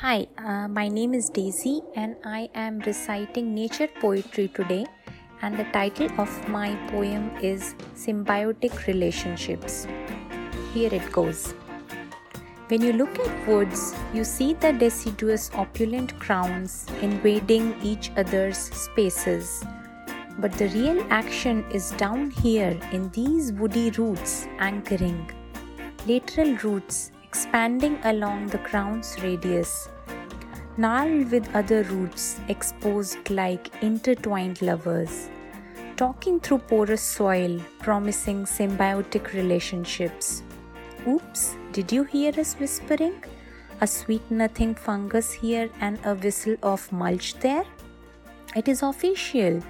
Hi, 0.00 0.26
uh, 0.38 0.66
my 0.66 0.88
name 0.88 1.14
is 1.14 1.30
Daisy 1.30 1.80
and 1.94 2.16
I 2.24 2.50
am 2.52 2.80
reciting 2.80 3.54
nature 3.54 3.86
poetry 4.00 4.48
today. 4.48 4.86
And 5.40 5.56
the 5.56 5.64
title 5.72 6.08
of 6.18 6.48
my 6.48 6.74
poem 6.88 7.30
is 7.40 7.76
Symbiotic 7.94 8.88
Relationships. 8.88 9.86
Here 10.72 10.92
it 10.92 11.12
goes. 11.12 11.54
When 12.66 12.82
you 12.82 12.92
look 12.92 13.16
at 13.20 13.46
woods, 13.46 13.94
you 14.12 14.24
see 14.24 14.54
the 14.54 14.72
deciduous 14.72 15.48
opulent 15.54 16.18
crowns 16.18 16.86
invading 17.00 17.80
each 17.80 18.10
other's 18.16 18.58
spaces. 18.58 19.64
But 20.40 20.52
the 20.54 20.70
real 20.70 21.06
action 21.10 21.64
is 21.70 21.92
down 21.92 22.32
here 22.32 22.76
in 22.90 23.10
these 23.10 23.52
woody 23.52 23.90
roots 23.90 24.48
anchoring. 24.58 25.30
Lateral 26.04 26.56
roots 26.56 27.12
expanding 27.34 27.98
along 28.04 28.46
the 28.46 28.58
crown's 28.58 29.16
radius, 29.20 29.88
gnarled 30.76 31.32
with 31.32 31.56
other 31.60 31.82
roots 31.94 32.38
exposed 32.48 33.28
like 33.28 33.72
intertwined 33.82 34.62
lovers, 34.62 35.28
talking 35.96 36.38
through 36.38 36.58
porous 36.58 37.02
soil, 37.02 37.58
promising 37.80 38.44
symbiotic 38.44 39.32
relationships. 39.32 40.44
Oops, 41.08 41.56
did 41.72 41.90
you 41.90 42.04
hear 42.04 42.32
us 42.38 42.54
whispering? 42.54 43.16
A 43.80 43.86
sweet 43.88 44.30
nothing 44.30 44.76
fungus 44.76 45.32
here 45.32 45.68
and 45.80 45.98
a 46.04 46.14
whistle 46.14 46.56
of 46.62 46.90
mulch 46.92 47.34
there? 47.40 47.64
It 48.54 48.68
is 48.68 48.84
official. 48.84 49.60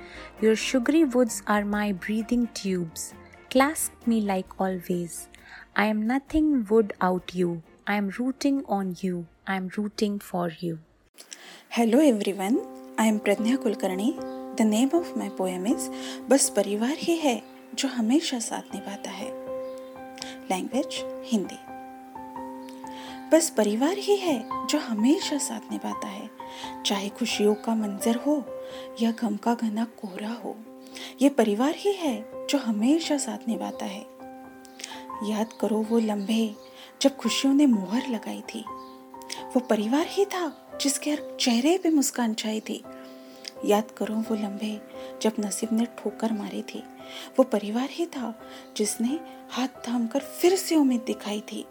Your 0.42 0.54
sugary 0.54 1.04
woods 1.04 1.42
are 1.46 1.64
my 1.64 1.92
breathing 1.92 2.46
tubes. 2.52 3.14
Clasp 3.48 3.92
me 4.06 4.20
like 4.20 4.60
always. 4.60 5.28
I 5.76 5.88
am 5.88 6.02
nothing 6.10 6.64
without 7.02 7.30
you 7.34 7.56
I 7.88 7.96
am 7.96 8.08
rooting 8.08 8.60
on 8.70 8.94
you 9.04 9.24
I 9.48 9.56
am 9.56 9.68
rooting 9.68 10.18
for 10.20 10.52
you 10.62 10.76
hello 11.76 12.00
every 12.00 12.32
one 12.32 12.58
I 13.00 13.08
am 13.08 13.18
Pragya 13.18 13.56
Kulkarni 13.56 14.12
the 14.58 14.66
name 14.66 14.90
of 14.94 15.18
my 15.18 15.28
poem 15.38 15.66
is 15.66 15.88
बस 16.30 16.48
परिवार 16.56 16.94
ही 16.98 17.16
है 17.16 17.40
जो 17.74 17.88
हमेशा 17.88 18.38
साथ 18.38 18.74
निभाता 18.74 19.10
है 19.10 19.28
language 20.50 21.02
Hindi 21.32 21.58
बस 23.32 23.50
परिवार 23.50 23.98
ही 23.98 24.16
है 24.16 24.38
जो 24.70 24.78
हमेशा 24.78 25.38
साथ 25.40 25.70
निभाता 25.72 26.08
है 26.08 26.30
चाहे 26.86 27.08
खुशियों 27.08 27.54
का 27.64 27.74
मंजर 27.74 28.16
हो 28.16 28.42
या 29.02 29.10
गम 29.22 29.36
का 29.36 29.54
घना 29.54 29.84
कोहरा 30.00 30.32
हो 30.44 30.56
ये 31.22 31.28
परिवार 31.28 31.74
ही 31.76 31.92
है 31.96 32.16
जो 32.50 32.58
हमेशा 32.58 33.16
साथ 33.18 33.48
निभाता 33.48 33.86
है 33.86 34.13
याद 35.30 35.52
करो 35.60 35.76
वो 35.76 35.98
लम्हे 35.98 36.54
जब 37.02 37.16
खुशियों 37.16 37.54
ने 37.54 37.66
मोहर 37.66 38.08
लगाई 38.08 38.40
थी। 38.40 38.64
वो 39.54 39.60
परिवार 39.60 40.06
ही 40.08 40.24
था 40.24 40.68
जिसके 40.80 41.10
हर 41.10 41.36
चेहरे 41.40 41.78
पे 41.78 41.90
मुस्कान 41.90 42.34
छाई 42.34 42.60
थी। 42.60 42.84
याद 43.64 43.90
करो 43.90 44.14
वो 44.14 44.34
लम्हे 44.34 44.80
जब 45.22 45.32
नसीब 45.40 45.72
ने 45.72 45.84
ठोकर 45.84 46.32
मारी 46.32 46.62
थी। 46.62 46.82
वो 47.38 47.42
परिवार 47.42 47.88
ही 47.90 48.06
था 48.06 48.42
जिसने 48.76 49.20
हाथ 49.50 49.68
थाम 49.88 50.06
कर 50.06 50.20
फिर 50.20 50.56
से 50.56 50.76
उम्मीद 50.76 51.00
दिखाई 51.00 51.40
थी। 51.40 51.66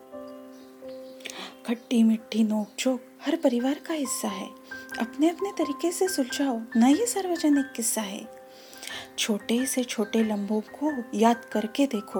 खट्टी 1.67 2.03
मिट्टी 2.03 2.43
नोक 2.43 2.99
हर 3.25 3.35
परिवार 3.35 3.73
का 3.73 3.93
हिस्सा 3.93 4.27
है। 4.27 4.47
अपने 4.99 5.29
अपने 5.29 5.51
तरीके 5.51 5.91
से 5.91 6.07
सुलझाओ 6.07 6.61
न 6.77 6.83
ये 6.83 7.05
सार्वजनिक 7.05 7.71
किस्सा 7.75 8.01
है। 8.01 8.42
छोटे 9.17 9.65
से 9.65 9.83
छोटे 9.83 10.23
लम्बों 10.23 10.61
को 10.61 10.91
याद 11.13 11.45
करके 11.45 11.85
देखो। 11.85 12.19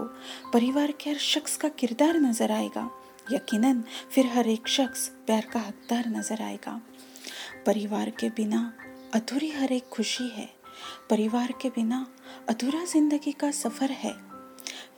परिवार 0.54 0.92
के 0.92 1.10
हर 1.10 1.18
शख्स 1.18 1.58
का 1.58 1.70
किरदार 1.70 2.20
नज़र 2.20 2.52
आएगा। 2.52 2.90
यकीनन, 3.32 3.84
फिर 4.12 4.28
हर 4.28 4.48
एक 4.48 4.68
शख्स 4.68 5.08
प्यार 5.26 5.46
का 5.54 5.60
हकदार 5.60 6.08
नज़र 6.08 6.42
आएगा। 6.42 6.82
परिवार 7.66 8.10
के 8.10 8.30
बिना 8.30 8.74
अधूरी 9.14 9.50
हर 9.50 9.72
एक 9.72 9.90
खुशी 9.90 10.28
है। 10.28 10.50
परिवार 11.10 11.54
के 11.62 11.70
बिना 11.70 12.08
अधूरा 12.50 12.84
ज़िंदगी 12.86 13.32
का 13.32 13.52
सफ़र 13.52 13.92
है। 13.92 14.14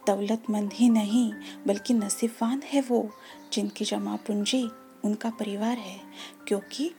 दौलतमंद 0.07 0.73
ही 0.73 0.89
नहीं, 0.89 1.33
बल्कि 1.67 1.93
नसीबवान 1.93 2.61
है 2.65 2.81
वो, 2.81 3.09
जिनकी 3.53 3.85
जमा 3.85 4.15
पूंजी 4.15 4.69
उनका 5.03 5.29
परिवार 5.29 5.77
है, 5.77 5.99
क्योंकि 6.47 6.91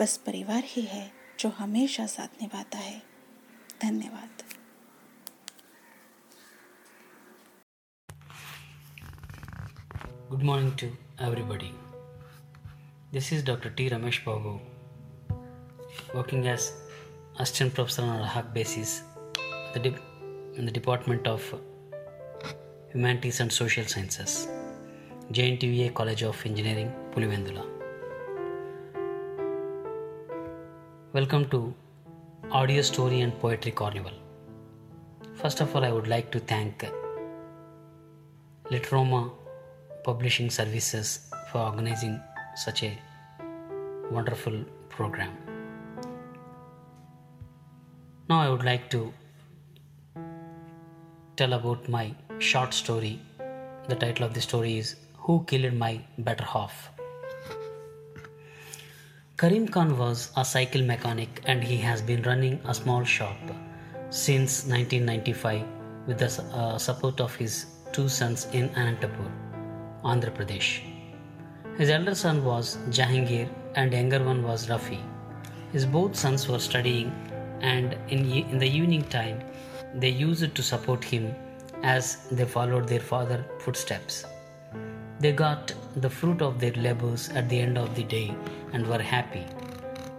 बस 0.00 0.16
परिवार 0.16 0.62
ही 0.66 0.82
है 0.82 1.10
जो 1.40 1.48
हमेशा 1.48 2.06
साथ 2.06 2.42
निभाता 2.42 2.78
है। 2.78 3.02
धन्यवाद 3.82 4.42
Good 10.30 10.44
morning 10.48 10.70
to 10.80 10.86
everybody. 11.26 11.68
This 13.12 13.26
is 13.34 13.44
Dr. 13.48 13.70
T. 13.76 13.84
Ramesh 13.92 14.18
Babu, 14.24 14.54
working 16.14 16.48
as 16.54 16.64
assistant 17.38 17.74
professor 17.76 18.02
on 18.02 18.18
a 18.24 18.26
HAC 18.32 18.48
basis 18.56 18.90
in 19.76 20.64
the 20.68 20.74
Department 20.80 21.30
of 21.34 21.46
Humanities 22.92 23.40
and 23.44 23.56
Social 23.60 23.86
Sciences, 23.94 24.36
JNTVA 25.38 25.88
College 26.02 26.24
of 26.32 26.44
Engineering, 26.52 26.92
Pulivendula. 27.14 27.64
Welcome 31.18 31.48
to 31.56 31.62
Audio 32.52 32.80
Story 32.80 33.22
and 33.22 33.36
Poetry 33.40 33.72
Carnival. 33.72 34.12
First 35.34 35.60
of 35.60 35.74
all, 35.74 35.84
I 35.84 35.90
would 35.90 36.06
like 36.06 36.30
to 36.30 36.38
thank 36.38 36.86
Litorama 38.70 39.32
Publishing 40.04 40.48
Services 40.48 41.28
for 41.50 41.58
organizing 41.58 42.20
such 42.54 42.84
a 42.84 42.96
wonderful 44.12 44.64
program. 44.88 45.32
Now, 48.28 48.40
I 48.42 48.48
would 48.48 48.64
like 48.64 48.88
to 48.90 49.12
tell 51.36 51.52
about 51.52 51.88
my 51.88 52.14
short 52.38 52.72
story. 52.72 53.20
The 53.88 53.96
title 53.96 54.24
of 54.24 54.34
the 54.34 54.40
story 54.40 54.78
is 54.78 54.94
Who 55.16 55.44
Killed 55.48 55.74
My 55.74 56.00
Better 56.16 56.44
Half? 56.44 56.95
Karim 59.40 59.68
Khan 59.68 59.98
was 59.98 60.30
a 60.34 60.42
cycle 60.42 60.80
mechanic 60.80 61.42
and 61.44 61.62
he 61.62 61.76
has 61.76 62.00
been 62.00 62.22
running 62.22 62.58
a 62.64 62.72
small 62.72 63.04
shop 63.04 63.36
since 64.08 64.64
1995 64.64 65.62
with 66.06 66.18
the 66.18 66.42
uh, 66.54 66.78
support 66.78 67.20
of 67.20 67.34
his 67.34 67.66
two 67.92 68.08
sons 68.08 68.46
in 68.54 68.70
Anantapur, 68.70 69.30
Andhra 70.04 70.30
Pradesh. 70.34 70.80
His 71.76 71.90
elder 71.90 72.14
son 72.14 72.42
was 72.46 72.78
Jahangir 72.88 73.50
and 73.74 73.92
younger 73.92 74.24
one 74.24 74.42
was 74.42 74.68
Rafi. 74.68 75.00
His 75.70 75.84
both 75.84 76.16
sons 76.16 76.48
were 76.48 76.58
studying 76.58 77.12
and 77.60 77.94
in, 78.08 78.24
in 78.30 78.58
the 78.58 78.70
evening 78.78 79.02
time 79.02 79.42
they 79.94 80.08
used 80.08 80.54
to 80.54 80.62
support 80.62 81.04
him 81.04 81.34
as 81.82 82.26
they 82.30 82.46
followed 82.46 82.88
their 82.88 83.00
father's 83.00 83.44
footsteps. 83.58 84.24
They 85.18 85.32
got 85.32 85.72
the 85.96 86.10
fruit 86.10 86.42
of 86.42 86.60
their 86.60 86.72
labors 86.72 87.30
at 87.30 87.48
the 87.48 87.58
end 87.58 87.78
of 87.78 87.94
the 87.94 88.04
day 88.04 88.34
and 88.72 88.86
were 88.86 89.00
happy. 89.00 89.44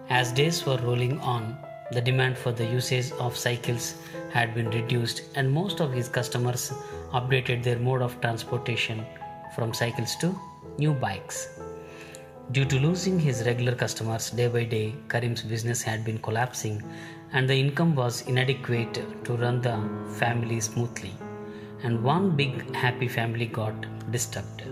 As 0.10 0.32
days 0.32 0.66
were 0.66 0.78
rolling 0.78 1.20
on, 1.20 1.56
the 1.92 2.02
demand 2.02 2.38
for 2.38 2.52
the 2.52 2.66
usage 2.66 3.12
of 3.20 3.38
cycles 3.38 3.96
had 4.32 4.56
been 4.56 4.70
reduced, 4.72 5.22
and 5.36 5.52
most 5.52 5.80
of 5.80 5.94
his 5.94 6.10
customers 6.10 6.74
updated 7.14 7.64
their 7.64 7.80
mode 7.80 8.02
of 8.02 8.20
transportation 8.22 9.06
from 9.56 9.74
cycles 9.74 10.16
to 10.18 10.36
new 10.78 10.94
bikes. 10.94 11.60
Due 12.52 12.66
to 12.66 12.80
losing 12.80 13.20
his 13.20 13.46
regular 13.46 13.76
customers 13.76 14.32
day 14.32 14.48
by 14.48 14.64
day, 14.64 14.96
Karim's 15.10 15.44
business 15.44 15.82
had 15.82 16.04
been 16.04 16.18
collapsing 16.18 16.82
and 17.34 17.48
the 17.48 17.56
income 17.56 17.94
was 17.94 18.22
inadequate 18.22 19.26
to 19.26 19.34
run 19.34 19.62
the 19.62 19.78
family 20.16 20.60
smoothly. 20.60 21.14
And 21.84 22.04
one 22.04 22.36
big 22.36 22.74
happy 22.74 23.08
family 23.08 23.46
got 23.46 23.86
disturbed. 24.12 24.64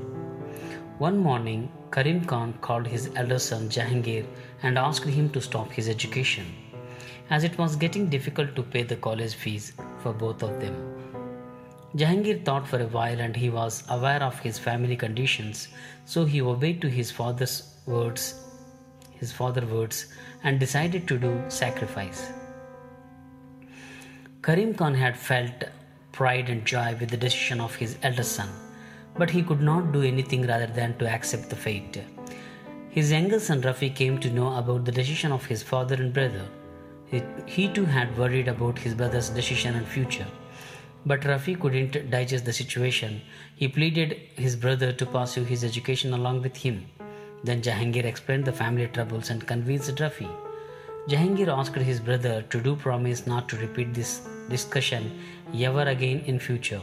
One 0.98 1.18
morning, 1.18 1.70
Karim 1.92 2.24
Khan 2.24 2.54
called 2.62 2.88
his 2.88 3.12
elder 3.18 3.38
son 3.38 3.68
Jahangir 3.68 4.26
and 4.64 4.78
asked 4.78 5.04
him 5.04 5.30
to 5.32 5.42
stop 5.42 5.70
his 5.70 5.90
education, 5.90 6.46
as 7.30 7.44
it 7.44 7.58
was 7.58 7.76
getting 7.76 8.08
difficult 8.08 8.56
to 8.56 8.64
pay 8.64 8.84
the 8.84 8.96
college 8.96 9.34
fees 9.36 9.74
for 10.02 10.14
both 10.14 10.42
of 10.42 10.62
them. 10.62 10.74
Jahangir 11.98 12.46
thought 12.46 12.66
for 12.66 12.80
a 12.80 12.88
while 12.88 13.20
and 13.20 13.36
he 13.36 13.50
was 13.50 13.84
aware 13.90 14.24
of 14.24 14.40
his 14.40 14.58
family 14.58 14.96
conditions, 14.96 15.68
so 16.06 16.24
he 16.24 16.42
obeyed 16.42 16.80
to 16.82 16.90
his 16.90 17.12
father's 17.12 17.76
words, 17.86 18.40
his 19.20 19.34
father's 19.34 19.70
words, 19.70 20.06
and 20.44 20.62
decided 20.62 21.10
to 21.10 21.18
do 21.18 21.44
sacrifice. 21.50 22.32
Karim 24.42 24.74
Khan 24.74 24.94
had 24.94 25.18
felt 25.18 25.66
pride 26.14 26.50
and 26.50 26.64
joy 26.64 26.96
with 26.98 27.10
the 27.10 27.18
decision 27.18 27.60
of 27.60 27.76
his 27.76 27.98
elder 28.02 28.24
son 28.24 28.65
but 29.18 29.30
he 29.30 29.42
could 29.42 29.62
not 29.62 29.92
do 29.92 30.02
anything 30.02 30.46
rather 30.48 30.68
than 30.68 30.98
to 30.98 31.08
accept 31.08 31.50
the 31.50 31.56
fate. 31.56 32.02
His 32.90 33.12
younger 33.12 33.40
son 33.40 33.62
Rafi 33.62 33.94
came 33.94 34.20
to 34.20 34.30
know 34.30 34.56
about 34.56 34.86
the 34.86 34.92
decision 34.92 35.32
of 35.32 35.46
his 35.46 35.64
father 35.64 35.96
and 35.96 36.14
brother. 36.14 36.46
He, 37.46 37.68
too 37.68 37.86
had 37.86 38.18
worried 38.18 38.48
about 38.48 38.80
his 38.80 38.94
brother's 38.94 39.30
decision 39.30 39.76
and 39.76 39.88
future. 39.88 40.28
But 41.06 41.22
Rafi 41.22 41.60
couldn't 41.60 42.10
digest 42.10 42.46
the 42.46 42.54
situation. 42.54 43.22
He 43.56 43.68
pleaded 43.68 44.18
his 44.36 44.56
brother 44.56 44.92
to 44.92 45.06
pursue 45.06 45.44
his 45.44 45.64
education 45.64 46.14
along 46.14 46.42
with 46.42 46.58
him. 46.58 46.86
Then 47.44 47.62
Jahangir 47.62 48.06
explained 48.06 48.46
the 48.46 48.52
family 48.52 48.88
troubles 48.88 49.30
and 49.30 49.46
convinced 49.46 49.96
Rafi. 49.96 50.30
Jahangir 51.08 51.48
asked 51.48 51.76
his 51.76 52.00
brother 52.00 52.42
to 52.44 52.60
do 52.60 52.76
promise 52.76 53.28
not 53.28 53.48
to 53.50 53.58
repeat 53.58 53.94
this 53.94 54.22
discussion 54.50 55.20
ever 55.54 55.84
again 55.84 56.24
in 56.26 56.40
future. 56.40 56.82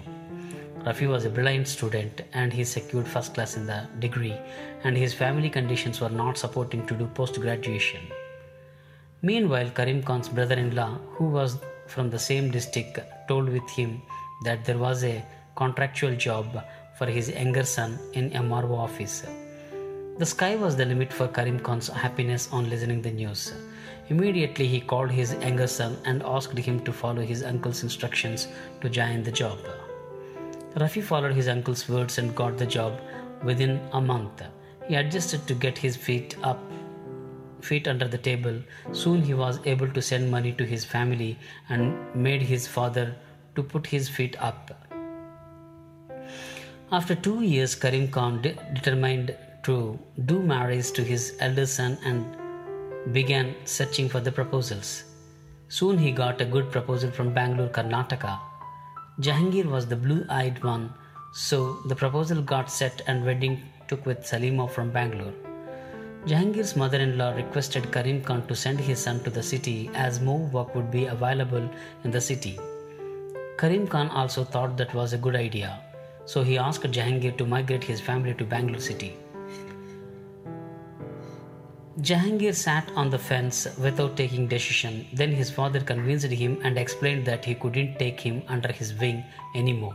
Rafi 0.85 1.09
was 1.09 1.25
a 1.25 1.31
brilliant 1.31 1.69
student 1.69 2.23
and 2.33 2.53
he 2.53 2.65
secured 2.65 3.07
first 3.07 3.35
class 3.35 3.57
in 3.57 3.67
the 3.67 3.87
degree 4.01 4.37
and 4.83 4.97
his 4.97 5.15
family 5.15 5.49
conditions 5.49 6.01
were 6.01 6.09
not 6.09 6.37
supporting 6.37 6.85
to 6.89 6.95
do 6.95 7.07
post 7.07 7.41
graduation. 7.41 8.01
Meanwhile, 9.23 9.71
Karim 9.71 10.03
Khan's 10.03 10.29
brother-in-law, 10.29 10.99
who 11.15 11.27
was 11.27 11.59
from 11.87 12.11
the 12.11 12.19
same 12.19 12.51
district, 12.51 12.99
told 13.29 13.49
with 13.49 13.71
him 13.71 14.03
that 14.43 14.65
there 14.65 14.79
was 14.79 15.05
a 15.05 15.25
contractual 15.55 16.17
job 16.17 16.65
for 16.99 17.07
his 17.07 17.31
younger 17.31 17.63
son 17.63 18.01
in 18.15 18.31
MRO 18.31 18.77
office. 18.77 19.23
The 20.19 20.27
sky 20.27 20.57
was 20.57 20.75
the 20.75 20.85
limit 20.85 21.13
for 21.13 21.29
Karim 21.29 21.61
Khan's 21.61 21.87
happiness 21.87 22.49
on 22.51 22.69
listening 22.69 23.03
the 23.03 23.13
news. 23.13 23.53
Immediately 24.09 24.67
he 24.67 24.81
called 24.81 25.13
his 25.13 25.35
younger 25.35 25.69
son 25.69 25.97
and 26.05 26.25
asked 26.25 26.59
him 26.59 26.81
to 26.81 26.93
follow 26.93 27.23
his 27.23 27.45
uncle's 27.45 27.85
instructions 27.85 28.49
to 28.81 28.91
join 28.91 29.23
the 29.23 29.31
job. 29.31 29.59
Rafi 30.75 31.03
followed 31.03 31.35
his 31.35 31.49
uncle's 31.49 31.87
words 31.87 32.17
and 32.17 32.35
got 32.35 32.57
the 32.57 32.65
job 32.65 32.99
within 33.45 33.81
a 33.93 34.01
month. 34.01 34.43
He 34.89 34.95
adjusted 34.95 35.47
to 35.47 35.55
get 35.55 35.77
his 35.77 35.97
feet 35.97 36.37
up, 36.43 36.61
feet 37.61 37.87
under 37.87 38.09
the 38.09 38.17
table. 38.17 38.59
Soon 38.93 39.23
he 39.23 39.35
was 39.35 39.61
able 39.67 39.89
to 39.93 40.01
send 40.01 40.31
money 40.31 40.53
to 40.53 40.65
his 40.65 40.85
family 40.85 41.39
and 41.69 41.95
made 42.15 42.41
his 42.41 42.67
father 42.67 43.15
to 43.55 43.63
put 43.63 43.87
his 43.87 44.09
feet 44.09 44.35
up. 44.41 44.71
After 46.91 47.15
two 47.15 47.43
years, 47.43 47.75
Karim 47.75 48.09
Khan 48.09 48.41
de- 48.41 48.55
determined 48.73 49.37
to 49.65 49.99
do 50.25 50.43
marriage 50.43 50.91
to 50.93 51.05
his 51.05 51.37
elder 51.41 51.67
son 51.67 51.99
and 52.05 53.13
began 53.13 53.55
searching 53.65 54.09
for 54.09 54.21
the 54.21 54.33
proposals. 54.33 55.05
Soon 55.69 55.99
he 55.99 56.11
got 56.13 56.41
a 56.41 56.45
good 56.45 56.71
proposal 56.71 57.11
from 57.11 57.33
Bangalore, 57.33 57.69
Karnataka 57.69 58.39
Jahangir 59.21 59.67
was 59.67 59.87
the 59.87 59.97
blue 59.97 60.25
eyed 60.31 60.65
one, 60.65 60.91
so 61.35 61.81
the 61.87 61.95
proposal 61.95 62.41
got 62.41 62.71
set 62.71 63.03
and 63.07 63.27
wedding 63.27 63.63
took 63.87 64.07
with 64.07 64.21
Salima 64.21 64.71
from 64.71 64.91
Bangalore. 64.91 65.35
Jahangir's 66.25 66.77
mother 66.77 66.99
in 66.99 67.19
law 67.19 67.35
requested 67.35 67.93
Karim 67.93 68.23
Khan 68.23 68.47
to 68.47 68.57
send 68.57 68.81
his 68.81 68.99
son 68.99 69.23
to 69.25 69.29
the 69.31 69.43
city 69.43 69.91
as 69.93 70.23
more 70.23 70.47
work 70.47 70.75
would 70.75 70.91
be 70.91 71.05
available 71.07 71.69
in 72.05 72.11
the 72.11 72.23
city. 72.23 72.59
Karim 73.59 73.87
Khan 73.87 74.09
also 74.09 74.45
thought 74.45 74.79
that 74.79 74.95
was 74.95 75.13
a 75.13 75.19
good 75.19 75.37
idea, 75.37 75.79
so 76.25 76.43
he 76.43 76.57
asked 76.57 76.91
Jahangir 76.91 77.37
to 77.37 77.45
migrate 77.45 77.85
his 77.85 78.01
family 78.01 78.33
to 78.33 78.45
Bangalore 78.47 78.81
city. 78.81 79.15
Jahangir 82.01 82.55
sat 82.55 82.91
on 82.97 83.11
the 83.11 83.19
fence 83.19 83.69
without 83.77 84.17
taking 84.17 84.49
decision. 84.49 85.07
Then 85.13 85.31
his 85.31 85.51
father 85.51 85.81
convinced 85.81 86.27
him 86.27 86.59
and 86.65 86.79
explained 86.79 87.27
that 87.27 87.45
he 87.45 87.55
couldn't 87.55 87.99
take 87.99 88.19
him 88.19 88.43
under 88.49 88.73
his 88.73 88.95
wing 88.95 89.23
anymore. 89.55 89.95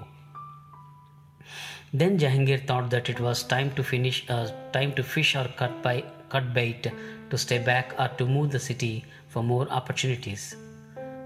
Then 1.92 2.20
Jahangir 2.20 2.68
thought 2.68 2.92
that 2.92 3.10
it 3.10 3.20
was 3.20 3.42
time 3.42 3.72
to 3.72 3.84
finish, 3.84 4.30
uh, 4.30 4.52
time 4.74 4.94
to 4.94 5.02
fish 5.04 5.36
or 5.36 5.48
cut 5.58 5.82
by 5.82 6.04
cut 6.30 6.54
bait 6.54 6.92
to 7.32 7.38
stay 7.38 7.58
back 7.58 7.96
or 7.98 8.10
to 8.20 8.28
move 8.28 8.52
the 8.52 8.60
city 8.60 9.04
for 9.28 9.42
more 9.42 9.68
opportunities. 9.70 10.56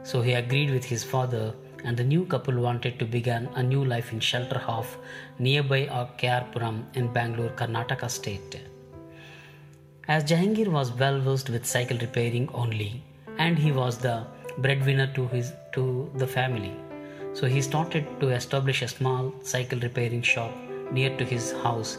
So 0.03 0.21
he 0.21 0.33
agreed 0.33 0.69
with 0.71 0.85
his 0.85 1.03
father, 1.03 1.53
and 1.83 1.97
the 1.97 2.03
new 2.03 2.25
couple 2.25 2.55
wanted 2.61 2.97
to 2.99 3.05
begin 3.05 3.49
a 3.55 3.63
new 3.63 3.83
life 3.83 4.13
in 4.13 4.21
shelter 4.21 4.59
half 4.59 4.97
nearby 5.37 5.85
K.R. 6.17 6.45
Puram 6.53 6.83
in 6.93 7.11
Bangalore, 7.11 7.49
Karnataka 7.49 8.09
state. 8.09 8.70
As 10.13 10.25
Jahangir 10.29 10.67
was 10.67 10.91
well 10.91 11.21
versed 11.25 11.49
with 11.49 11.65
cycle 11.65 11.97
repairing 11.97 12.49
only, 12.53 13.01
and 13.37 13.57
he 13.57 13.71
was 13.71 13.97
the 13.97 14.15
breadwinner 14.57 15.05
to 15.17 15.25
his 15.33 15.51
to 15.75 15.83
the 16.21 16.27
family, 16.27 16.71
so 17.31 17.47
he 17.53 17.61
started 17.67 18.09
to 18.19 18.31
establish 18.37 18.81
a 18.81 18.89
small 18.93 19.29
cycle 19.51 19.79
repairing 19.79 20.23
shop 20.29 20.51
near 20.97 21.11
to 21.19 21.27
his 21.29 21.45
house. 21.65 21.91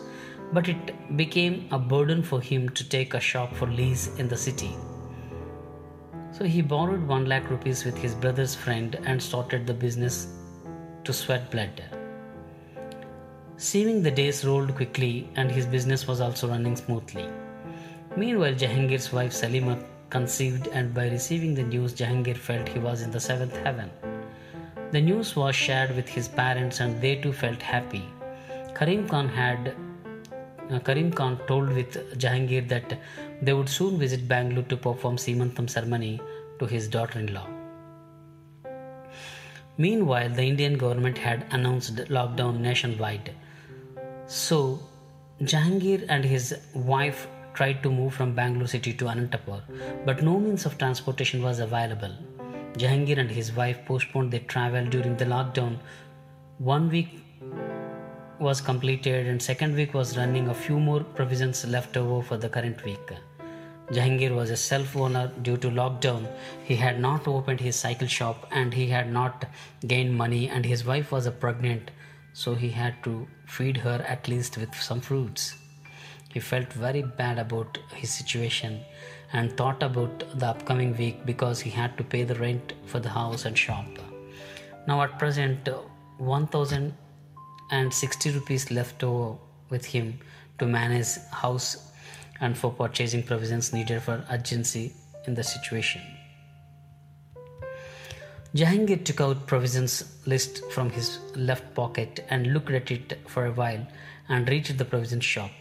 But 0.53 0.69
it 0.69 0.93
became 1.17 1.55
a 1.71 1.79
burden 1.93 2.23
for 2.23 2.41
him 2.49 2.69
to 2.81 2.87
take 2.97 3.15
a 3.15 3.27
shop 3.29 3.55
for 3.61 3.69
lease 3.79 4.05
in 4.25 4.29
the 4.33 4.41
city. 4.43 4.73
So 6.39 6.45
he 6.57 6.61
borrowed 6.75 7.07
1 7.15 7.25
lakh 7.33 7.49
rupees 7.55 7.85
with 7.87 7.97
his 7.97 8.17
brother's 8.27 8.57
friend 8.65 8.99
and 9.07 9.29
started 9.29 9.67
the 9.67 9.79
business 9.87 10.19
to 11.05 11.15
sweat 11.23 11.51
blood. 11.55 11.81
Seeming 13.71 14.03
the 14.03 14.15
days 14.21 14.45
rolled 14.51 14.75
quickly 14.83 15.15
and 15.37 15.51
his 15.61 15.73
business 15.79 16.07
was 16.13 16.21
also 16.21 16.53
running 16.53 16.77
smoothly. 16.77 17.27
Meanwhile, 18.17 18.55
Jahangir's 18.55 19.13
wife 19.13 19.33
Salima 19.33 19.83
conceived, 20.11 20.69
and 20.69 20.93
by 20.93 21.09
receiving 21.09 21.55
the 21.55 21.63
news, 21.63 21.95
Jahangir 21.95 22.37
felt 22.37 22.69
he 22.69 22.79
was 22.79 23.01
in 23.03 23.11
the 23.11 23.21
seventh 23.21 23.57
heaven. 23.57 23.91
The 24.91 25.01
news 25.01 25.35
was 25.35 25.57
shared 25.57 25.97
with 25.97 26.09
his 26.09 26.29
parents, 26.29 26.81
and 26.81 27.01
they 27.01 27.17
too 27.17 27.33
felt 27.33 27.63
happy. 27.63 28.05
Karim 28.75 29.09
Khan 29.09 29.29
had 29.29 29.75
uh, 30.71 30.79
Karim 30.81 31.11
Khan 31.11 31.39
told 31.47 31.71
with 31.71 32.19
Jahangir 32.19 32.69
that 32.69 32.99
they 33.41 33.55
would 33.55 33.69
soon 33.69 33.99
visit 33.99 34.29
Bangalore 34.29 34.65
to 34.65 34.77
perform 34.77 35.17
Seemantam 35.17 35.69
ceremony 35.69 36.21
to 36.59 36.67
his 36.67 36.89
daughter-in-law. 36.89 37.49
Meanwhile, 39.79 40.31
the 40.31 40.43
Indian 40.43 40.77
government 40.77 41.17
had 41.17 41.47
announced 41.51 41.97
lockdown 41.97 42.61
nationwide. 42.61 43.35
So, 44.27 44.81
Jahangir 45.41 46.05
and 46.09 46.25
his 46.25 46.55
wife 46.75 47.27
tried 47.55 47.83
to 47.83 47.91
move 47.91 48.15
from 48.15 48.35
Bangalore 48.35 48.67
city 48.67 48.93
to 48.95 49.07
Anantapur, 49.07 49.63
but 50.05 50.23
no 50.23 50.39
means 50.39 50.67
of 50.67 50.79
transportation 50.79 51.43
was 51.43 51.59
available. 51.59 52.15
Jahangir 52.75 53.19
and 53.19 53.31
his 53.31 53.53
wife 53.53 53.85
postponed 53.85 54.31
their 54.33 54.41
travel 54.41 54.87
during 54.87 55.17
the 55.17 55.25
lockdown. 55.25 55.79
One 56.59 56.89
week 56.89 57.11
was 58.39 58.61
completed 58.61 59.27
and 59.27 59.41
second 59.41 59.75
week 59.75 59.95
was 59.95 60.17
running 60.17 60.49
a 60.49 60.55
few 60.55 60.79
more 60.79 61.01
provisions 61.01 61.65
left 61.67 61.97
over 61.97 62.23
for 62.23 62.37
the 62.37 62.49
current 62.49 62.85
week. 62.85 63.13
Jahangir 63.91 64.35
was 64.35 64.51
a 64.51 64.57
self-owner 64.57 65.31
due 65.43 65.57
to 65.59 65.69
lockdown. 65.69 66.27
He 66.65 66.77
had 66.77 66.99
not 66.99 67.29
opened 67.29 67.61
his 67.61 67.77
cycle 67.77 68.07
shop 68.07 68.47
and 68.51 68.73
he 68.73 68.87
had 68.89 69.13
not 69.13 69.45
gained 69.87 70.17
money 70.17 70.49
and 70.49 70.65
his 70.65 70.85
wife 70.85 71.13
was 71.13 71.29
pregnant 71.29 71.91
so 72.33 72.55
he 72.55 72.71
had 72.71 73.03
to 73.05 73.29
feed 73.47 73.77
her 73.77 74.05
at 74.09 74.29
least 74.29 74.57
with 74.57 74.75
some 74.75 75.01
fruits. 75.01 75.55
He 76.33 76.41
felt 76.41 76.73
very 76.73 77.03
bad 77.03 77.39
about 77.39 77.79
his 77.95 78.11
situation 78.11 78.81
and 79.33 79.57
thought 79.57 79.83
about 79.83 80.39
the 80.39 80.47
upcoming 80.47 80.97
week 80.97 81.27
because 81.27 81.61
he 81.61 81.71
had 81.71 81.97
to 81.99 82.05
pay 82.05 82.25
the 82.25 82.35
rent 82.37 82.73
for 82.87 83.01
the 83.01 83.11
house 83.11 83.45
and 83.45 83.57
shop. 83.57 83.87
Now, 84.87 85.03
at 85.03 85.19
present, 85.19 85.69
1060 86.19 88.31
rupees 88.31 88.71
left 88.71 89.05
over 89.05 89.37
with 89.69 89.85
him 89.85 90.19
to 90.59 90.67
manage 90.67 91.19
house 91.31 91.91
and 92.41 92.57
for 92.57 92.73
purchasing 92.73 93.23
provisions 93.23 93.73
needed 93.73 94.03
for 94.03 94.25
urgency 94.31 94.95
in 95.27 95.35
the 95.35 95.45
situation. 95.45 96.01
Jahangir 98.55 99.05
took 99.05 99.21
out 99.21 99.47
provisions 99.47 100.19
list 100.27 100.63
from 100.73 100.91
his 100.91 101.19
left 101.35 101.75
pocket 101.75 102.25
and 102.29 102.53
looked 102.53 102.71
at 102.71 102.91
it 102.91 103.19
for 103.27 103.47
a 103.47 103.53
while 103.53 103.87
and 104.29 104.47
reached 104.49 104.77
the 104.77 104.85
provision 104.85 105.21
shop. 105.21 105.53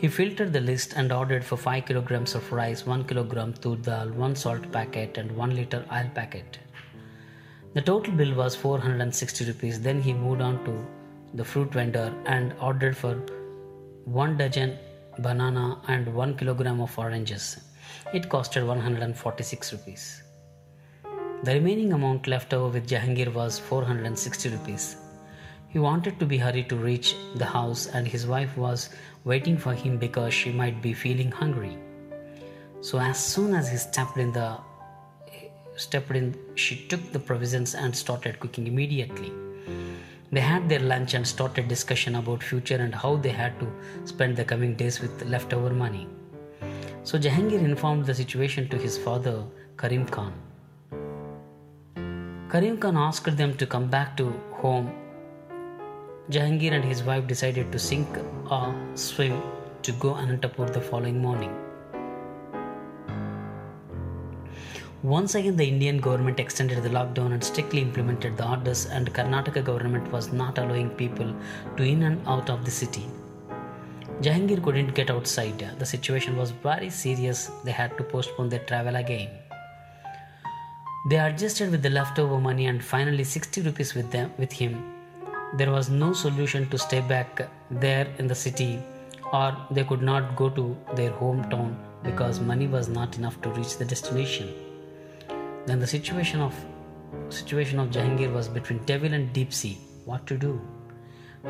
He 0.00 0.08
filtered 0.08 0.54
the 0.54 0.60
list 0.62 0.94
and 0.96 1.12
ordered 1.12 1.44
for 1.44 1.58
5 1.58 1.84
kilograms 1.84 2.34
of 2.34 2.50
rice, 2.50 2.86
1 2.86 3.04
kilogram 3.04 3.52
tur 3.52 3.76
dal, 3.76 4.08
1 4.08 4.34
salt 4.34 4.72
packet, 4.72 5.18
and 5.18 5.30
1 5.36 5.54
liter 5.54 5.84
oil 5.92 6.08
packet. 6.14 6.58
The 7.74 7.82
total 7.82 8.14
bill 8.14 8.34
was 8.34 8.56
460 8.56 9.44
rupees. 9.44 9.78
Then 9.78 10.00
he 10.00 10.14
moved 10.14 10.40
on 10.40 10.64
to 10.64 10.74
the 11.34 11.44
fruit 11.44 11.70
vendor 11.74 12.14
and 12.24 12.54
ordered 12.62 12.96
for 12.96 13.12
1 14.06 14.38
dozen 14.38 14.78
banana 15.18 15.66
and 15.88 16.14
1 16.14 16.34
kilogram 16.38 16.80
of 16.80 16.98
oranges. 16.98 17.58
It 18.14 18.30
costed 18.30 18.66
146 18.66 19.72
rupees. 19.74 20.22
The 21.44 21.52
remaining 21.52 21.92
amount 21.92 22.26
left 22.26 22.54
over 22.54 22.72
with 22.78 22.88
Jahangir 22.88 23.34
was 23.34 23.58
460 23.58 24.48
rupees. 24.48 24.96
He 25.72 25.78
wanted 25.78 26.18
to 26.18 26.26
be 26.26 26.38
hurried 26.38 26.68
to 26.70 26.76
reach 26.76 27.14
the 27.36 27.44
house, 27.44 27.86
and 27.86 28.06
his 28.06 28.26
wife 28.26 28.56
was 28.56 28.90
waiting 29.24 29.56
for 29.56 29.72
him 29.72 29.98
because 29.98 30.34
she 30.34 30.50
might 30.50 30.82
be 30.82 30.92
feeling 30.92 31.30
hungry. 31.30 31.78
So 32.80 32.98
as 32.98 33.24
soon 33.24 33.54
as 33.54 33.70
he 33.70 33.76
stepped 33.76 34.16
in 34.16 34.32
the 34.32 34.58
stepped 35.76 36.10
in, 36.10 36.36
she 36.56 36.86
took 36.88 37.12
the 37.12 37.18
provisions 37.18 37.74
and 37.74 37.94
started 37.96 38.40
cooking 38.40 38.66
immediately. 38.66 39.32
They 40.32 40.40
had 40.40 40.68
their 40.68 40.80
lunch 40.80 41.14
and 41.14 41.26
started 41.26 41.68
discussion 41.68 42.16
about 42.16 42.42
future 42.42 42.76
and 42.76 42.94
how 42.94 43.16
they 43.16 43.30
had 43.30 43.58
to 43.60 43.68
spend 44.04 44.36
the 44.36 44.44
coming 44.44 44.74
days 44.74 45.00
with 45.00 45.24
leftover 45.24 45.70
money. 45.70 46.06
So 47.04 47.18
Jahangir 47.18 47.60
informed 47.60 48.06
the 48.06 48.14
situation 48.14 48.68
to 48.68 48.76
his 48.76 48.98
father, 48.98 49.44
Karim 49.78 50.06
Khan. 50.06 50.32
Karim 52.50 52.76
Khan 52.78 52.96
asked 52.96 53.36
them 53.36 53.56
to 53.56 53.66
come 53.66 53.88
back 53.88 54.16
to 54.18 54.32
home 54.52 54.92
Jahangir 56.34 56.72
and 56.72 56.84
his 56.84 57.02
wife 57.02 57.26
decided 57.26 57.72
to 57.72 57.78
sink 57.78 58.08
or 58.48 58.74
swim 58.94 59.42
to 59.82 59.90
go 59.92 60.14
Anantapur 60.14 60.72
the 60.72 60.80
following 60.80 61.20
morning. 61.20 61.52
Once 65.02 65.34
again, 65.34 65.56
the 65.56 65.66
Indian 65.66 65.98
government 65.98 66.38
extended 66.38 66.80
the 66.84 66.88
lockdown 66.88 67.32
and 67.32 67.42
strictly 67.42 67.80
implemented 67.80 68.36
the 68.36 68.48
orders, 68.48 68.86
and 68.86 69.12
Karnataka 69.12 69.64
government 69.64 70.12
was 70.12 70.32
not 70.32 70.58
allowing 70.58 70.90
people 70.90 71.34
to 71.76 71.82
in 71.82 72.04
and 72.04 72.28
out 72.28 72.48
of 72.48 72.64
the 72.64 72.70
city. 72.70 73.06
Jahangir 74.20 74.62
couldn't 74.62 74.94
get 74.94 75.10
outside. 75.10 75.66
The 75.78 75.86
situation 75.86 76.36
was 76.36 76.52
very 76.52 76.90
serious. 76.90 77.50
They 77.64 77.72
had 77.72 77.96
to 77.98 78.04
postpone 78.04 78.50
their 78.50 78.64
travel 78.70 78.96
again. 78.96 79.30
They 81.08 81.18
adjusted 81.18 81.72
with 81.72 81.82
the 81.82 81.90
leftover 81.90 82.38
money 82.38 82.66
and 82.66 82.84
finally 82.84 83.24
60 83.24 83.62
rupees 83.62 83.94
with 83.94 84.12
them 84.12 84.32
with 84.38 84.52
him. 84.52 84.99
There 85.56 85.72
was 85.72 85.90
no 85.90 86.12
solution 86.12 86.68
to 86.70 86.78
stay 86.78 87.00
back 87.00 87.48
there 87.70 88.06
in 88.18 88.26
the 88.28 88.34
city 88.34 88.80
or 89.32 89.56
they 89.70 89.84
could 89.84 90.02
not 90.02 90.36
go 90.36 90.48
to 90.50 90.76
their 90.94 91.10
hometown 91.10 91.74
because 92.02 92.40
money 92.40 92.66
was 92.66 92.88
not 92.88 93.18
enough 93.18 93.40
to 93.42 93.50
reach 93.50 93.76
the 93.76 93.84
destination. 93.84 94.52
Then 95.66 95.80
the 95.80 95.86
situation 95.86 96.40
of 96.40 96.54
situation 97.28 97.78
of 97.78 97.90
Jahangir 97.90 98.32
was 98.32 98.48
between 98.48 98.84
devil 98.84 99.12
and 99.12 99.32
deep 99.32 99.52
sea. 99.52 99.78
What 100.04 100.26
to 100.26 100.36
do? 100.36 100.60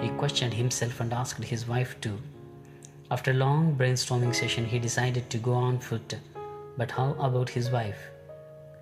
He 0.01 0.09
questioned 0.11 0.55
himself 0.55 1.01
and 1.01 1.13
asked 1.13 1.45
his 1.45 1.67
wife 1.69 2.01
too. 2.01 2.19
After 3.11 3.33
a 3.33 3.35
long 3.35 3.77
brainstorming 3.77 4.35
session, 4.35 4.65
he 4.65 4.79
decided 4.79 5.29
to 5.31 5.39
go 5.39 5.53
on 5.53 5.79
foot. 5.79 6.15
But 6.77 6.91
how 6.91 7.15
about 7.19 7.51
his 7.51 7.71
wife? 7.71 7.99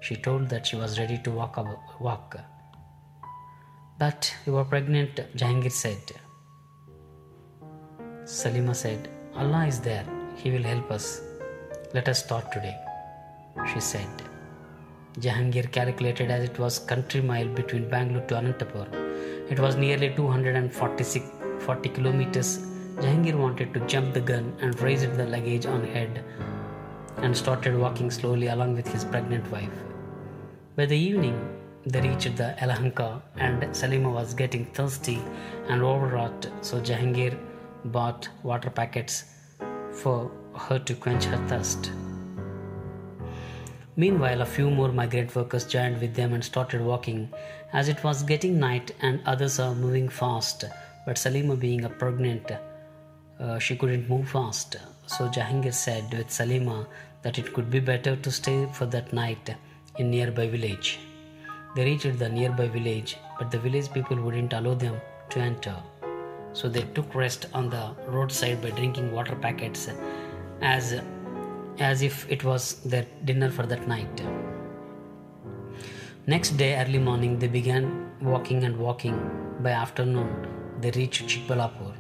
She 0.01 0.17
told 0.17 0.49
that 0.51 0.67
she 0.67 0.77
was 0.77 0.99
ready 0.99 1.19
to 1.25 1.31
walk. 1.31 1.57
walk. 2.01 2.37
But 3.99 4.33
you 4.47 4.57
are 4.57 4.65
pregnant, 4.65 5.17
Jahangir 5.35 5.73
said. 5.73 6.13
Salima 8.25 8.75
said, 8.75 9.09
Allah 9.35 9.67
is 9.67 9.81
there. 9.81 10.05
He 10.37 10.53
will 10.53 10.63
help 10.63 10.93
us. 10.93 11.21
Let 11.95 12.09
us 12.09 12.23
start 12.23 12.53
today, 12.53 12.77
she 13.73 13.81
said. 13.81 14.07
Jahangir 15.19 15.73
calculated 15.73 16.31
as 16.31 16.45
it 16.45 16.59
was 16.61 16.79
country 16.79 17.21
mile 17.21 17.49
between 17.49 17.91
Bangalore 17.91 18.25
to 18.27 18.37
Anantapur. 18.37 18.87
It 19.51 19.59
was 19.59 19.75
nearly 19.75 20.15
246 20.15 21.27
40 21.59 21.89
kilometers. 21.89 22.59
Jahangir 22.99 23.37
wanted 23.37 23.75
to 23.75 23.81
jump 23.87 24.15
the 24.15 24.21
gun 24.21 24.57
and 24.61 24.79
raise 24.81 25.03
the 25.03 25.27
luggage 25.27 25.67
on 25.67 25.83
head 25.85 26.25
and 27.17 27.37
started 27.37 27.77
walking 27.77 28.13
slowly 28.13 28.47
along 28.47 28.77
with 28.77 28.87
his 28.87 29.05
pregnant 29.05 29.51
wife. 29.51 29.79
By 30.77 30.87
the 30.87 30.97
evening, 30.97 31.58
they 31.87 32.01
reached 32.01 32.37
the 32.37 32.55
Yelahanka 32.61 33.23
and 33.37 33.63
Salima 33.75 34.13
was 34.13 34.35
getting 34.35 34.67
thirsty 34.67 35.21
and 35.69 35.83
overwrought, 35.83 36.49
so 36.61 36.81
Jahangir 36.81 37.39
bought 37.87 38.29
water 38.43 38.71
packets 38.71 39.25
for 39.93 40.31
her 40.55 40.79
to 40.79 40.95
quench 40.95 41.25
her 41.25 41.49
thirst. 41.49 41.91
Meanwhile, 43.97 44.43
a 44.43 44.47
few 44.47 44.71
more 44.71 44.93
migrant 44.93 45.35
workers 45.35 45.65
joined 45.65 46.01
with 46.01 46.15
them 46.15 46.33
and 46.33 46.45
started 46.45 46.81
walking 46.81 47.33
as 47.73 47.89
it 47.89 48.03
was 48.05 48.23
getting 48.23 48.59
night 48.59 48.93
and 49.01 49.21
others 49.27 49.59
are 49.59 49.75
moving 49.75 50.09
fast. 50.09 50.65
But 51.05 51.17
Salima, 51.17 51.59
being 51.59 51.85
a 51.85 51.89
pregnant, 51.89 52.53
uh, 53.41 53.59
she 53.59 53.77
couldn't 53.77 54.09
move 54.09 54.29
fast. 54.29 54.77
So 55.07 55.29
Jahangir 55.29 55.75
said 55.75 56.13
with 56.13 56.29
Salima 56.29 56.87
that 57.23 57.39
it 57.39 57.53
could 57.53 57.71
be 57.71 57.81
better 57.81 58.15
to 58.15 58.31
stay 58.31 58.69
for 58.73 58.87
that 58.87 59.13
night 59.13 59.55
in 59.97 60.11
nearby 60.11 60.49
village. 60.49 61.01
They 61.79 61.85
reached 61.85 62.19
the 62.19 62.29
nearby 62.29 62.67
village, 62.67 63.19
but 63.39 63.53
the 63.53 63.59
village 63.61 63.93
people 63.93 64.21
wouldn't 64.21 64.53
allow 64.53 64.75
them 64.75 64.97
to 65.31 65.39
enter. 65.39 65.77
So 66.53 66.69
they 66.69 66.83
took 66.97 67.15
rest 67.15 67.47
on 67.55 67.71
the 67.71 67.95
roadside 68.09 68.61
by 68.61 68.71
drinking 68.71 69.13
water 69.13 69.37
packets 69.37 69.89
as 70.61 71.01
as 71.79 72.03
if 72.03 72.29
it 72.29 72.43
was 72.43 72.81
their 72.95 73.07
dinner 73.25 73.49
for 73.49 73.65
that 73.67 73.87
night. 73.87 74.25
Next 76.27 76.57
day, 76.65 76.75
early 76.81 76.99
morning, 76.99 77.39
they 77.39 77.47
began 77.47 78.11
walking 78.21 78.65
and 78.65 78.77
walking. 78.77 79.17
By 79.61 79.71
afternoon, 79.71 80.49
they 80.81 80.91
reached 80.91 81.29
Chikbalapur. 81.29 81.95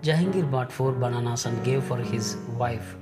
Jahangir 0.00 0.50
bought 0.50 0.72
four 0.72 0.92
bananas 0.92 1.44
and 1.44 1.62
gave 1.62 1.84
for 1.84 1.98
his 1.98 2.36
wife, 2.64 2.96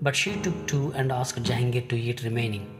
but 0.00 0.14
she 0.14 0.40
took 0.42 0.66
two 0.68 0.92
and 0.94 1.10
asked 1.10 1.42
Jahangir 1.42 1.88
to 1.88 1.98
eat 1.98 2.22
remaining. 2.22 2.77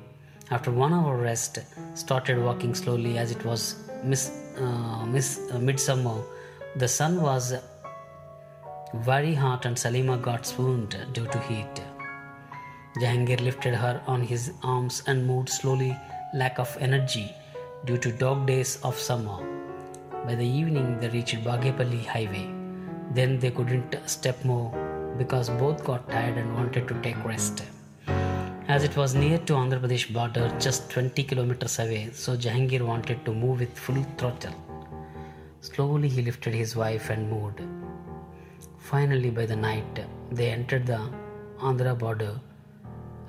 After 0.51 0.71
one 0.71 0.95
hour 0.95 1.17
rest, 1.17 1.59
started 1.95 2.43
walking 2.43 2.75
slowly 2.75 3.19
as 3.19 3.31
it 3.31 3.45
was 3.45 3.77
miss, 4.03 4.31
uh, 4.59 5.05
miss, 5.05 5.41
uh, 5.53 5.59
midsummer. 5.59 6.23
The 6.77 6.89
sun 6.89 7.21
was 7.21 7.55
very 8.95 9.35
hot 9.35 9.67
and 9.67 9.77
Salima 9.77 10.21
got 10.21 10.47
swooned 10.47 10.97
due 11.13 11.27
to 11.27 11.39
heat. 11.41 11.83
Jahangir 12.97 13.41
lifted 13.43 13.75
her 13.75 14.01
on 14.07 14.23
his 14.23 14.53
arms 14.63 15.03
and 15.07 15.27
moved 15.27 15.51
slowly, 15.51 15.95
lack 16.35 16.59
of 16.59 16.75
energy 16.81 17.31
due 17.85 17.99
to 17.99 18.11
dog 18.11 18.47
days 18.47 18.79
of 18.83 18.99
summer. 18.99 19.39
By 20.25 20.35
the 20.35 20.47
evening, 20.47 20.99
they 20.99 21.11
reached 21.11 21.45
Bagepalli 21.45 22.07
highway. 22.07 22.49
Then 23.13 23.39
they 23.39 23.51
couldn't 23.51 23.97
step 24.09 24.43
more 24.45 24.71
because 25.19 25.51
both 25.51 25.85
got 25.85 26.09
tired 26.11 26.39
and 26.39 26.55
wanted 26.55 26.89
to 26.89 26.95
take 27.03 27.23
rest. 27.25 27.63
As 28.75 28.85
it 28.85 28.95
was 28.99 29.15
near 29.15 29.39
to 29.49 29.55
Andhra 29.55 29.81
Pradesh 29.81 30.13
border, 30.13 30.55
just 30.61 30.91
20 30.91 31.23
kilometers 31.25 31.79
away, 31.79 32.11
so 32.13 32.37
Jahangir 32.37 32.83
wanted 32.83 33.25
to 33.25 33.33
move 33.33 33.61
with 33.61 33.79
full 33.79 34.03
throttle. 34.19 34.53
Slowly 35.63 36.07
he 36.07 36.21
lifted 36.21 36.53
his 36.53 36.77
wife 36.77 37.09
and 37.09 37.31
moved. 37.31 37.63
Finally, 38.79 39.31
by 39.31 39.47
the 39.47 39.57
night, 39.57 40.01
they 40.31 40.51
entered 40.51 40.85
the 40.85 41.01
Andhra 41.61 41.99
border 41.99 42.39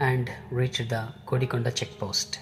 and 0.01 0.29
reached 0.51 0.89
the 0.89 1.07
Kodikonda 1.25 1.73
checkpost. 1.73 2.39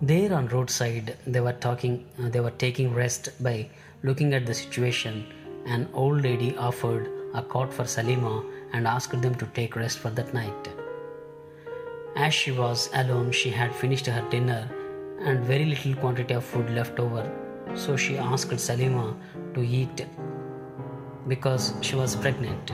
There 0.00 0.32
on 0.32 0.46
roadside, 0.46 1.16
they 1.26 1.40
were 1.40 1.58
talking. 1.66 2.06
Uh, 2.16 2.28
they 2.28 2.38
were 2.38 2.56
taking 2.66 2.94
rest 2.94 3.42
by 3.42 3.68
looking 4.04 4.34
at 4.34 4.46
the 4.46 4.54
situation. 4.54 5.26
An 5.66 5.88
old 5.94 6.22
lady 6.22 6.56
offered 6.56 7.10
a 7.34 7.42
cot 7.42 7.74
for 7.74 7.82
Salima 7.82 8.44
and 8.72 8.86
asked 8.86 9.20
them 9.20 9.34
to 9.34 9.46
take 9.46 9.74
rest 9.74 9.98
for 9.98 10.10
that 10.10 10.32
night. 10.32 10.72
As 12.14 12.34
she 12.34 12.52
was 12.52 12.90
alone, 12.94 13.32
she 13.32 13.50
had 13.50 13.74
finished 13.74 14.06
her 14.06 14.28
dinner 14.28 14.68
and 15.20 15.44
very 15.44 15.64
little 15.64 15.94
quantity 15.94 16.34
of 16.34 16.44
food 16.44 16.68
left 16.70 16.98
over. 16.98 17.30
So 17.74 17.96
she 17.96 18.18
asked 18.18 18.50
Salima 18.50 19.16
to 19.54 19.62
eat 19.62 20.06
because 21.26 21.72
she 21.80 21.94
was 21.94 22.16
pregnant. 22.16 22.72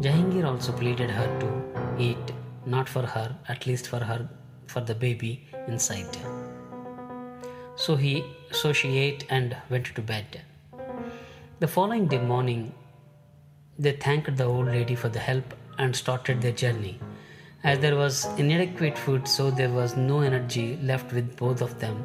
Jahangir 0.00 0.44
also 0.44 0.72
pleaded 0.72 1.10
her 1.10 1.28
to 1.40 2.02
eat, 2.02 2.32
not 2.66 2.88
for 2.88 3.02
her, 3.02 3.36
at 3.48 3.66
least 3.66 3.88
for 3.88 3.98
her, 3.98 4.28
for 4.66 4.80
the 4.80 4.94
baby 4.94 5.46
inside. 5.68 6.16
So 7.76 7.94
he, 7.94 8.24
so 8.50 8.72
she 8.72 8.98
ate 8.98 9.24
and 9.30 9.56
went 9.70 9.86
to 9.94 10.02
bed. 10.02 10.42
The 11.60 11.68
following 11.68 12.08
day 12.08 12.18
morning, 12.18 12.72
they 13.78 13.92
thanked 13.92 14.36
the 14.36 14.44
old 14.44 14.66
lady 14.66 14.96
for 14.96 15.08
the 15.08 15.20
help 15.20 15.54
and 15.78 15.94
started 15.94 16.40
their 16.42 16.52
journey. 16.52 16.98
As 17.64 17.78
there 17.80 17.96
was 17.96 18.26
inadequate 18.38 18.96
food, 18.96 19.26
so 19.26 19.50
there 19.50 19.70
was 19.70 19.96
no 19.96 20.20
energy 20.20 20.78
left 20.82 21.12
with 21.12 21.36
both 21.36 21.60
of 21.60 21.78
them. 21.78 22.04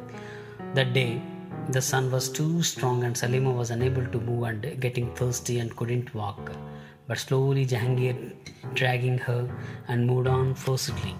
That 0.74 0.92
day, 0.92 1.22
the 1.68 1.80
sun 1.80 2.10
was 2.10 2.28
too 2.28 2.62
strong 2.62 3.04
and 3.04 3.14
Salima 3.14 3.54
was 3.54 3.70
unable 3.70 4.06
to 4.06 4.20
move 4.20 4.44
and 4.44 4.80
getting 4.80 5.14
thirsty 5.14 5.60
and 5.60 5.74
couldn't 5.76 6.14
walk 6.14 6.50
but 7.06 7.18
slowly 7.18 7.66
Jahangir 7.66 8.34
dragging 8.74 9.18
her 9.18 9.48
and 9.88 10.06
moved 10.06 10.26
on 10.26 10.54
forcibly. 10.54 11.14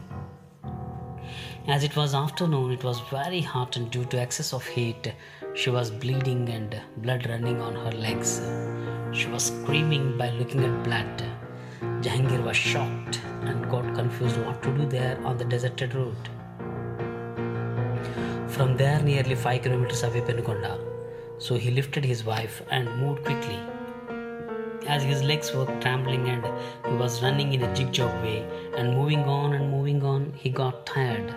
As 1.67 1.83
it 1.83 1.97
was 1.97 2.15
afternoon, 2.15 2.73
it 2.73 2.85
was 2.85 3.01
very 3.11 3.41
hot, 3.41 3.77
and 3.77 3.91
due 3.91 4.05
to 4.07 4.21
excess 4.21 4.53
of 4.53 4.67
heat, 4.67 5.13
she 5.55 5.71
was 5.71 5.91
bleeding 5.91 6.49
and 6.49 6.79
blood 6.99 7.27
running 7.29 7.61
on 7.61 7.75
her 7.75 7.93
legs. 7.93 8.41
She 9.13 9.29
was 9.29 9.47
screaming 9.47 10.19
by 10.19 10.31
looking 10.31 10.65
at 10.65 10.85
blood. 10.85 11.25
Jahangir 12.03 12.43
was 12.45 12.57
shocked 12.57 13.21
and 13.49 13.71
got 13.71 13.95
confused 13.95 14.37
what 14.45 14.63
to 14.63 14.73
do 14.77 14.87
there 14.87 15.19
on 15.25 15.39
the 15.39 15.45
deserted 15.45 15.95
road. 15.95 16.17
From 18.49 18.77
there, 18.77 19.01
nearly 19.03 19.35
five 19.35 19.63
kilometers 19.63 20.03
away, 20.03 20.21
Penukonda. 20.21 20.79
So 21.39 21.57
he 21.57 21.71
lifted 21.71 22.05
his 22.05 22.25
wife 22.25 22.63
and 22.71 22.89
moved 23.01 23.25
quickly 23.25 23.59
as 24.87 25.03
his 25.03 25.23
legs 25.23 25.53
were 25.55 25.67
trembling 25.81 26.29
and 26.29 26.45
he 26.87 26.95
was 26.97 27.23
running 27.23 27.53
in 27.55 27.63
a 27.63 27.75
jig-jog 27.75 28.23
way 28.23 28.47
and 28.77 28.95
moving 28.95 29.25
on 29.25 29.55
and 29.55 29.71
moving 29.71 30.03
on, 30.03 30.33
he 30.37 30.51
got 30.51 30.87
tired. 30.87 31.35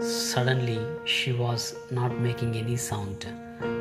Suddenly, 0.00 0.80
she 1.04 1.32
was 1.32 1.76
not 1.90 2.18
making 2.20 2.56
any 2.56 2.76
sound. 2.76 3.26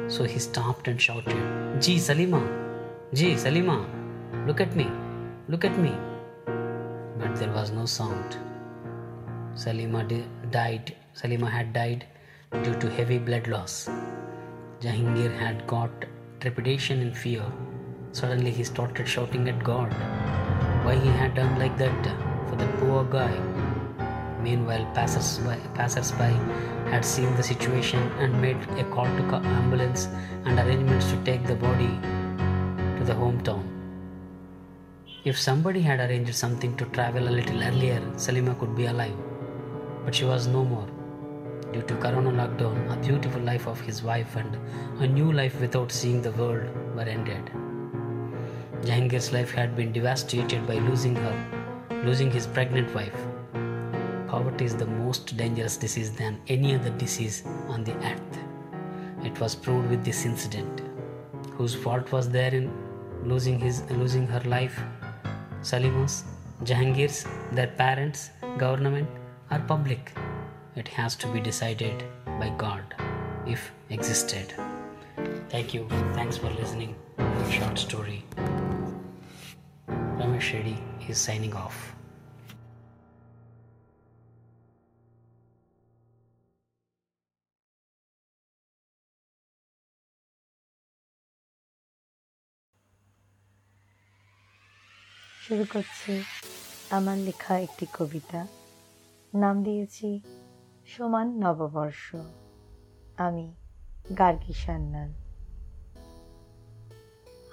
So 0.07 0.23
he 0.23 0.39
stopped 0.39 0.87
and 0.87 1.01
shouted, 1.01 1.81
Ji 1.81 1.97
Salima! 1.97 2.41
Ji 3.13 3.35
Salima! 3.35 3.85
Look 4.47 4.61
at 4.61 4.75
me! 4.75 4.89
Look 5.47 5.65
at 5.65 5.77
me! 5.77 5.93
But 7.21 7.35
there 7.37 7.53
was 7.53 7.71
no 7.71 7.85
sound. 7.85 8.37
Salima 9.53 10.05
died. 10.51 10.95
Salima 11.15 11.49
had 11.49 11.73
died 11.73 12.05
due 12.63 12.77
to 12.79 12.89
heavy 12.89 13.19
blood 13.19 13.47
loss. 13.47 13.89
Jahangir 14.81 15.35
had 15.37 15.67
got 15.67 15.91
trepidation 16.39 17.01
and 17.01 17.15
fear 17.15 17.45
Suddenly 18.13 18.51
he 18.51 18.63
started 18.65 19.07
shouting 19.07 19.47
at 19.47 19.63
God 19.63 19.93
why 20.83 20.95
he 20.95 21.09
had 21.09 21.33
done 21.33 21.57
like 21.57 21.77
that 21.77 22.05
for 22.49 22.57
the 22.57 22.67
poor 22.79 23.05
guy. 23.05 23.31
Meanwhile, 24.41 24.85
passers-by, 24.93 25.55
passers-by 25.75 26.31
had 26.91 27.05
seen 27.05 27.33
the 27.37 27.43
situation 27.43 27.99
and 28.19 28.41
made 28.41 28.57
a 28.77 28.83
call 28.91 29.05
to 29.05 29.35
ambulance 29.35 30.07
and 30.45 30.59
arrangements 30.59 31.09
to 31.11 31.23
take 31.23 31.45
the 31.45 31.55
body 31.55 31.91
to 32.97 33.03
the 33.05 33.13
hometown. 33.13 33.80
If 35.23 35.37
somebody 35.37 35.81
had 35.81 35.99
arranged 35.99 36.33
something 36.33 36.75
to 36.77 36.85
travel 36.85 37.27
a 37.27 37.29
little 37.29 37.61
earlier, 37.61 38.01
Salima 38.15 38.57
could 38.57 38.75
be 38.75 38.87
alive. 38.87 39.15
But 40.03 40.15
she 40.15 40.25
was 40.25 40.47
no 40.47 40.65
more. 40.65 40.87
Due 41.71 41.83
to 41.83 41.95
Corona 41.97 42.31
lockdown, 42.31 42.91
a 42.91 42.99
beautiful 42.99 43.39
life 43.41 43.67
of 43.67 43.79
his 43.79 44.01
wife 44.01 44.35
and 44.35 44.57
a 44.99 45.05
new 45.05 45.31
life 45.31 45.61
without 45.61 45.91
seeing 45.91 46.23
the 46.23 46.31
world 46.31 46.75
were 46.95 47.03
ended. 47.03 47.51
Jahangir's 48.81 49.31
life 49.31 49.51
had 49.51 49.75
been 49.75 49.91
devastated 49.91 50.65
by 50.65 50.79
losing 50.79 51.15
her, 51.15 51.63
losing 52.03 52.31
his 52.31 52.47
pregnant 52.47 52.91
wife. 52.95 53.27
Poverty 54.27 54.65
is 54.65 54.75
the 54.75 54.87
most 54.87 55.37
dangerous 55.37 55.77
disease 55.77 56.11
than 56.11 56.41
any 56.47 56.73
other 56.73 56.89
disease 56.89 57.43
on 57.67 57.83
the 57.83 57.95
earth. 57.97 58.39
It 59.23 59.39
was 59.39 59.53
proved 59.53 59.91
with 59.91 60.03
this 60.03 60.25
incident. 60.25 60.81
Whose 61.51 61.75
fault 61.75 62.11
was 62.11 62.27
there 62.27 62.55
in 62.55 62.73
losing 63.23 63.59
his 63.59 63.83
losing 63.91 64.25
her 64.25 64.41
life? 64.45 64.81
Salima's, 65.61 66.23
Jahangir's, 66.63 67.25
their 67.51 67.67
parents, 67.67 68.31
government, 68.57 69.09
or 69.49 69.59
public? 69.59 70.13
It 70.75 70.87
has 70.87 71.15
to 71.17 71.27
be 71.27 71.39
decided 71.39 72.03
by 72.25 72.49
God, 72.57 72.95
if 73.45 73.71
existed. 73.89 74.53
Thank 75.49 75.73
you. 75.73 75.87
Thanks 76.13 76.37
for 76.37 76.49
listening 76.51 76.95
short 77.51 77.77
story. 77.77 78.23
Ramesh 79.89 80.77
is 81.09 81.17
signing 81.17 81.53
off. 81.53 81.95
শুরু 95.47 95.65
করছি। 95.73 96.23
আমার 96.89 97.17
লেখা 97.17 97.59
একটি 97.59 97.85
কবিতা। 97.93 98.47
নাম 99.33 99.63
দিয়েছি 99.63 100.21
সমান 100.87 101.27
নববর্ষ। 101.27 102.15
আমি 103.17 103.55
গার্গী 104.17 104.53
সান্যাল। 104.53 105.13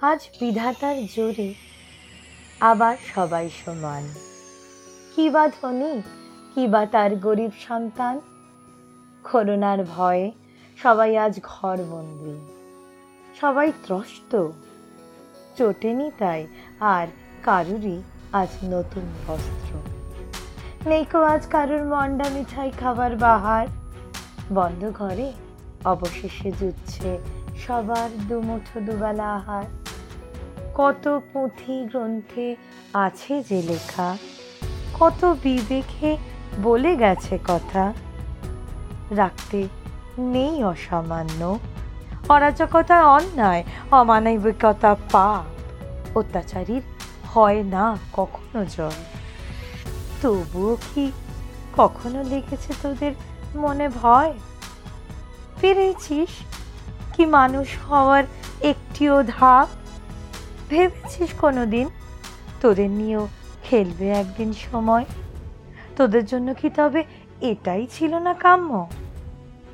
আজ 0.01 0.29
বিধাতার 0.39 1.05
জোরে 1.05 1.53
আবার 2.59 2.97
সবাই 3.15 3.49
সমান। 3.65 4.13
কি 5.15 5.29
বা 5.29 5.47
ধনী, 5.47 6.01
কি 6.55 6.67
বা 6.67 6.85
তার 6.85 7.15
গরিব 7.15 7.51
সন্তান। 7.59 8.19
করোনার 9.23 9.83
ভয়ে 9.83 10.31
সবাই 10.77 11.17
আজ 11.17 11.39
ঘর 11.43 11.77
বন্দি 11.83 12.53
সবাই 13.41 13.71
ত্রস্ত। 13.83 14.49
চটেনি 15.57 16.11
তাই 16.19 16.47
আর 16.79 17.07
কারুরই 17.49 18.01
আজ 18.33 18.51
নতুন 18.63 19.05
বস্ত্র। 19.27 19.71
নেইকো 20.89 21.19
আজ 21.23 21.47
কারুর 21.47 21.83
মন্ডা 21.83 22.29
মিঠাই 22.29 22.71
খাবার 22.71 23.15
বাহার। 23.15 23.67
বন্ধ 24.53 24.91
ঘরে 24.91 25.31
অবশেষে 25.85 26.51
জুটছে 26.59 27.17
সবার 27.65 28.09
দুমুঠো 28.27 28.79
দুবেলা 28.79 29.27
আহার। 29.35 29.63
কত 30.73 31.19
পুঁথি 31.33 31.75
গ্রন্থে 31.91 32.55
আছে 32.93 33.43
যে 33.49 33.61
লেখা, 33.61 34.17
কত 34.99 35.35
বিবেকে 35.43 36.17
বলে 36.63 36.95
গেছে 36.95 37.39
কথা। 37.47 37.93
রাখতে 39.09 39.67
নেই 40.17 40.63
অসামান্য, 40.63 41.59
অরাজকতা 42.29 42.97
অন্যায়, 43.07 43.63
অমানবিকতা 43.91 44.95
পাপ, 45.11 45.45
অত্যাচারীর 46.17 46.81
হয় 47.35 47.63
না 47.63 47.97
কখনো 48.13 48.65
জল। 48.65 48.97
তবুও 50.21 50.77
কি 50.93 51.11
কখনো 51.77 52.23
লেগেছে 52.23 52.73
তোদের 52.81 53.13
মনে 53.55 53.89
ভয়? 53.89 54.33
পেরেছিস 55.61 56.29
কি 57.13 57.25
মানুষ 57.25 57.67
হওয়ার 57.89 58.23
একটিও 58.61 59.23
ধাপ? 59.23 59.67
ভেবেছিস 60.69 61.29
কোনো 61.39 61.65
দিন 61.65 61.89
তোদের 62.61 62.89
নিয়েও 62.89 63.27
খেলবে 63.63 64.09
একদিন 64.09 64.53
সময়? 64.71 65.05
তোদের 65.95 66.25
জন্য 66.25 66.53
কি 66.53 66.69
তবে 66.69 67.03
এটাই 67.41 67.87
ছিল 67.87 68.15
না 68.17 68.33
কাম্য? 68.33 68.87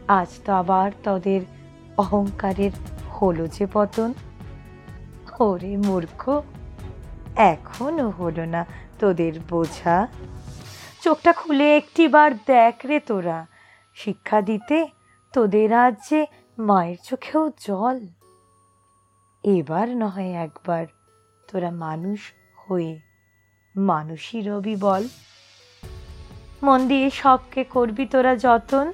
আজ 0.08 0.28
তো 0.46 0.54
আবার 0.54 0.92
তোদের 1.04 1.42
অহংকারের 1.98 2.72
হলো 3.22 3.48
যে 3.48 3.68
পতন। 3.74 4.14
ওরে 5.40 5.78
মূর্খ! 5.78 6.42
এখনও 7.36 8.10
হলো 8.10 8.46
না 8.46 8.66
তোদের 9.00 9.34
বোঝা। 9.50 10.08
চোখটা 11.02 11.34
খুলে 11.34 11.78
একটিবার 11.78 12.32
দেখ 12.48 12.86
রে 12.86 13.00
তোরা। 13.00 13.46
শিক্ষা 13.96 14.42
দিতে 14.42 14.88
তোদের 15.34 15.74
আজ 15.74 15.96
যে 16.10 16.26
মায়ের 16.58 16.98
চোখেও 17.04 17.52
জল। 17.60 18.08
এবার 19.44 19.98
নয় 19.98 20.32
একবার 20.32 20.86
তোরা 21.52 21.72
মানুষ 21.72 22.34
হয়ে 22.56 23.00
মানুষই 23.76 24.42
রবি 24.42 24.76
বল। 24.76 25.08
মন 26.64 26.88
দিয়ে 26.88 27.10
সবকে 27.10 27.64
করবি 27.64 28.06
তোরা 28.06 28.36
যতন। 28.36 28.94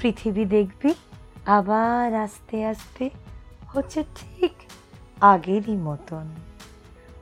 পৃথিবী 0.00 0.44
দেখবি 0.44 0.94
আবার 1.46 2.14
আস্তে 2.14 2.66
আস্তে 2.66 3.10
হচ্ছে 3.68 4.04
ঠিক 4.16 4.52
আগেরই 5.20 5.76
মতন। 5.76 6.53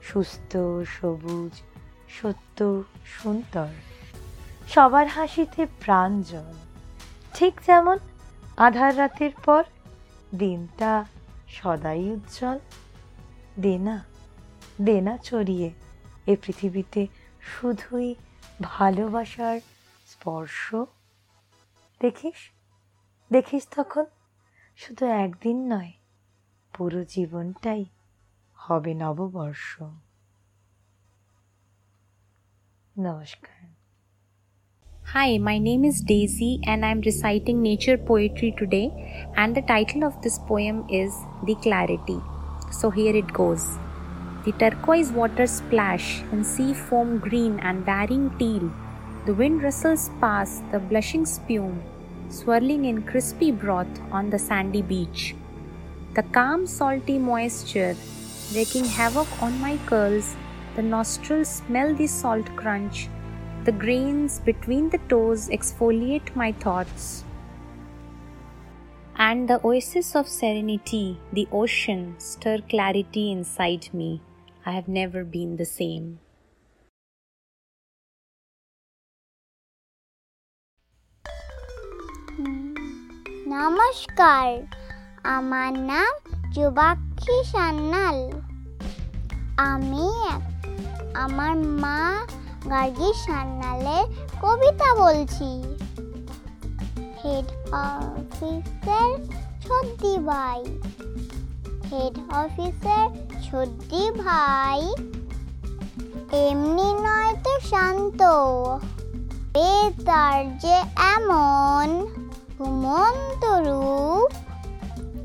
সুস্থ, 0.02 0.52
সবুজ, 0.86 1.54
সত্য, 2.08 2.58
সুন্দর। 3.06 3.72
সবার 4.68 5.06
হাসিতে 5.06 5.66
প্রাণ 5.80 6.22
জল 6.22 6.54
ঠিক 7.34 7.54
যেমন 7.66 7.98
আধার 8.56 8.98
রাতের 8.98 9.30
পর 9.44 9.62
দিনটা 10.34 11.04
সদাই 11.48 12.10
উজ্জ্বল। 12.10 12.58
দেনা 13.58 13.96
দেনা 14.80 15.14
চড়িয়ে 15.18 15.70
এ 16.26 16.36
পৃথিবীতে 16.42 17.06
শুধুই 17.40 18.14
ভালোবাসার 18.62 19.58
স্পর্শ। 20.06 20.74
দেখিস 22.00 22.40
দেখিস 23.30 23.64
তখন 23.76 24.04
শুধু 24.76 25.04
একদিন 25.06 25.58
নয়, 25.72 25.92
পুরো 26.72 27.04
জীবনটাই 27.04 27.84
হবে 28.65 28.91
নববর্ষ 29.03 29.67
নমস্কার 33.05 33.61
Hi, 35.13 35.29
my 35.49 35.57
name 35.67 35.83
is 35.89 35.97
Daisy 36.11 36.53
and 36.69 36.79
I'm 36.87 37.01
reciting 37.09 37.57
nature 37.61 37.97
poetry 38.09 38.51
today 38.61 38.87
and 39.39 39.49
the 39.55 39.65
title 39.73 40.01
of 40.09 40.15
this 40.23 40.37
poem 40.49 40.77
is 41.01 41.11
The 41.47 41.55
Clarity. 41.63 42.19
So 42.79 42.85
here 42.97 43.15
it 43.21 43.29
goes. 43.41 43.63
The 44.45 44.53
turquoise 44.61 45.11
water 45.19 45.47
splash 45.47 46.07
in 46.33 46.43
sea 46.43 46.73
foam 46.73 47.09
green 47.27 47.53
and 47.67 47.85
varying 47.85 48.27
teal. 48.39 48.65
The 49.25 49.33
wind 49.33 49.63
rustles 49.63 50.03
past 50.19 50.55
the 50.71 50.81
blushing 50.89 51.25
spume, 51.25 51.79
swirling 52.37 52.83
in 52.91 53.03
crispy 53.03 53.51
broth 53.51 53.93
on 54.11 54.29
the 54.29 54.41
sandy 54.49 54.81
beach. 54.81 55.35
The 56.15 56.23
calm 56.37 56.67
salty 56.67 57.17
moisture 57.17 57.95
wreaking 58.53 58.85
havoc 58.85 59.27
on 59.41 59.59
my 59.59 59.77
curls, 59.85 60.35
the 60.75 60.81
nostrils 60.81 61.49
smell 61.49 61.93
the 61.95 62.07
salt 62.07 62.45
crunch 62.55 63.09
the 63.67 63.73
grains 63.73 64.39
between 64.39 64.89
the 64.91 64.97
toes 65.09 65.49
exfoliate 65.49 66.33
my 66.37 66.53
thoughts. 66.53 67.25
And 69.17 69.49
the 69.49 69.59
oasis 69.61 70.15
of 70.15 70.29
serenity, 70.29 71.19
the 71.33 71.49
ocean, 71.51 72.15
stir 72.17 72.59
clarity 72.69 73.29
inside 73.29 73.89
me. 73.93 74.21
I 74.65 74.71
have 74.71 74.87
never 74.87 75.25
been 75.25 75.57
the 75.57 75.69
same. 75.79 76.07
নমস্কার 83.55 84.47
আমার 85.37 85.71
নাম 85.91 86.13
যুবাক্ষী 86.52 87.44
সান্যাল 87.44 88.30
আমি 89.56 90.10
আমার 91.14 91.56
মা 91.56 92.26
গার্গী 92.70 93.12
সান্যালের 93.26 94.04
কবিতা 94.42 94.94
বলছি। 94.94 95.76
Head 97.24 97.44
অফিসের 97.72 99.10
ছদ্দি 99.62 100.18
ভাই। 100.18 100.64
Head 101.92 102.34
অফিসের 102.34 103.06
সর্দি 103.42 104.10
ভাই। 104.10 104.80
এমনি 106.32 106.94
নয় 106.94 107.34
তো 107.44 107.60
শান্ত। 107.60 108.22
এ 109.56 109.90
তার 110.06 110.58
যে 110.58 110.76
এমন 110.96 112.06
ঘুমন্ত 112.58 113.44
রূপ। 113.44 114.41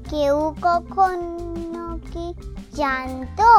কেউ 0.10 0.56
কখনো 0.62 1.86
কি 2.12 2.26
জানতো? 2.76 3.52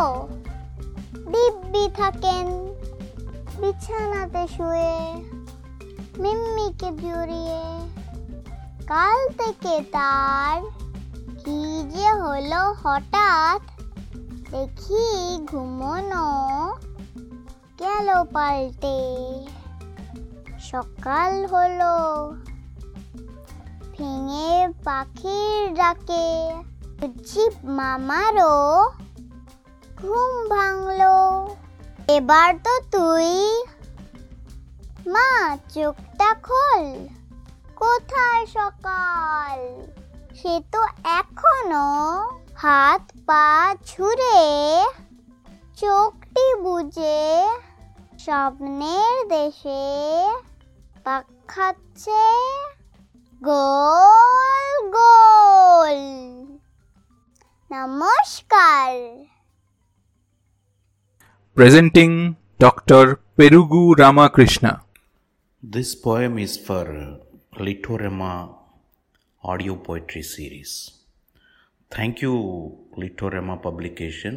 দিব্যি 1.32 1.84
থাকেন 1.96 2.46
বিছানাতে 3.60 4.42
শুয়ে, 4.48 4.98
মিম্মিকে 6.18 6.90
জড়িয়ে। 7.02 7.62
কাল 8.86 9.18
থেকে 9.28 9.74
তার 9.92 10.60
কি 11.44 11.60
যে 11.90 12.08
হলো 12.12 12.60
হঠাৎ? 12.82 13.60
দেখি 14.50 15.06
ঘুমোনো 15.46 16.26
গেল 17.78 18.08
পাল্টে। 18.32 19.00
সকাল 20.60 21.32
হলো। 21.46 21.94
ভেঙে 23.98 24.68
পাখির 24.84 25.74
ডাকে। 25.74 26.28
জিপ 27.24 27.54
মামারও 27.64 28.56
ঘুম 29.96 30.32
ভাঙলো। 30.48 31.16
এবার 32.08 32.50
তো 32.64 32.74
তুই 32.90 33.30
মা, 35.06 35.56
চোখটা 35.74 36.34
খোল। 36.42 36.84
কোথায় 37.76 38.46
সকাল? 38.46 39.58
সে 40.34 40.54
তো 40.72 40.82
এখনও 41.04 41.90
হাত 42.56 43.04
পা 43.26 43.74
ছুঁড়ে 43.86 44.40
চোখটি 45.76 46.54
বুঝে 46.54 47.48
স্বপ্নের 48.18 49.28
দেশে 49.28 49.86
পাক 51.04 51.24
খাচ্ছে। 51.48 52.24
গোল 53.41 54.75
গোল 54.99 55.99
নমস্কার 57.75 58.89
presenting 61.57 62.13
Dr. 62.63 63.03
Perugu 63.37 63.83
Ramakrishna. 64.01 64.71
This 65.75 65.89
poem 66.05 66.33
is 66.45 66.53
for 66.67 66.85
Litorama 67.65 68.33
audio 69.43 69.75
poetry 69.75 70.23
series. 70.23 70.71
Thank 71.95 72.21
you, 72.23 72.33
Litorama 73.01 73.55
Publication, 73.61 74.35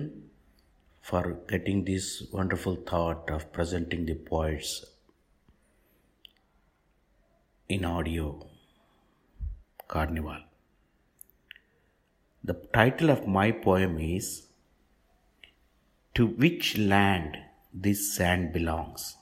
for 1.01 1.23
getting 1.49 1.79
this 1.85 2.07
wonderful 2.33 2.77
thought 2.91 3.31
of 3.37 3.51
presenting 3.57 4.05
the 4.11 4.19
poets 4.33 4.71
in 7.69 7.85
audio 7.85 8.27
carnival. 9.92 10.40
The 12.44 12.56
title 12.74 13.12
of 13.12 13.28
my 13.28 13.52
poem 13.52 14.00
is 14.00 14.48
To 16.16 16.26
Which 16.26 16.78
Land 16.78 17.38
This 17.74 18.16
Sand 18.16 18.54
Belongs. 18.54 19.18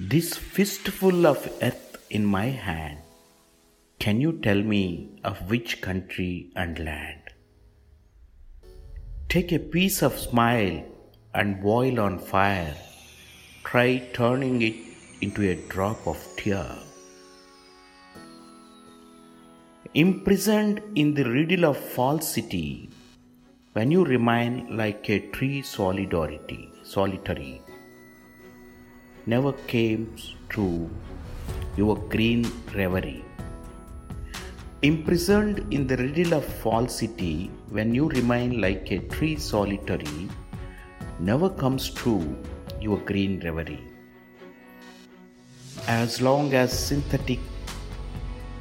This 0.00 0.34
fistful 0.36 1.26
of 1.26 1.48
earth 1.62 2.04
in 2.10 2.24
my 2.24 2.46
hand, 2.46 2.98
can 4.00 4.20
you 4.20 4.32
tell 4.46 4.62
me 4.62 5.20
of 5.22 5.48
which 5.48 5.80
country 5.80 6.50
and 6.56 6.78
land? 6.78 7.20
Take 9.28 9.52
a 9.52 9.58
piece 9.58 10.02
of 10.02 10.18
smile 10.18 10.84
and 11.34 11.62
boil 11.62 12.00
on 12.00 12.18
fire, 12.18 12.74
try 13.64 13.98
turning 14.12 14.60
it 14.62 14.91
into 15.22 15.42
a 15.48 15.54
drop 15.72 16.06
of 16.12 16.18
tear. 16.36 16.66
Imprisoned 19.94 20.80
in 20.94 21.14
the 21.14 21.24
riddle 21.24 21.64
of 21.64 21.76
falsity, 21.76 22.88
when 23.74 23.90
you 23.90 24.04
remain 24.04 24.76
like 24.76 25.08
a 25.08 25.20
tree 25.34 25.62
solidarity, 25.62 26.70
solitary, 26.82 27.62
never 29.26 29.52
came 29.74 30.14
true 30.48 30.90
your 31.76 31.96
green 32.14 32.44
reverie. 32.74 33.24
Imprisoned 34.82 35.72
in 35.72 35.86
the 35.86 35.96
riddle 35.96 36.34
of 36.34 36.44
falsity, 36.44 37.50
when 37.70 37.94
you 37.94 38.08
remain 38.08 38.60
like 38.60 38.90
a 38.90 38.98
tree 39.14 39.36
solitary, 39.36 40.28
never 41.20 41.48
comes 41.48 41.88
true 41.90 42.36
your 42.80 42.98
green 42.98 43.40
reverie. 43.40 43.91
As 45.88 46.20
long 46.20 46.52
as 46.52 46.70
synthetic 46.70 47.40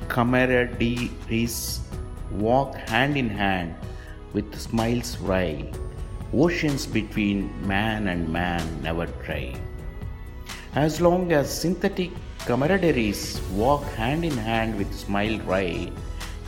camaraderies 0.08 1.80
walk 2.32 2.74
hand 2.76 3.17
in 3.17 3.30
hand 3.30 3.76
with 4.32 4.58
smiles 4.58 5.17
wry, 5.19 5.69
oceans 6.34 6.88
between 6.88 7.52
man 7.67 8.08
and 8.08 8.30
man 8.30 8.63
never 8.82 9.08
dry. 9.28 9.54
As 10.74 11.02
long 11.02 11.34
as 11.34 11.52
synthetic 11.52 12.12
camaraderies 12.39 13.41
walk 13.52 13.84
hand 14.00 14.24
in 14.24 14.38
hand 14.38 14.78
with 14.78 14.91
smile 14.95 15.38
wry, 15.39 15.91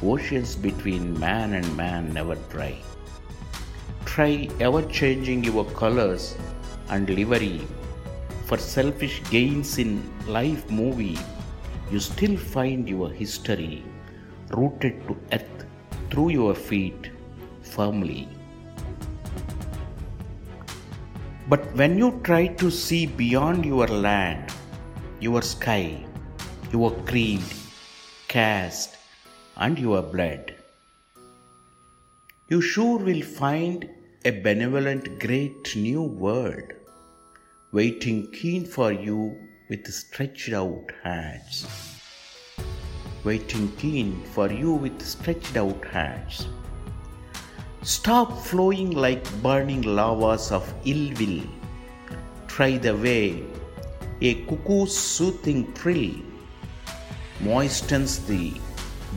oceans 0.02 0.56
between 0.56 1.20
man 1.20 1.54
and 1.54 1.78
man 1.78 2.14
never 2.14 2.36
dry. 2.50 2.78
Try 4.06 4.50
ever 4.62 4.82
changing 4.84 5.44
your 5.44 5.66
colors 5.66 6.38
and 6.88 7.10
livery 7.10 7.62
for 8.46 8.58
selfish 8.58 9.22
gains 9.30 9.78
in 9.78 9.92
life 10.28 10.70
movie, 10.70 11.18
you 11.92 12.00
still 12.00 12.36
find 12.38 12.90
your 12.90 13.10
history 13.10 13.84
rooted 14.50 15.08
to 15.08 15.18
earth 15.32 15.66
through 16.10 16.30
your 16.30 16.54
feet 16.54 17.10
firmly. 17.62 18.28
But 21.50 21.76
when 21.76 21.98
you 21.98 22.20
try 22.24 22.48
to 22.48 22.70
see 22.72 23.06
beyond 23.06 23.66
your 23.66 23.88
land, 23.88 24.52
your 25.20 25.42
sky, 25.42 26.06
your 26.72 26.92
creed, 27.06 27.44
caste, 28.28 28.98
and 29.58 29.78
your 29.78 30.02
blood, 30.02 30.56
you 32.48 32.62
sure 32.62 32.98
will 32.98 33.22
find 33.22 33.90
a 34.26 34.32
benevolent 34.32 35.20
great 35.20 35.76
new 35.76 36.02
world 36.02 36.72
waiting 37.78 38.30
keen 38.32 38.64
for 38.64 38.92
you 38.92 39.36
with 39.68 39.92
stretched 39.92 40.54
out 40.54 40.92
hands. 41.04 41.66
Waiting 43.24 43.72
keen 43.78 44.12
for 44.36 44.52
you 44.52 44.74
with 44.74 45.02
stretched 45.02 45.58
out 45.58 45.84
hands. 45.86 46.48
Stop 47.82 48.38
flowing 48.38 48.92
like 48.92 49.26
burning 49.42 49.82
lavas 49.82 50.52
of 50.52 50.72
ill 50.86 51.12
will. 51.20 51.42
Try 52.46 52.78
the 52.78 52.96
way 52.96 53.44
a 54.22 54.36
cuckoo's 54.46 54.96
soothing 54.96 55.74
trill 55.74 56.14
moistens 57.42 58.20
the 58.28 58.54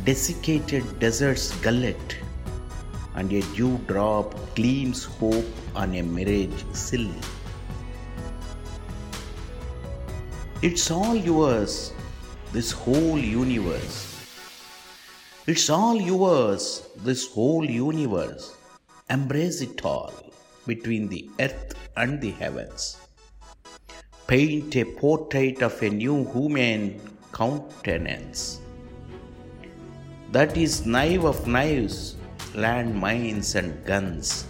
desiccated 0.04 0.98
desert's 0.98 1.54
gullet, 1.56 2.16
and 3.16 3.30
a 3.34 3.42
dewdrop 3.54 4.34
gleams 4.54 5.04
hope 5.04 5.44
on 5.74 5.94
a 5.94 6.02
mirage 6.02 6.64
sill. 6.72 7.10
It's 10.66 10.90
all 10.90 11.14
yours, 11.14 11.92
this 12.52 12.72
whole 12.72 13.20
universe. 13.20 13.98
It's 15.46 15.70
all 15.70 15.94
yours, 15.94 16.88
this 17.04 17.28
whole 17.28 17.64
universe. 17.64 18.52
Embrace 19.08 19.60
it 19.60 19.84
all 19.84 20.12
between 20.66 21.08
the 21.08 21.30
earth 21.38 21.76
and 21.96 22.20
the 22.20 22.32
heavens. 22.32 22.98
Paint 24.26 24.74
a 24.74 24.84
portrait 24.84 25.62
of 25.62 25.80
a 25.84 25.88
new 25.88 26.28
human 26.32 27.00
countenance. 27.32 28.58
That 30.32 30.56
is 30.56 30.84
knife 30.84 31.22
of 31.22 31.46
knives, 31.46 32.16
land 32.56 32.92
mines 32.92 33.54
and 33.54 33.84
guns, 33.84 34.46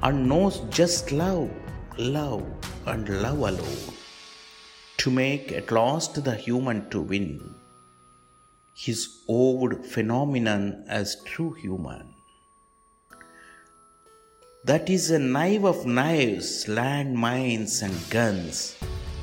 and 0.00 0.28
knows 0.28 0.60
just 0.70 1.10
love, 1.10 1.50
love, 1.98 2.46
and 2.86 3.20
love 3.20 3.38
alone 3.38 3.87
to 4.98 5.10
make 5.10 5.52
at 5.52 5.70
last 5.70 6.24
the 6.24 6.34
human 6.34 6.90
to 6.90 7.00
win 7.00 7.54
his 8.74 9.22
old 9.28 9.84
phenomenon 9.86 10.84
as 10.88 11.22
true 11.24 11.52
human. 11.52 12.14
That 14.64 14.90
is 14.90 15.10
a 15.10 15.18
knife 15.18 15.64
of 15.64 15.86
knives, 15.86 16.66
land 16.66 17.16
mines 17.16 17.82
and 17.82 18.10
guns, 18.10 18.76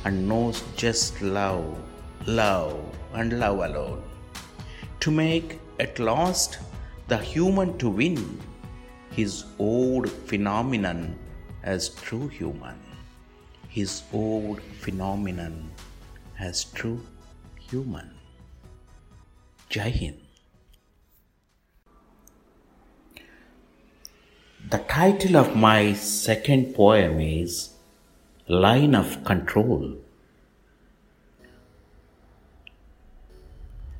and 0.06 0.28
knows 0.30 0.64
just 0.78 1.22
love, 1.22 1.78
love, 2.26 2.80
and 3.14 3.38
love 3.40 3.60
alone. 3.60 4.04
To 5.02 5.12
make 5.12 5.60
at 5.80 6.00
last 6.00 6.60
the 7.10 7.18
human 7.18 7.78
to 7.80 7.90
win 7.90 8.40
his 9.12 9.44
old 9.60 10.10
phenomenon 10.10 11.20
as 11.64 11.90
true 11.90 12.28
human. 12.30 12.85
His 13.76 14.04
old 14.14 14.62
phenomenon 14.82 15.72
as 16.40 16.64
true 16.64 17.02
human. 17.70 18.12
Jai 19.68 19.90
Hind. 19.90 20.22
The 24.70 24.78
title 24.78 25.36
of 25.36 25.58
my 25.58 25.92
second 25.92 26.74
poem 26.74 27.20
is 27.20 27.72
Line 28.48 28.96
of 28.96 29.26
Control. 29.26 29.98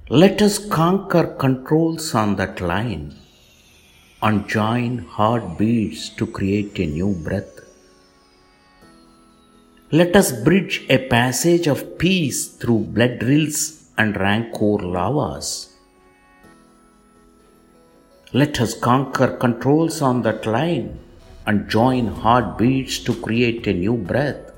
Let 0.08 0.42
us 0.42 0.58
conquer 0.58 1.26
controls 1.46 2.16
on 2.16 2.38
that 2.38 2.62
line 2.62 3.14
and 4.22 4.48
join 4.48 5.00
heartbeats 5.00 6.08
to 6.12 6.26
create 6.26 6.80
a 6.80 6.86
new 6.86 7.14
breath. 7.14 7.55
Let 10.00 10.14
us 10.20 10.30
bridge 10.46 10.86
a 10.90 10.98
passage 11.08 11.68
of 11.68 11.98
peace 11.98 12.40
through 12.60 12.80
blood 12.96 13.24
rills 13.24 13.60
and 13.98 14.18
rancor 14.18 14.78
lavas. 14.94 15.48
Let 18.34 18.60
us 18.60 18.74
conquer 18.78 19.28
controls 19.44 20.02
on 20.02 20.24
that 20.24 20.46
line 20.46 21.00
and 21.46 21.70
join 21.70 22.08
heartbeats 22.08 22.98
to 23.06 23.14
create 23.22 23.68
a 23.68 23.74
new 23.74 23.94
breath. 23.94 24.52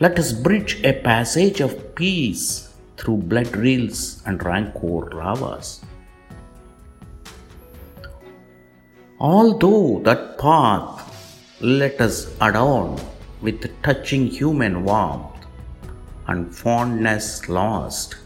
Let 0.00 0.18
us 0.18 0.32
bridge 0.32 0.80
a 0.82 0.94
passage 1.10 1.60
of 1.60 1.94
peace 1.94 2.74
through 2.96 3.18
blood 3.34 3.54
rills 3.56 4.00
and 4.26 4.42
rancor 4.42 5.02
lavas. 5.20 5.82
Although 9.20 10.00
that 10.08 10.36
path 10.36 11.60
let 11.60 12.00
us 12.00 12.18
adorn 12.40 12.98
with 13.40 13.82
touching 13.82 14.26
human 14.26 14.84
warmth 14.84 15.46
and 16.26 16.54
fondness 16.54 17.48
lost, 17.48 18.16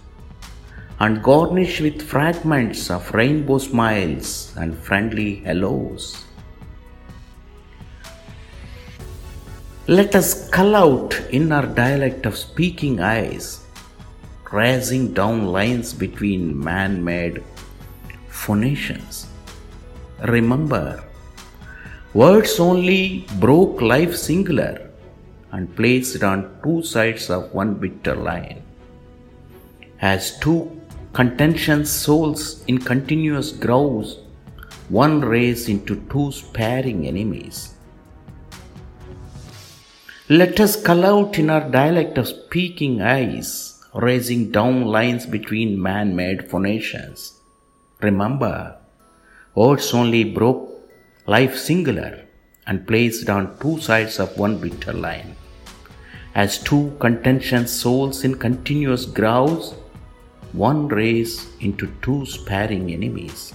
and 1.00 1.22
garnish 1.22 1.80
with 1.80 2.02
fragments 2.02 2.90
of 2.90 3.12
rainbow 3.12 3.58
smiles 3.58 4.52
and 4.56 4.76
friendly 4.76 5.36
hellos. 5.36 6.24
Let 9.88 10.14
us 10.14 10.48
cull 10.50 10.76
out 10.76 11.20
in 11.30 11.50
our 11.50 11.66
dialect 11.66 12.24
of 12.26 12.36
speaking 12.36 13.00
eyes 13.00 13.62
tracing 14.52 15.14
down 15.14 15.46
lines 15.46 15.94
between 15.94 16.62
man 16.62 17.02
made 17.02 17.42
phonations. 18.28 19.26
Remember, 20.28 21.02
words 22.12 22.60
only 22.60 23.26
broke 23.40 23.80
life 23.80 24.14
singular 24.14 24.91
and 25.52 25.74
placed 25.76 26.22
on 26.22 26.58
two 26.64 26.82
sides 26.82 27.30
of 27.30 27.52
one 27.52 27.74
bitter 27.74 28.16
line. 28.16 28.62
As 30.00 30.38
two 30.40 30.80
contention 31.12 31.84
souls 31.84 32.64
in 32.66 32.78
continuous 32.78 33.52
grows, 33.52 34.18
one 34.88 35.20
raised 35.20 35.68
into 35.68 35.96
two 36.10 36.32
sparing 36.32 37.06
enemies. 37.06 37.74
Let 40.28 40.58
us 40.60 40.82
call 40.82 41.04
out 41.04 41.38
in 41.38 41.50
our 41.50 41.68
dialect 41.70 42.18
of 42.18 42.28
speaking 42.28 43.02
eyes 43.02 43.72
raising 43.94 44.50
down 44.50 44.84
lines 44.86 45.26
between 45.26 45.80
man 45.80 46.16
made 46.16 46.50
phonations. 46.50 47.40
Remember, 48.00 48.76
words 49.54 49.92
only 49.92 50.24
broke 50.24 50.70
life 51.26 51.56
singular 51.56 52.26
and 52.66 52.86
placed 52.86 53.28
on 53.28 53.58
two 53.58 53.80
sides 53.80 54.18
of 54.18 54.36
one 54.38 54.58
bitter 54.58 54.92
line. 54.92 55.36
As 56.34 56.58
two 56.58 56.96
contentious 57.00 57.72
souls 57.72 58.24
in 58.24 58.36
continuous 58.36 59.04
growls, 59.04 59.74
one 60.52 60.88
race 60.88 61.48
into 61.60 61.92
two 62.02 62.24
sparing 62.26 62.90
enemies. 62.92 63.52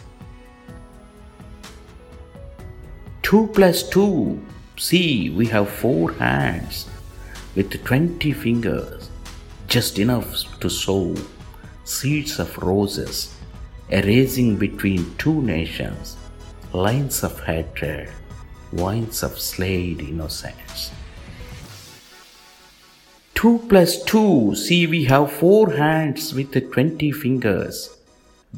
Two 3.22 3.48
plus 3.54 3.88
two, 3.90 4.40
see, 4.78 5.30
we 5.30 5.48
have 5.48 5.70
four 5.70 6.12
hands 6.14 6.88
with 7.56 7.84
twenty 7.84 8.32
fingers 8.32 9.10
just 9.68 10.00
enough 10.00 10.60
to 10.60 10.70
sow 10.70 11.14
seeds 11.84 12.40
of 12.40 12.58
roses, 12.60 13.36
erasing 13.90 14.56
between 14.56 15.16
two 15.18 15.42
nations 15.42 16.18
lines 16.74 17.24
of 17.24 17.40
hatred, 17.44 18.10
wines 18.78 19.24
of 19.24 19.38
slayed 19.40 20.00
innocence. 20.02 20.92
Two 23.36 23.60
plus 23.70 24.02
two, 24.04 24.56
see, 24.56 24.88
we 24.88 25.04
have 25.06 25.32
four 25.32 25.74
hands 25.74 26.34
with 26.34 26.72
twenty 26.72 27.12
fingers, 27.12 27.96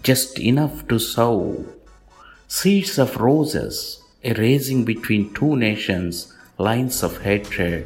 just 0.04 0.40
enough 0.40 0.88
to 0.88 1.00
sow 1.00 1.66
seeds 2.50 2.98
of 2.98 3.16
roses, 3.18 4.02
erasing 4.24 4.84
between 4.84 5.32
two 5.36 5.56
nations 5.56 6.34
lines 6.58 7.04
of 7.04 7.22
hatred, 7.22 7.86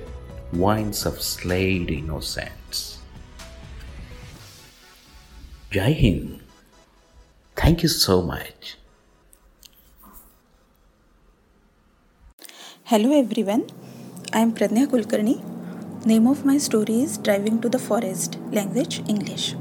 wines 0.54 1.06
of 1.06 1.22
slayed 1.22 1.92
innocence. 1.92 2.98
Jai 5.70 5.92
Hind. 5.92 6.40
Thank 7.56 7.84
you 7.84 7.90
so 7.90 8.22
much. 8.22 8.78
Hello 12.92 13.18
everyone, 13.18 13.62
I 14.34 14.40
am 14.42 14.52
Pradnya 14.54 14.88
Kulkarni. 14.88 15.36
Name 16.06 16.28
of 16.28 16.44
my 16.44 16.58
story 16.58 16.96
is 17.04 17.18
Driving 17.18 17.62
to 17.62 17.70
the 17.70 17.80
Forest, 17.80 18.38
language 18.52 19.02
English. 19.08 19.54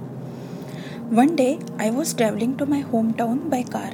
One 1.09 1.37
day 1.37 1.61
I 1.79 1.91
was 1.91 2.13
traveling 2.15 2.57
to 2.57 2.67
my 2.67 2.83
hometown 2.83 3.49
by 3.49 3.63
car, 3.63 3.93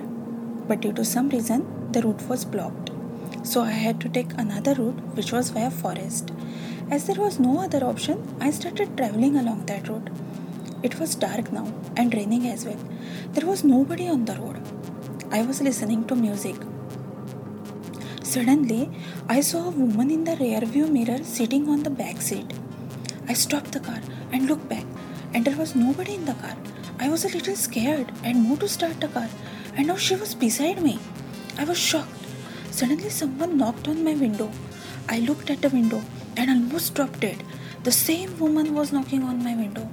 but 0.67 0.81
due 0.81 0.95
to 0.95 1.05
some 1.05 1.29
reason 1.29 1.67
the 1.93 2.01
route 2.01 2.23
was 2.23 2.47
blocked. 2.47 2.91
So 3.43 3.61
I 3.61 3.73
had 3.73 4.01
to 4.01 4.09
take 4.09 4.33
another 4.39 4.73
route 4.73 5.03
which 5.15 5.31
was 5.31 5.51
via 5.51 5.71
forest. 5.71 6.33
As 6.91 7.07
there 7.07 7.21
was 7.21 7.39
no 7.39 7.61
other 7.61 7.85
option, 7.85 8.25
I 8.41 8.51
started 8.51 8.97
traveling 8.97 9.37
along 9.37 9.67
that 9.67 9.89
route. 9.89 10.09
It 10.83 10.99
was 10.99 11.15
dark 11.15 11.53
now 11.53 11.71
and 11.99 12.15
raining 12.15 12.49
as 12.49 12.65
well. 12.65 12.81
There 13.35 13.47
was 13.47 13.63
nobody 13.63 14.09
on 14.09 14.25
the 14.25 14.37
road. 14.37 14.63
I 15.31 15.43
was 15.43 15.61
listening 15.61 16.07
to 16.07 16.17
music. 16.17 16.57
Suddenly, 18.29 18.91
I 19.27 19.41
saw 19.41 19.69
a 19.69 19.71
woman 19.71 20.11
in 20.11 20.25
the 20.25 20.37
rear 20.37 20.61
view 20.61 20.87
mirror 20.87 21.25
sitting 21.25 21.67
on 21.67 21.83
the 21.83 21.89
back 21.89 22.21
seat. 22.21 22.53
I 23.27 23.33
stopped 23.33 23.73
the 23.73 23.81
car 23.81 24.03
and 24.31 24.47
looked 24.47 24.69
back, 24.69 24.85
and 25.33 25.47
there 25.47 25.57
was 25.57 25.75
nobody 25.75 26.17
in 26.17 26.27
the 26.27 26.35
car. 26.35 26.55
I 27.01 27.09
was 27.09 27.25
a 27.25 27.31
little 27.31 27.57
scared 27.57 28.13
and 28.23 28.43
moved 28.43 28.61
to 28.61 28.69
start 28.69 29.01
the 29.01 29.09
car, 29.09 29.31
and 29.75 29.87
now 29.87 29.97
she 29.97 30.15
was 30.15 30.35
beside 30.35 30.83
me. 30.83 30.99
I 31.57 31.65
was 31.65 31.79
shocked. 31.79 32.27
Suddenly, 32.71 33.09
someone 33.09 33.57
knocked 33.57 33.89
on 33.89 34.05
my 34.05 34.13
window. 34.13 34.51
I 35.09 35.21
looked 35.21 35.49
at 35.49 35.63
the 35.63 35.71
window 35.71 36.03
and 36.37 36.51
almost 36.51 36.93
dropped 36.95 37.21
dead. 37.21 37.43
The 37.85 37.93
same 37.93 38.39
woman 38.39 38.75
was 38.75 38.93
knocking 38.93 39.23
on 39.23 39.43
my 39.43 39.57
window. 39.57 39.89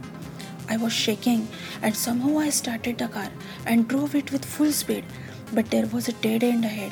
I 0.68 0.76
was 0.76 0.92
shaking 0.92 1.48
and 1.82 1.96
somehow 1.96 2.38
I 2.40 2.50
started 2.50 2.98
the 2.98 3.08
car 3.08 3.30
and 3.66 3.88
drove 3.88 4.14
it 4.14 4.34
with 4.34 4.44
full 4.44 4.74
speed, 4.74 5.06
but 5.54 5.72
there 5.72 5.88
was 5.88 6.10
a 6.10 6.20
dead 6.28 6.44
end 6.44 6.66
ahead. 6.66 6.92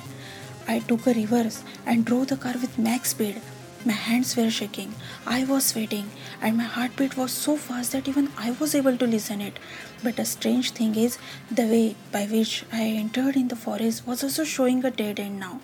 I 0.68 0.80
took 0.80 1.08
a 1.08 1.14
reverse 1.14 1.64
and 1.86 2.06
drove 2.06 2.28
the 2.28 2.38
car 2.38 2.54
with 2.54 2.78
max 2.78 3.10
speed. 3.10 3.42
My 3.86 3.94
hands 3.94 4.38
were 4.38 4.50
shaking, 4.50 4.96
I 5.26 5.44
was 5.44 5.66
sweating, 5.66 6.10
and 6.42 6.56
my 6.56 6.64
heartbeat 6.64 7.18
was 7.18 7.34
so 7.34 7.58
fast 7.58 7.92
that 7.92 8.08
even 8.08 8.32
I 8.38 8.52
was 8.52 8.74
able 8.74 8.98
to 8.98 9.06
listen 9.06 9.42
it. 9.42 9.60
But 10.02 10.20
a 10.20 10.26
strange 10.26 10.72
thing 10.72 10.96
is, 10.96 11.18
the 11.52 11.64
way 11.64 11.96
by 12.12 12.26
which 12.26 12.64
I 12.72 12.84
entered 12.84 13.36
in 13.36 13.50
the 13.50 13.58
forest 13.58 14.08
was 14.08 14.24
also 14.24 14.46
showing 14.46 14.86
a 14.86 14.92
dead 14.92 15.20
end 15.20 15.40
now. 15.40 15.60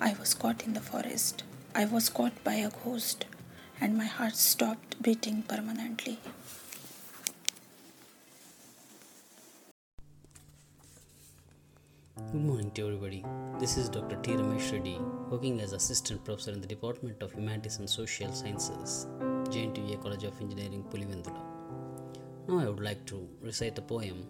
I 0.00 0.14
was 0.18 0.34
caught 0.34 0.64
in 0.64 0.74
the 0.74 0.80
forest. 0.80 1.44
I 1.72 1.84
was 1.84 2.08
caught 2.08 2.42
by 2.42 2.54
a 2.54 2.70
ghost, 2.84 3.26
and 3.80 3.96
my 3.96 4.06
heart 4.06 4.34
stopped 4.34 5.00
beating 5.00 5.42
permanently. 5.42 6.18
Good 12.28 12.44
morning 12.44 12.70
to 12.72 12.86
everybody. 12.86 13.24
This 13.58 13.76
is 13.76 13.88
Dr. 13.88 14.14
T. 14.22 14.32
Ramesh 14.32 14.70
Reddy, 14.72 15.00
working 15.30 15.60
as 15.60 15.72
Assistant 15.72 16.24
Professor 16.24 16.52
in 16.52 16.60
the 16.60 16.66
Department 16.66 17.20
of 17.24 17.32
Humanities 17.32 17.78
and 17.78 17.90
Social 17.90 18.32
Sciences, 18.32 19.08
JNTUA 19.20 20.00
College 20.00 20.22
of 20.22 20.40
Engineering, 20.40 20.84
Pulivendula. 20.90 21.42
Now 22.46 22.60
I 22.60 22.68
would 22.68 22.78
like 22.78 23.04
to 23.06 23.28
recite 23.40 23.76
a 23.78 23.82
poem. 23.82 24.28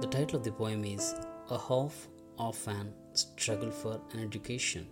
The 0.00 0.06
title 0.10 0.36
of 0.36 0.44
the 0.44 0.52
poem 0.52 0.84
is 0.84 1.14
A 1.48 1.56
Half 1.56 2.08
of 2.38 2.68
an 2.68 2.92
Struggle 3.14 3.70
for 3.70 3.98
an 4.12 4.20
Education. 4.20 4.86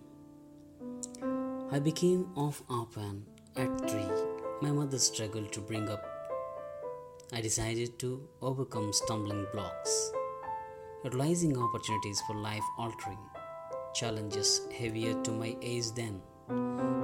I 1.70 1.80
became 1.80 2.30
off 2.34 2.62
orphan 2.70 3.26
at 3.56 3.90
three. 3.90 4.08
My 4.62 4.70
mother 4.70 4.98
struggled 4.98 5.52
to 5.52 5.60
bring 5.60 5.90
up. 5.90 6.02
I 7.30 7.42
decided 7.42 7.98
to 7.98 8.26
overcome 8.40 8.92
stumbling 8.94 9.46
blocks. 9.52 10.12
Utilizing 11.04 11.58
opportunities 11.58 12.20
for 12.28 12.36
life 12.36 12.62
altering, 12.78 13.18
challenges 13.92 14.68
heavier 14.78 15.20
to 15.24 15.32
my 15.32 15.56
age 15.60 15.90
then. 15.96 16.22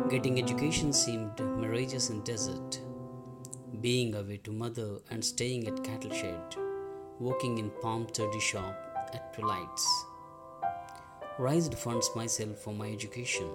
Getting 0.08 0.38
education 0.38 0.92
seemed 0.92 1.40
mirageous 1.40 2.08
in 2.08 2.20
desert. 2.22 2.80
Being 3.80 4.14
away 4.14 4.36
to 4.44 4.52
mother 4.52 4.98
and 5.10 5.24
staying 5.24 5.66
at 5.66 5.82
cattle 5.82 6.12
shed, 6.12 6.54
working 7.18 7.58
in 7.58 7.70
palm 7.82 8.06
toddy 8.06 8.38
shop 8.38 8.76
at 9.12 9.34
twilights. 9.34 10.04
Raised 11.36 11.74
funds 11.74 12.08
myself 12.14 12.58
for 12.58 12.72
my 12.72 12.88
education, 12.88 13.50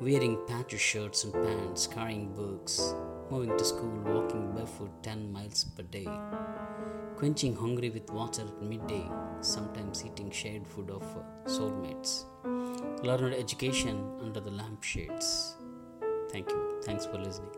wearing 0.00 0.38
patchy 0.46 0.78
shirts 0.78 1.24
and 1.24 1.32
pants, 1.32 1.88
carrying 1.88 2.32
books, 2.32 2.94
moving 3.29 3.57
to 3.57 3.63
school, 3.63 3.93
walking 4.05 4.51
barefoot 4.55 4.91
10 5.03 5.31
miles 5.31 5.63
per 5.63 5.83
day, 5.83 6.07
quenching 7.17 7.55
hungry 7.55 7.89
with 7.89 8.09
water 8.11 8.43
at 8.43 8.61
midday, 8.61 9.09
sometimes 9.41 10.05
eating 10.05 10.31
shared 10.31 10.67
food 10.67 10.89
of 10.89 11.03
soulmates. 11.45 12.25
Learned 13.03 13.35
education 13.35 13.97
under 14.21 14.39
the 14.39 14.51
lampshades. 14.51 15.55
Thank 16.31 16.49
you. 16.49 16.81
Thanks 16.83 17.05
for 17.05 17.17
listening. 17.17 17.51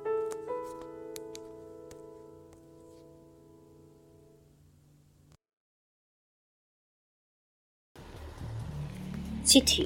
চিঠি 9.52 9.86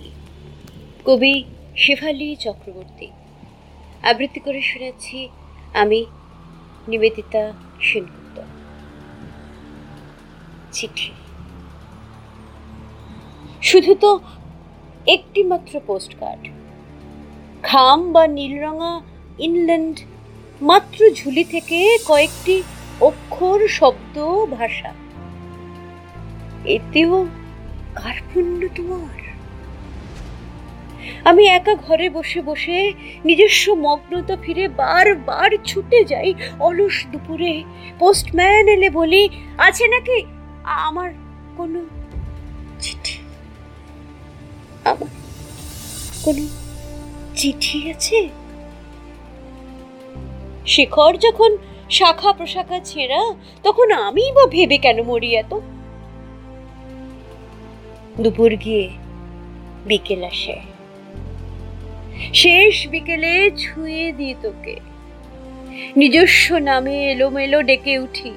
কবি 1.07 1.33
শেফালি 1.83 2.29
চক্রবর্তী 2.45 3.07
আবৃত্তি 4.09 4.39
করে 4.45 4.61
শুনেছি 4.71 5.17
আমি 5.74 6.06
নিবেদিতা 6.88 7.52
সেনগুপ্ত 7.80 8.36
চিঠি। 10.72 11.12
শুধু 13.62 13.94
তো 13.94 14.20
একটি 15.06 15.42
মাত্র 15.42 15.80
পোস্ট 15.86 16.14
কার্ড 16.20 16.48
খাম 17.62 18.12
বা 18.12 18.26
নীলরঙা 18.26 19.00
ইনল্যান্ড 19.38 20.00
মাত্র 20.62 21.10
ঝুলি 21.14 21.44
থেকে 21.44 21.98
কয়েকটি 22.06 22.62
অক্ষর, 23.00 23.68
শব্দ, 23.68 24.16
ভাষা। 24.50 24.92
এতেও 26.64 27.26
কার 27.94 28.16
পুণ্য 28.34 28.68
তোমার? 28.76 29.23
আমি 31.24 31.46
একা 31.46 31.74
ঘরে 31.74 32.10
বসে 32.10 32.42
বসে 32.42 32.92
নিজস্ব 33.24 33.72
মগ্নতা 33.74 34.36
ফিরে 34.36 34.68
বারবার 34.68 35.50
ছুটে 35.64 36.04
যাই 36.04 36.34
অলস 36.60 37.06
দুপুরে। 37.12 37.64
পোস্টম্যান 37.98 38.68
এলে 38.68 38.90
বলি, 38.90 39.28
আছে 39.58 39.88
নাকি? 39.88 40.24
আমার 40.64 41.10
কোনো 41.56 41.80
চিঠি। 42.80 43.18
আমার 44.84 45.10
কোনো 46.24 46.44
চিঠি 47.36 47.90
আছে? 47.90 48.28
শেখর 50.66 51.12
যখন 51.16 51.56
শাখা 51.90 52.32
প্রশাখা 52.32 52.80
ছেঁড়া, 52.80 53.34
তখন 53.62 53.90
আমি 53.92 54.32
বা 54.32 54.46
ভেবে 54.46 54.78
কেন 54.78 55.02
মরি 55.02 55.34
এত? 55.34 55.52
দুপুর 58.20 58.56
গিয়ে 58.56 58.90
বিকেল 59.86 60.24
আসে। 60.24 60.73
শেষ 62.32 62.88
বিকেলে 62.88 63.50
ছুঁয়ে 63.56 64.12
দিয়ে 64.12 64.34
তোকে। 64.42 64.80
নিজস্ব 65.96 66.56
নামে 66.56 67.10
এলোমেলো 67.10 67.62
ডেকে 67.62 67.98
উঠি। 67.98 68.32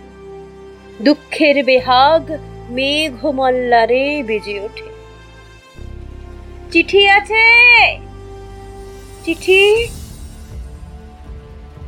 দুঃখের 1.01 1.63
বেহাগ 1.63 2.37
মেঘ 2.69 3.25
মল্লারে 3.25 4.23
বেজে 4.23 4.59
ওঠে। 4.59 4.87
চিঠি 6.71 7.09
আছে? 7.09 7.45
চিঠি? 9.25 9.87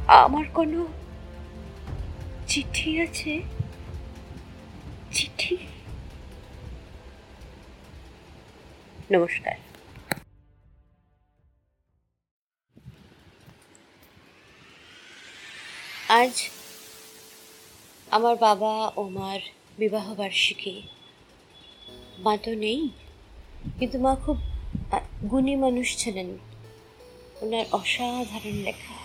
আমার 0.08 0.46
কোনো 0.54 0.88
চিঠি 2.48 3.02
আছে? 3.02 3.40
চিঠি? 5.12 5.58
নমস্কার। 9.12 9.69
আজ 16.18 16.36
আমার 18.12 18.36
বাবা 18.48 18.74
ও 19.00 19.02
মার 19.18 19.42
বিবাহ 19.82 20.06
বার্ষিকী 20.20 20.76
মা 22.26 22.34
তো 22.44 22.52
নেই, 22.64 22.82
কিন্তু 23.80 23.98
মা 24.06 24.14
খুব 24.26 24.38
গুণী 25.32 25.56
মানুষ 25.56 25.88
ছিলেন। 25.98 26.30
ওনার 27.42 27.66
অসাধারণ 27.80 28.58
লেখা। 28.68 28.96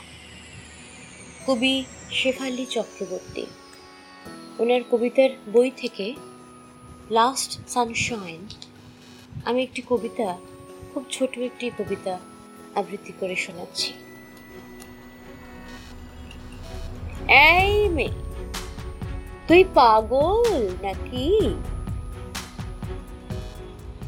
কবি 1.46 1.74
শেফালি 2.18 2.64
চক্রবর্তী। 2.74 3.44
ওনার 4.62 4.82
কবিতার 4.90 5.30
বই 5.54 5.68
থেকে 5.82 6.06
লাস্ট 7.10 7.50
সানশাইন 7.68 8.40
আমি 9.44 9.60
একটি 9.62 9.80
কবিতা, 9.90 10.28
খুব 10.90 11.02
ছোট 11.14 11.32
একটি 11.48 11.64
কবিতা 11.78 12.14
আবৃত্তি 12.74 13.12
করে 13.20 13.36
শোনাচ্ছি। 13.44 13.90
এই 17.28 17.88
মেয়ে 17.88 18.24
তুই 19.48 19.64
পাগল 19.74 20.42
নাকি? 20.82 21.54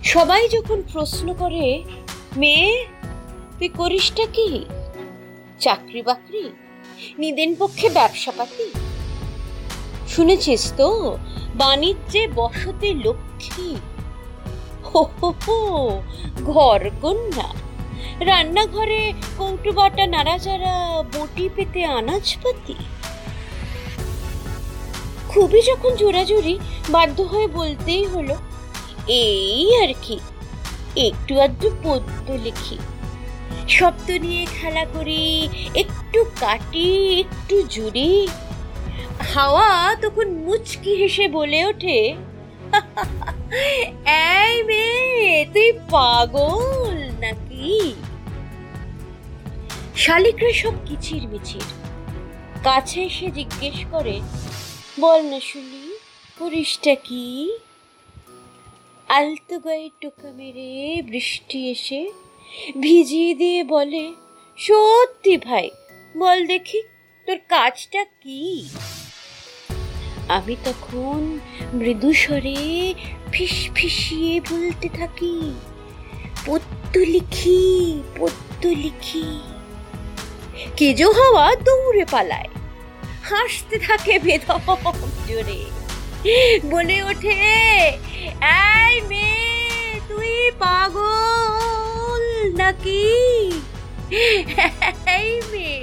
সবাই 0.04 0.48
যখন 0.48 0.82
প্রশ্ন 0.92 1.34
করে, 1.34 1.84
মেয়ে, 2.36 2.86
তুই 3.58 3.68
করিসটা 3.68 4.26
কি? 4.26 4.64
চাকরি 5.60 6.02
বাকরি? 6.02 6.50
নিদেন 7.18 7.54
পক্ষে 7.58 7.88
ব্যবসাপাতি 7.88 8.70
শুনেছিস 10.08 10.72
তো, 10.76 11.18
বাণিজ্যে 11.54 12.28
বসতে 12.34 12.94
লক্ষ্মী। 12.94 13.76
হো 14.84 15.08
হো, 15.22 16.02
ঘর 16.44 16.90
কন্যা। 17.02 17.54
রান্নাঘরে 18.20 19.12
কৌটু 19.38 19.72
বাটা 19.72 20.06
নাড়াচাড়া, 20.06 21.02
বটি 21.02 21.48
পেতে 21.56 21.84
আনাজপাতি। 21.84 22.74
খুবই 25.36 25.62
যখন 25.70 25.92
জোরাজুরি 26.00 26.54
বাধ্য 26.94 27.18
হয়ে 27.32 27.48
বলতেই 27.58 28.04
হলো, 28.14 28.34
এই 29.22 29.66
আর 29.82 29.92
কি, 30.04 30.16
একটু 31.08 31.32
আধটু 31.44 31.68
পদ্য 31.84 32.26
লিখি। 32.44 32.76
শব্দ 33.76 34.08
নিয়ে 34.24 34.42
খেলা 34.56 34.84
করি, 34.94 35.24
একটু 35.82 36.20
কাটি, 36.42 36.88
একটু 37.22 37.56
জুড়ি। 37.74 38.12
হাওয়া 39.32 39.68
তখন 40.02 40.26
মুচকি 40.44 40.92
হেসে 41.00 41.26
বলে 41.36 41.60
ওঠে 41.70 41.98
তুই 45.54 45.68
পাগল 45.92 46.98
নাকি? 47.24 47.72
শালিকরা 50.02 50.52
সব 50.62 50.74
কিচির 50.86 51.24
মিচির 51.32 51.68
কাছে 52.66 52.98
এসে 53.08 53.26
জিজ্ঞেস 53.38 53.78
করে 53.92 54.16
বল 55.00 55.20
না 55.22 55.40
শুনি 55.40 55.82
করিসটা 56.38 56.94
কি? 56.94 57.50
আলতো 59.08 59.58
গায়ে 59.58 59.90
টোকা 60.00 60.32
মেরে 60.32 61.02
বৃষ্টি 61.02 61.70
এসে 61.70 62.10
ভিজিয়ে 62.80 63.34
দিয়ে 63.34 63.64
বলে, 63.64 64.12
সত্যি 64.58 65.36
ভাই, 65.36 65.70
বল 66.18 66.46
দেখি, 66.46 66.82
তোর 67.26 67.38
কাজটা 67.48 68.04
কি? 68.22 68.68
আমি 70.28 70.56
তখন 70.64 71.38
মৃদু 71.74 72.12
স্বরে 72.12 72.94
ফিস 73.32 73.70
ফিসিয়ে 73.74 74.40
বলতে 74.40 74.88
থাকি 74.88 75.52
পদ্য 76.46 76.98
লিখি 76.98 77.60
পদ্য 78.18 78.68
লিখি। 78.68 79.26
কেজো 80.76 81.10
হাওয়া 81.10 81.56
দৌড়ে 81.56 82.04
পালায়। 82.10 82.48
হাসতে 83.28 83.76
থাকে 83.86 84.14
বেদম 84.24 84.66
জোরে। 85.28 85.60
বলে 86.72 86.98
ওঠে 87.08 87.36
এই 88.82 88.94
মেয়ে 89.10 90.00
তুই 90.08 90.34
পাগল 90.62 92.22
নাকি? 92.60 93.06
এই 95.18 95.30
মেয়ে 95.52 95.80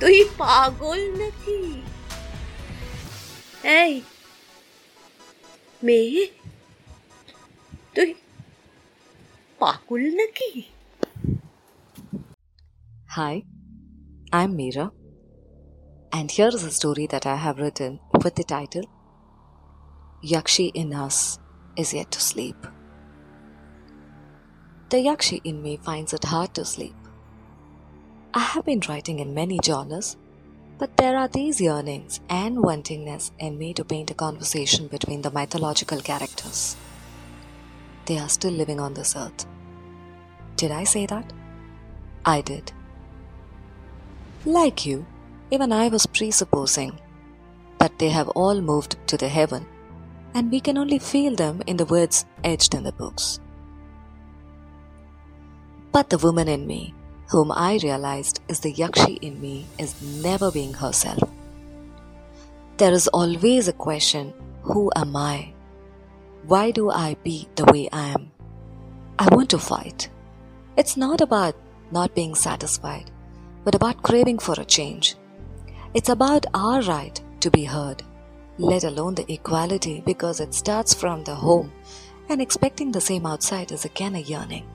তুই 0.00 0.18
পাগল 0.40 1.00
নাকি? 1.20 1.60
এই 3.80 3.92
মেয়ে 5.86 6.22
তুই 7.94 8.10
পাগল 9.60 10.02
নাকি? 10.20 10.50
Hi, 13.16 13.36
I'm 14.38 14.50
Meera, 14.58 14.86
and 16.14 16.30
here 16.30 16.46
is 16.46 16.62
a 16.62 16.70
story 16.70 17.08
that 17.08 17.26
I 17.26 17.34
have 17.34 17.58
written 17.58 17.98
with 18.22 18.36
the 18.36 18.44
title 18.44 18.84
Yakshi 20.22 20.70
in 20.72 20.94
Us 20.94 21.40
is 21.76 21.92
yet 21.92 22.12
to 22.12 22.20
sleep. 22.20 22.68
The 24.90 24.98
Yakshi 24.98 25.40
in 25.42 25.60
me 25.60 25.76
finds 25.76 26.12
it 26.12 26.22
hard 26.22 26.54
to 26.54 26.64
sleep. 26.64 26.94
I 28.32 28.38
have 28.38 28.64
been 28.64 28.82
writing 28.88 29.18
in 29.18 29.34
many 29.34 29.58
genres, 29.64 30.16
but 30.78 30.96
there 30.96 31.16
are 31.16 31.26
these 31.26 31.60
yearnings 31.60 32.20
and 32.30 32.58
wantingness 32.58 33.32
in 33.40 33.58
me 33.58 33.74
to 33.74 33.84
paint 33.84 34.12
a 34.12 34.14
conversation 34.14 34.86
between 34.86 35.22
the 35.22 35.32
mythological 35.32 36.00
characters. 36.00 36.76
They 38.06 38.18
are 38.18 38.28
still 38.28 38.52
living 38.52 38.78
on 38.78 38.94
this 38.94 39.16
earth. 39.16 39.46
Did 40.54 40.70
I 40.70 40.84
say 40.84 41.06
that? 41.06 41.32
I 42.24 42.40
did. 42.40 42.70
Like 44.44 44.86
you, 44.86 45.06
even 45.54 45.72
I 45.72 45.88
was 45.88 46.06
presupposing 46.06 46.98
that 47.78 47.98
they 48.00 48.08
have 48.08 48.28
all 48.30 48.60
moved 48.60 48.96
to 49.06 49.16
the 49.16 49.28
heaven, 49.28 49.64
and 50.34 50.50
we 50.50 50.60
can 50.60 50.76
only 50.76 50.98
feel 50.98 51.36
them 51.36 51.62
in 51.68 51.76
the 51.76 51.84
words 51.84 52.26
etched 52.42 52.74
in 52.74 52.82
the 52.82 52.92
books. 52.92 53.38
But 55.92 56.10
the 56.10 56.18
woman 56.18 56.48
in 56.48 56.66
me, 56.66 56.92
whom 57.30 57.52
I 57.52 57.78
realized 57.82 58.40
is 58.48 58.60
the 58.60 58.74
Yakshi 58.74 59.18
in 59.22 59.40
me, 59.40 59.66
is 59.78 59.94
never 60.26 60.50
being 60.50 60.74
herself. 60.74 61.22
There 62.78 62.92
is 62.92 63.06
always 63.08 63.68
a 63.68 63.78
question 63.86 64.34
Who 64.62 64.90
am 64.96 65.14
I? 65.14 65.52
Why 66.46 66.72
do 66.72 66.90
I 66.90 67.16
be 67.22 67.48
the 67.54 67.66
way 67.66 67.88
I 67.92 68.08
am? 68.08 68.32
I 69.18 69.32
want 69.32 69.50
to 69.50 69.58
fight. 69.58 70.08
It's 70.76 70.96
not 70.96 71.20
about 71.20 71.54
not 71.92 72.14
being 72.14 72.34
satisfied, 72.34 73.12
but 73.62 73.76
about 73.76 74.02
craving 74.02 74.40
for 74.40 74.58
a 74.58 74.64
change. 74.64 75.14
It's 75.94 76.08
about 76.08 76.44
our 76.54 76.82
right 76.82 77.20
to 77.38 77.52
be 77.52 77.62
heard, 77.62 78.02
let 78.58 78.82
alone 78.82 79.14
the 79.14 79.32
equality 79.32 80.02
because 80.04 80.40
it 80.40 80.52
starts 80.52 80.92
from 80.92 81.22
the 81.22 81.36
home, 81.36 81.70
and 82.28 82.42
expecting 82.42 82.90
the 82.90 83.00
same 83.00 83.24
outside 83.24 83.70
is 83.70 83.84
again 83.84 84.16
a 84.16 84.18
yearning. 84.18 84.66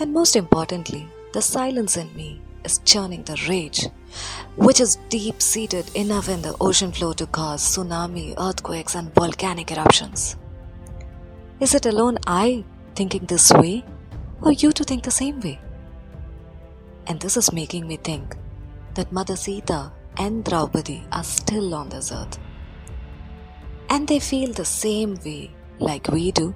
And 0.00 0.12
most 0.12 0.34
importantly, 0.34 1.08
the 1.32 1.40
silence 1.40 1.96
in 1.96 2.12
me 2.16 2.42
is 2.64 2.80
churning 2.84 3.22
the 3.22 3.40
rage, 3.48 3.86
which 4.56 4.80
is 4.80 4.98
deep 5.08 5.40
seated 5.40 5.88
enough 5.94 6.28
in 6.28 6.42
the 6.42 6.56
ocean 6.60 6.90
floor 6.90 7.14
to 7.14 7.26
cause 7.26 7.62
tsunami, 7.62 8.34
earthquakes, 8.38 8.96
and 8.96 9.14
volcanic 9.14 9.70
eruptions. 9.70 10.34
Is 11.60 11.76
it 11.76 11.86
alone 11.86 12.18
I 12.26 12.64
thinking 12.96 13.24
this 13.26 13.52
way, 13.52 13.84
or 14.42 14.50
you 14.50 14.72
to 14.72 14.82
think 14.82 15.04
the 15.04 15.12
same 15.12 15.38
way? 15.38 15.60
And 17.06 17.20
this 17.20 17.36
is 17.36 17.52
making 17.52 17.86
me 17.86 17.98
think 17.98 18.36
that 18.94 19.12
Mother 19.12 19.36
Sita 19.36 19.92
and 20.18 20.44
Draupadi 20.44 21.04
are 21.12 21.24
still 21.24 21.74
on 21.74 21.88
this 21.88 22.12
earth. 22.12 22.38
And 23.88 24.06
they 24.06 24.20
feel 24.20 24.52
the 24.52 24.64
same 24.64 25.16
way 25.24 25.50
like 25.78 26.08
we 26.08 26.32
do 26.32 26.54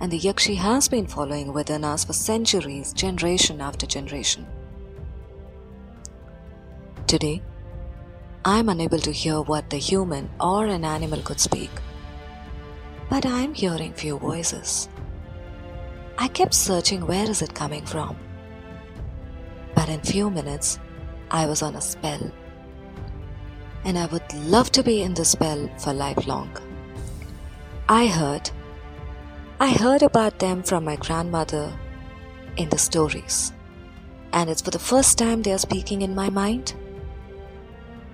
and 0.00 0.12
the 0.12 0.20
Yakshi 0.20 0.56
has 0.56 0.88
been 0.88 1.06
following 1.06 1.52
within 1.52 1.84
us 1.84 2.04
for 2.04 2.12
centuries, 2.12 2.92
generation 2.92 3.60
after 3.60 3.86
generation. 3.86 4.46
Today, 7.06 7.42
I 8.44 8.58
am 8.58 8.68
unable 8.68 8.98
to 8.98 9.12
hear 9.12 9.40
what 9.40 9.70
the 9.70 9.78
human 9.78 10.28
or 10.40 10.66
an 10.66 10.84
animal 10.84 11.22
could 11.22 11.40
speak, 11.40 11.70
but 13.08 13.24
I 13.24 13.40
am 13.40 13.54
hearing 13.54 13.94
few 13.94 14.18
voices. 14.18 14.88
I 16.18 16.28
kept 16.28 16.54
searching 16.54 17.06
where 17.06 17.30
is 17.30 17.40
it 17.40 17.54
coming 17.54 17.86
from, 17.86 18.16
but 19.74 19.88
in 19.88 20.00
few 20.00 20.28
minutes, 20.28 20.78
I 21.34 21.46
was 21.46 21.62
on 21.62 21.74
a 21.74 21.80
spell, 21.80 22.30
and 23.84 23.98
I 23.98 24.06
would 24.06 24.32
love 24.34 24.70
to 24.70 24.84
be 24.84 25.02
in 25.02 25.14
the 25.14 25.24
spell 25.24 25.68
for 25.78 25.92
lifelong. 25.92 26.56
I 27.88 28.06
heard 28.06 28.50
I 29.58 29.72
heard 29.72 30.04
about 30.04 30.38
them 30.38 30.62
from 30.62 30.84
my 30.84 30.94
grandmother 30.94 31.76
in 32.56 32.68
the 32.68 32.78
stories, 32.78 33.52
and 34.32 34.48
it's 34.48 34.62
for 34.62 34.70
the 34.70 34.78
first 34.78 35.18
time 35.18 35.42
they 35.42 35.52
are 35.52 35.58
speaking 35.66 36.02
in 36.02 36.14
my 36.14 36.30
mind. 36.30 36.72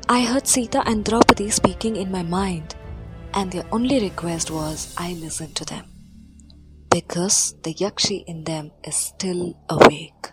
I 0.08 0.22
heard 0.22 0.46
Sita 0.46 0.82
and 0.86 1.04
Draupadi 1.04 1.50
speaking 1.50 1.96
in 1.96 2.10
my 2.10 2.22
mind, 2.22 2.74
and 3.34 3.52
their 3.52 3.66
only 3.70 4.00
request 4.00 4.50
was 4.50 4.94
I 4.96 5.12
listen 5.12 5.52
to 5.60 5.66
them 5.66 5.84
because 6.90 7.54
the 7.64 7.74
Yakshi 7.74 8.24
in 8.26 8.44
them 8.44 8.72
is 8.82 8.96
still 8.96 9.56
awake. 9.68 10.32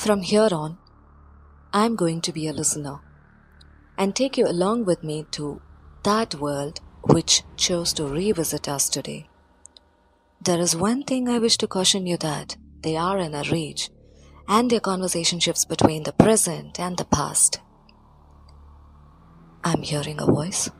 From 0.00 0.22
here 0.22 0.48
on, 0.50 0.78
I'm 1.74 1.94
going 1.94 2.22
to 2.22 2.32
be 2.32 2.48
a 2.48 2.54
listener 2.54 3.00
and 3.98 4.16
take 4.16 4.38
you 4.38 4.46
along 4.46 4.86
with 4.86 5.04
me 5.04 5.26
to 5.32 5.60
that 6.04 6.36
world 6.36 6.80
which 7.02 7.42
chose 7.58 7.92
to 7.92 8.06
revisit 8.06 8.66
us 8.66 8.88
today. 8.88 9.28
There 10.40 10.58
is 10.58 10.74
one 10.74 11.02
thing 11.02 11.28
I 11.28 11.38
wish 11.38 11.58
to 11.58 11.66
caution 11.66 12.06
you 12.06 12.16
that 12.16 12.56
they 12.80 12.96
are 12.96 13.18
in 13.18 13.34
a 13.34 13.42
rage 13.52 13.90
and 14.48 14.70
their 14.70 14.80
conversation 14.80 15.38
shifts 15.38 15.66
between 15.66 16.04
the 16.04 16.14
present 16.14 16.80
and 16.80 16.96
the 16.96 17.04
past. 17.04 17.60
I'm 19.62 19.82
hearing 19.82 20.18
a 20.18 20.24
voice. 20.24 20.70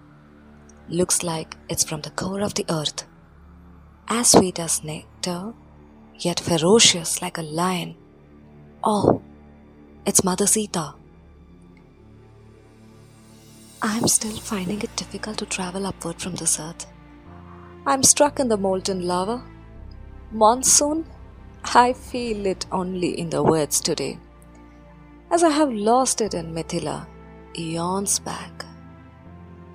Looks 0.88 1.22
like 1.22 1.58
it's 1.68 1.84
from 1.84 2.00
the 2.00 2.10
core 2.10 2.40
of 2.40 2.54
the 2.54 2.64
earth. 2.70 3.04
As 4.08 4.30
sweet 4.30 4.58
as 4.58 4.82
nectar, 4.82 5.52
yet 6.14 6.40
ferocious 6.40 7.20
like 7.20 7.36
a 7.36 7.42
lion. 7.42 7.96
Oh, 8.82 9.20
it's 10.06 10.24
Mother 10.24 10.46
Sita. 10.46 10.94
I'm 13.82 14.08
still 14.08 14.38
finding 14.38 14.80
it 14.80 14.96
difficult 14.96 15.36
to 15.38 15.44
travel 15.44 15.86
upward 15.86 16.18
from 16.18 16.34
this 16.36 16.58
earth. 16.58 16.86
I'm 17.86 18.02
struck 18.02 18.40
in 18.40 18.48
the 18.48 18.56
molten 18.56 19.06
lava. 19.06 19.44
Monsoon? 20.32 21.04
I 21.74 21.92
feel 21.92 22.46
it 22.46 22.64
only 22.72 23.18
in 23.20 23.28
the 23.28 23.42
words 23.42 23.80
today, 23.80 24.18
as 25.30 25.44
I 25.44 25.50
have 25.50 25.70
lost 25.70 26.22
it 26.22 26.32
in 26.32 26.54
Mithila 26.54 27.06
eons 27.58 28.18
back. 28.18 28.64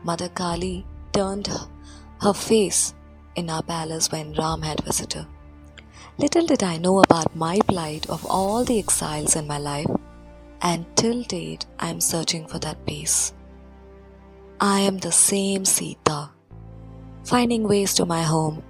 Mother 0.03 0.29
Kali 0.29 0.83
turned 1.13 1.47
her 2.21 2.33
face 2.33 2.95
in 3.35 3.51
our 3.51 3.61
palace 3.61 4.11
when 4.11 4.33
Ram 4.33 4.63
had 4.63 4.83
visited. 4.83 5.27
Little 6.17 6.45
did 6.45 6.63
I 6.63 6.77
know 6.77 6.99
about 6.99 7.35
my 7.35 7.59
plight 7.67 8.09
of 8.09 8.25
all 8.25 8.63
the 8.63 8.79
exiles 8.79 9.35
in 9.35 9.47
my 9.47 9.57
life, 9.57 9.89
and 10.61 10.85
till 10.95 11.23
date 11.23 11.65
I 11.77 11.89
am 11.89 11.99
searching 11.99 12.47
for 12.47 12.57
that 12.59 12.85
peace. 12.85 13.33
I 14.61 14.79
am 14.79 14.97
the 14.97 15.11
same 15.11 15.65
Sita, 15.65 16.29
finding 17.25 17.67
ways 17.67 17.93
to 17.95 18.05
my 18.05 18.23
home, 18.23 18.63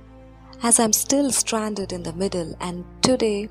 as 0.64 0.80
I'm 0.80 0.91
still 0.91 1.32
stranded 1.32 1.93
in 1.93 2.02
the 2.02 2.14
middle, 2.14 2.58
and 2.60 2.84
today 3.04 3.48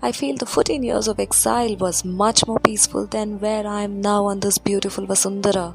I 0.00 0.12
feel 0.12 0.36
the 0.36 0.46
14 0.46 0.84
years 0.84 1.08
of 1.08 1.18
exile 1.18 1.74
was 1.76 2.04
much 2.04 2.46
more 2.46 2.60
peaceful 2.60 3.06
than 3.06 3.40
where 3.40 3.66
I 3.66 3.82
am 3.82 4.00
now 4.00 4.26
on 4.26 4.38
this 4.38 4.58
beautiful 4.58 5.08
Vasundhara. 5.08 5.74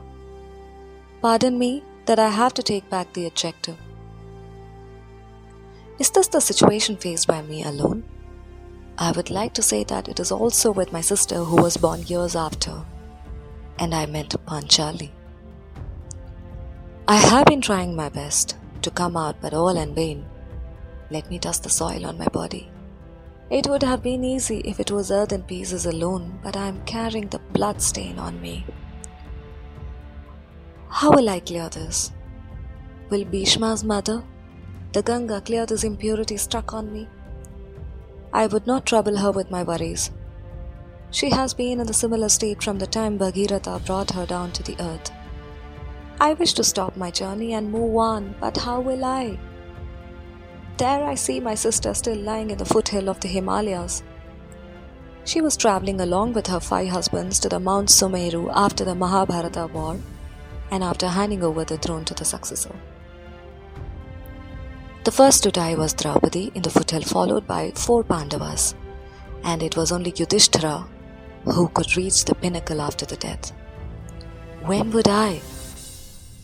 Pardon 1.21 1.59
me 1.59 1.83
that 2.05 2.19
I 2.19 2.29
have 2.29 2.53
to 2.53 2.63
take 2.63 2.89
back 2.89 3.11
the 3.11 3.25
adjective. 3.25 3.75
Is 5.99 6.09
this 6.09 6.27
the 6.27 6.41
situation 6.41 6.97
faced 6.97 7.27
by 7.27 7.41
me 7.43 7.63
alone? 7.63 8.03
I 8.97 9.11
would 9.11 9.29
like 9.29 9.53
to 9.53 9.61
say 9.61 9.83
that 9.85 10.07
it 10.07 10.19
is 10.19 10.31
also 10.31 10.71
with 10.71 10.91
my 10.91 11.01
sister 11.01 11.35
who 11.35 11.61
was 11.61 11.77
born 11.77 12.03
years 12.03 12.35
after, 12.35 12.83
and 13.79 13.93
I 13.93 14.05
meant 14.07 14.35
Panchali. 14.45 15.11
I 17.07 17.17
have 17.17 17.45
been 17.45 17.61
trying 17.61 17.95
my 17.95 18.09
best 18.09 18.57
to 18.81 18.89
come 18.89 19.15
out, 19.15 19.41
but 19.41 19.53
all 19.53 19.77
in 19.77 19.93
vain. 19.93 20.25
Let 21.11 21.29
me 21.29 21.37
dust 21.37 21.63
the 21.63 21.69
soil 21.69 22.05
on 22.05 22.17
my 22.17 22.27
body. 22.27 22.71
It 23.51 23.67
would 23.67 23.83
have 23.83 24.01
been 24.01 24.23
easy 24.23 24.61
if 24.65 24.79
it 24.79 24.89
was 24.89 25.11
earth 25.11 25.31
and 25.31 25.45
pieces 25.45 25.85
alone, 25.85 26.39
but 26.41 26.57
I 26.57 26.67
am 26.67 26.83
carrying 26.85 27.27
the 27.27 27.39
blood 27.39 27.81
stain 27.81 28.17
on 28.17 28.41
me. 28.41 28.65
How 30.89 31.11
will 31.11 31.29
I 31.29 31.39
clear 31.39 31.69
this? 31.69 32.11
Will 33.09 33.25
Bhishma's 33.25 33.83
mother, 33.83 34.23
the 34.93 35.01
Ganga, 35.01 35.41
clear 35.41 35.65
this 35.65 35.83
impurity 35.83 36.37
struck 36.37 36.71
on 36.71 36.93
me? 36.93 37.07
I 38.31 38.45
would 38.45 38.67
not 38.67 38.85
trouble 38.85 39.17
her 39.17 39.31
with 39.31 39.49
my 39.49 39.63
worries. 39.63 40.11
She 41.09 41.31
has 41.31 41.53
been 41.53 41.79
in 41.79 41.87
the 41.87 41.93
similar 41.93 42.29
state 42.29 42.61
from 42.61 42.77
the 42.77 42.85
time 42.85 43.17
Bhagiratha 43.17 43.85
brought 43.85 44.11
her 44.11 44.27
down 44.27 44.51
to 44.51 44.63
the 44.63 44.75
earth. 44.79 45.11
I 46.19 46.33
wish 46.33 46.53
to 46.53 46.63
stop 46.63 46.95
my 46.95 47.09
journey 47.09 47.53
and 47.53 47.71
move 47.71 47.95
on, 47.95 48.35
but 48.39 48.57
how 48.57 48.81
will 48.81 49.03
I? 49.03 49.39
There 50.77 51.03
I 51.03 51.15
see 51.15 51.39
my 51.39 51.55
sister 51.55 51.93
still 51.95 52.17
lying 52.17 52.51
in 52.51 52.59
the 52.59 52.65
foothill 52.65 53.09
of 53.09 53.19
the 53.19 53.27
Himalayas. 53.27 54.03
She 55.25 55.41
was 55.41 55.57
traveling 55.57 56.01
along 56.01 56.33
with 56.33 56.47
her 56.47 56.59
five 56.59 56.89
husbands 56.89 57.39
to 57.39 57.49
the 57.49 57.59
Mount 57.59 57.89
Sumeru 57.89 58.51
after 58.53 58.85
the 58.85 58.95
Mahabharata 58.95 59.67
war 59.73 59.99
and 60.69 60.83
after 60.83 61.07
handing 61.07 61.43
over 61.43 61.63
the 61.63 61.77
throne 61.77 62.05
to 62.05 62.13
the 62.13 62.25
successor. 62.25 62.75
The 65.03 65.11
first 65.11 65.43
to 65.43 65.51
die 65.51 65.75
was 65.75 65.93
Draupadi 65.93 66.49
in 66.55 66.61
the 66.61 66.69
foothill, 66.69 67.01
followed 67.01 67.45
by 67.45 67.71
four 67.75 68.05
Pandavas, 68.05 68.73
and 69.43 69.61
it 69.61 69.75
was 69.75 69.91
only 69.91 70.13
Yudhishthira 70.15 70.87
who 71.43 71.67
could 71.67 71.97
reach 71.97 72.23
the 72.23 72.35
pinnacle 72.35 72.79
after 72.79 73.05
the 73.05 73.17
death. 73.17 73.51
When 74.63 74.91
would 74.91 75.09
I? 75.09 75.41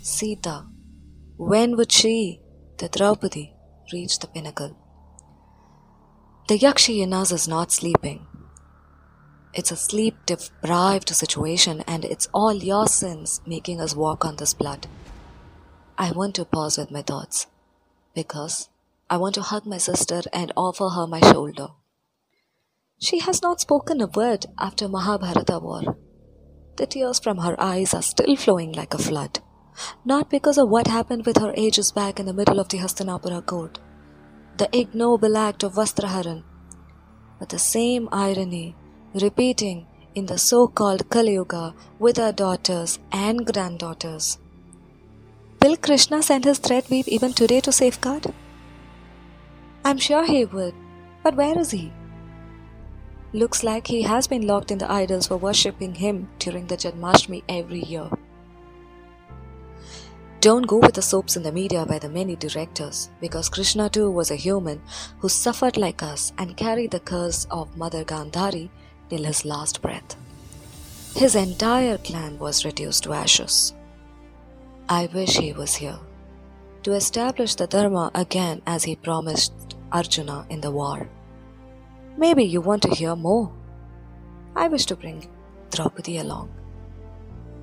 Sita, 0.01 0.66
When 1.38 1.78
would 1.78 1.89
she, 1.89 2.41
the 2.80 2.89
Draupadi, 2.89 3.53
reach 3.93 4.20
the 4.20 4.28
pinnacle? 4.28 4.76
The 6.49 6.60
Yakshi 6.60 7.01
in 7.01 7.14
is 7.14 7.47
not 7.47 7.72
sleeping. 7.72 8.28
It's 9.53 9.72
a 9.72 9.78
sleep 9.78 10.18
deprived 10.26 11.07
situation, 11.07 11.82
and 11.88 12.03
it's 12.03 12.28
all 12.34 12.53
your 12.53 12.88
sins 12.88 13.39
making 13.45 13.80
us 13.80 13.95
walk 13.95 14.26
on 14.26 14.36
this 14.36 14.53
blood. 14.53 14.86
I 15.97 16.12
want 16.12 16.36
to 16.36 16.43
pause 16.43 16.78
with 16.78 16.91
my 16.91 17.03
thoughts 17.03 17.47
because 18.14 18.70
I 19.10 19.18
want 19.18 19.36
to 19.36 19.41
hug 19.41 19.66
my 19.66 19.78
sister 19.78 20.22
and 20.32 20.51
offer 20.55 20.89
her 20.89 21.07
my 21.07 21.20
shoulder. 21.20 21.70
She 22.99 23.20
has 23.20 23.41
not 23.41 23.62
spoken 23.62 24.01
a 24.01 24.07
word 24.07 24.45
after 24.57 24.88
Mahabharata 24.88 25.60
war. 25.60 25.97
The 26.76 26.86
tears 26.86 27.20
from 27.20 27.38
her 27.39 27.55
eyes 27.60 27.93
are 27.93 28.01
still 28.01 28.36
flowing 28.36 28.72
like 28.74 28.93
a 28.93 28.97
flood, 28.97 29.39
not 30.05 30.30
because 30.30 30.57
of 30.57 30.70
what 30.70 30.88
happened 30.88 31.26
with 31.26 31.38
her 31.38 31.53
ages 31.55 31.91
back 31.91 32.20
in 32.20 32.26
the 32.26 32.34
middle 32.34 32.60
of 32.60 32.70
the 32.70 32.78
Hastinapura 32.78 33.45
court, 33.45 33.80
the 34.57 34.70
ignoble 34.78 35.38
act 35.38 35.64
of 35.64 35.76
Vastraharan, 35.76 36.43
but 37.39 37.49
the 37.49 37.60
same 37.60 38.10
irony 38.12 38.76
repeating 39.14 39.88
in 40.16 40.26
the 40.26 40.38
so-called 40.38 41.10
Kali 41.10 41.34
Yuga 41.34 41.74
with 41.99 42.18
her 42.18 42.32
daughters 42.32 42.99
and 43.12 43.45
granddaughters. 43.45 44.38
Will 45.62 45.76
Krishna 45.76 46.24
send 46.24 46.45
his 46.45 46.57
thread 46.57 46.86
weave 46.89 47.07
even 47.10 47.34
today 47.34 47.60
to 47.62 47.72
safeguard? 47.74 48.34
I'm 49.84 49.97
sure 49.97 50.26
he 50.26 50.45
would, 50.45 50.74
but 51.22 51.36
where 51.36 51.60
is 51.60 51.72
he? 51.72 51.91
Looks 53.34 53.62
like 53.62 53.88
he 53.88 54.03
has 54.03 54.26
been 54.26 54.47
locked 54.47 54.72
in 54.72 54.78
the 54.78 54.89
idols 54.89 55.28
for 55.28 55.36
worshipping 55.36 55.95
him 55.95 56.30
during 56.39 56.68
the 56.68 56.78
Janmashtami 56.78 57.43
every 57.49 57.82
year. 57.82 58.10
Don't 60.39 60.66
go 60.66 60.78
with 60.78 60.93
the 60.93 61.01
soaps 61.01 61.36
in 61.36 61.43
the 61.43 61.51
media 61.51 61.86
by 61.86 61.99
the 61.99 62.07
many 62.07 62.38
directors, 62.38 63.10
because 63.20 63.49
Krishna 63.49 63.89
too 63.89 64.10
was 64.10 64.32
a 64.32 64.36
human 64.36 64.82
who 65.20 65.28
suffered 65.28 65.76
like 65.76 66.01
us 66.01 66.32
and 66.38 66.55
carried 66.55 66.91
the 66.91 67.01
curse 67.01 67.45
of 67.51 67.76
Mother 67.76 68.05
Gandhari 68.05 68.70
till 69.10 69.26
his 69.26 69.43
last 69.43 69.82
breath. 69.82 70.16
His 71.18 71.36
entire 71.36 71.97
clan 71.97 72.39
was 72.39 72.64
reduced 72.64 73.03
to 73.03 73.12
ashes. 73.12 73.74
I 74.92 75.08
wish 75.14 75.38
he 75.38 75.54
was 75.54 75.76
here 75.76 76.00
to 76.82 76.94
establish 76.94 77.54
the 77.54 77.68
Dharma 77.68 78.10
again 78.16 78.64
as 78.66 78.86
he 78.86 78.96
promised 78.96 79.78
Arjuna 79.92 80.48
in 80.50 80.62
the 80.62 80.72
war. 80.72 81.08
Maybe 82.18 82.44
you 82.44 82.60
want 82.60 82.82
to 82.82 82.96
hear 82.96 83.16
more. 83.16 83.52
I 84.56 84.68
wish 84.68 84.88
to 84.88 84.96
bring 84.96 85.30
Draupadi 85.70 86.18
along. 86.18 86.50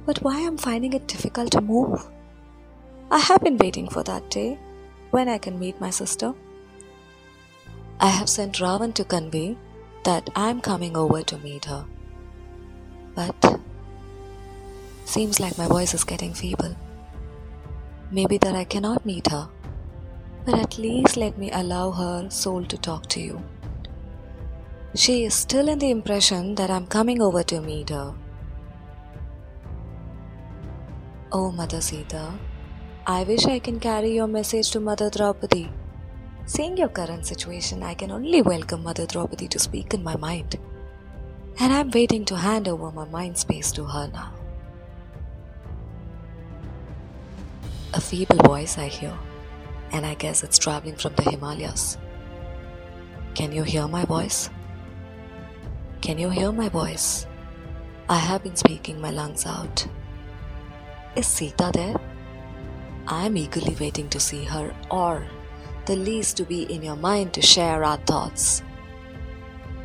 But 0.04 0.22
why 0.22 0.38
am 0.38 0.56
finding 0.56 0.92
it 0.92 1.08
difficult 1.08 1.50
to 1.50 1.60
move? 1.60 2.08
I 3.10 3.18
have 3.18 3.42
been 3.42 3.58
waiting 3.58 3.88
for 3.88 4.04
that 4.04 4.30
day 4.30 4.56
when 5.10 5.28
I 5.28 5.38
can 5.38 5.58
meet 5.58 5.80
my 5.80 5.90
sister. 5.90 6.32
I 7.98 8.06
have 8.06 8.28
sent 8.28 8.60
Ravan 8.60 8.94
to 8.94 9.04
convey 9.04 9.58
that 10.04 10.30
I 10.36 10.48
am 10.48 10.60
coming 10.60 10.96
over 10.96 11.24
to 11.24 11.38
meet 11.38 11.64
her. 11.64 11.86
But 13.16 13.60
seems 15.04 15.40
like 15.40 15.58
my 15.58 15.66
voice 15.66 15.92
is 15.92 16.04
getting 16.04 16.32
feeble. 16.32 16.76
Maybe 18.10 18.38
that 18.38 18.54
I 18.54 18.64
cannot 18.64 19.04
meet 19.04 19.26
her, 19.32 19.48
but 20.44 20.54
at 20.54 20.78
least 20.78 21.16
let 21.16 21.36
me 21.36 21.50
allow 21.50 21.90
her 21.90 22.30
soul 22.30 22.64
to 22.64 22.78
talk 22.78 23.08
to 23.08 23.20
you. 23.20 23.42
She 24.94 25.24
is 25.24 25.34
still 25.34 25.68
in 25.68 25.80
the 25.80 25.90
impression 25.90 26.54
that 26.54 26.70
I'm 26.70 26.86
coming 26.86 27.20
over 27.20 27.42
to 27.42 27.60
meet 27.60 27.90
her. 27.90 28.14
Oh, 31.32 31.50
Mother 31.50 31.80
Sita, 31.80 32.32
I 33.06 33.24
wish 33.24 33.44
I 33.46 33.58
can 33.58 33.80
carry 33.80 34.14
your 34.14 34.28
message 34.28 34.70
to 34.70 34.80
Mother 34.80 35.10
Draupadi. 35.10 35.68
Seeing 36.46 36.76
your 36.76 36.88
current 36.88 37.26
situation, 37.26 37.82
I 37.82 37.94
can 37.94 38.12
only 38.12 38.40
welcome 38.40 38.84
Mother 38.84 39.06
Draupadi 39.06 39.48
to 39.48 39.58
speak 39.58 39.94
in 39.94 40.04
my 40.04 40.16
mind. 40.16 40.56
And 41.58 41.72
I'm 41.72 41.90
waiting 41.90 42.24
to 42.26 42.36
hand 42.36 42.68
over 42.68 42.92
my 42.92 43.04
mind 43.06 43.36
space 43.36 43.72
to 43.72 43.84
her 43.84 44.08
now. 44.12 44.32
A 47.94 48.00
feeble 48.00 48.36
voice 48.38 48.78
I 48.78 48.88
hear, 48.88 49.16
and 49.92 50.04
I 50.04 50.14
guess 50.14 50.42
it's 50.42 50.58
traveling 50.58 50.96
from 50.96 51.14
the 51.14 51.22
Himalayas. 51.22 51.96
Can 53.34 53.52
you 53.52 53.62
hear 53.62 53.88
my 53.88 54.04
voice? 54.04 54.50
Can 56.02 56.18
you 56.18 56.28
hear 56.28 56.52
my 56.52 56.68
voice? 56.68 57.26
I 58.08 58.18
have 58.18 58.42
been 58.42 58.56
speaking 58.56 59.00
my 59.00 59.10
lungs 59.10 59.46
out. 59.46 59.86
Is 61.16 61.26
Sita 61.26 61.70
there? 61.72 61.96
I 63.06 63.26
am 63.26 63.36
eagerly 63.36 63.76
waiting 63.78 64.08
to 64.10 64.20
see 64.20 64.44
her, 64.44 64.74
or 64.90 65.26
the 65.86 65.96
least 65.96 66.36
to 66.38 66.44
be 66.44 66.64
in 66.64 66.82
your 66.82 66.96
mind 66.96 67.32
to 67.34 67.42
share 67.42 67.84
our 67.84 67.98
thoughts. 67.98 68.62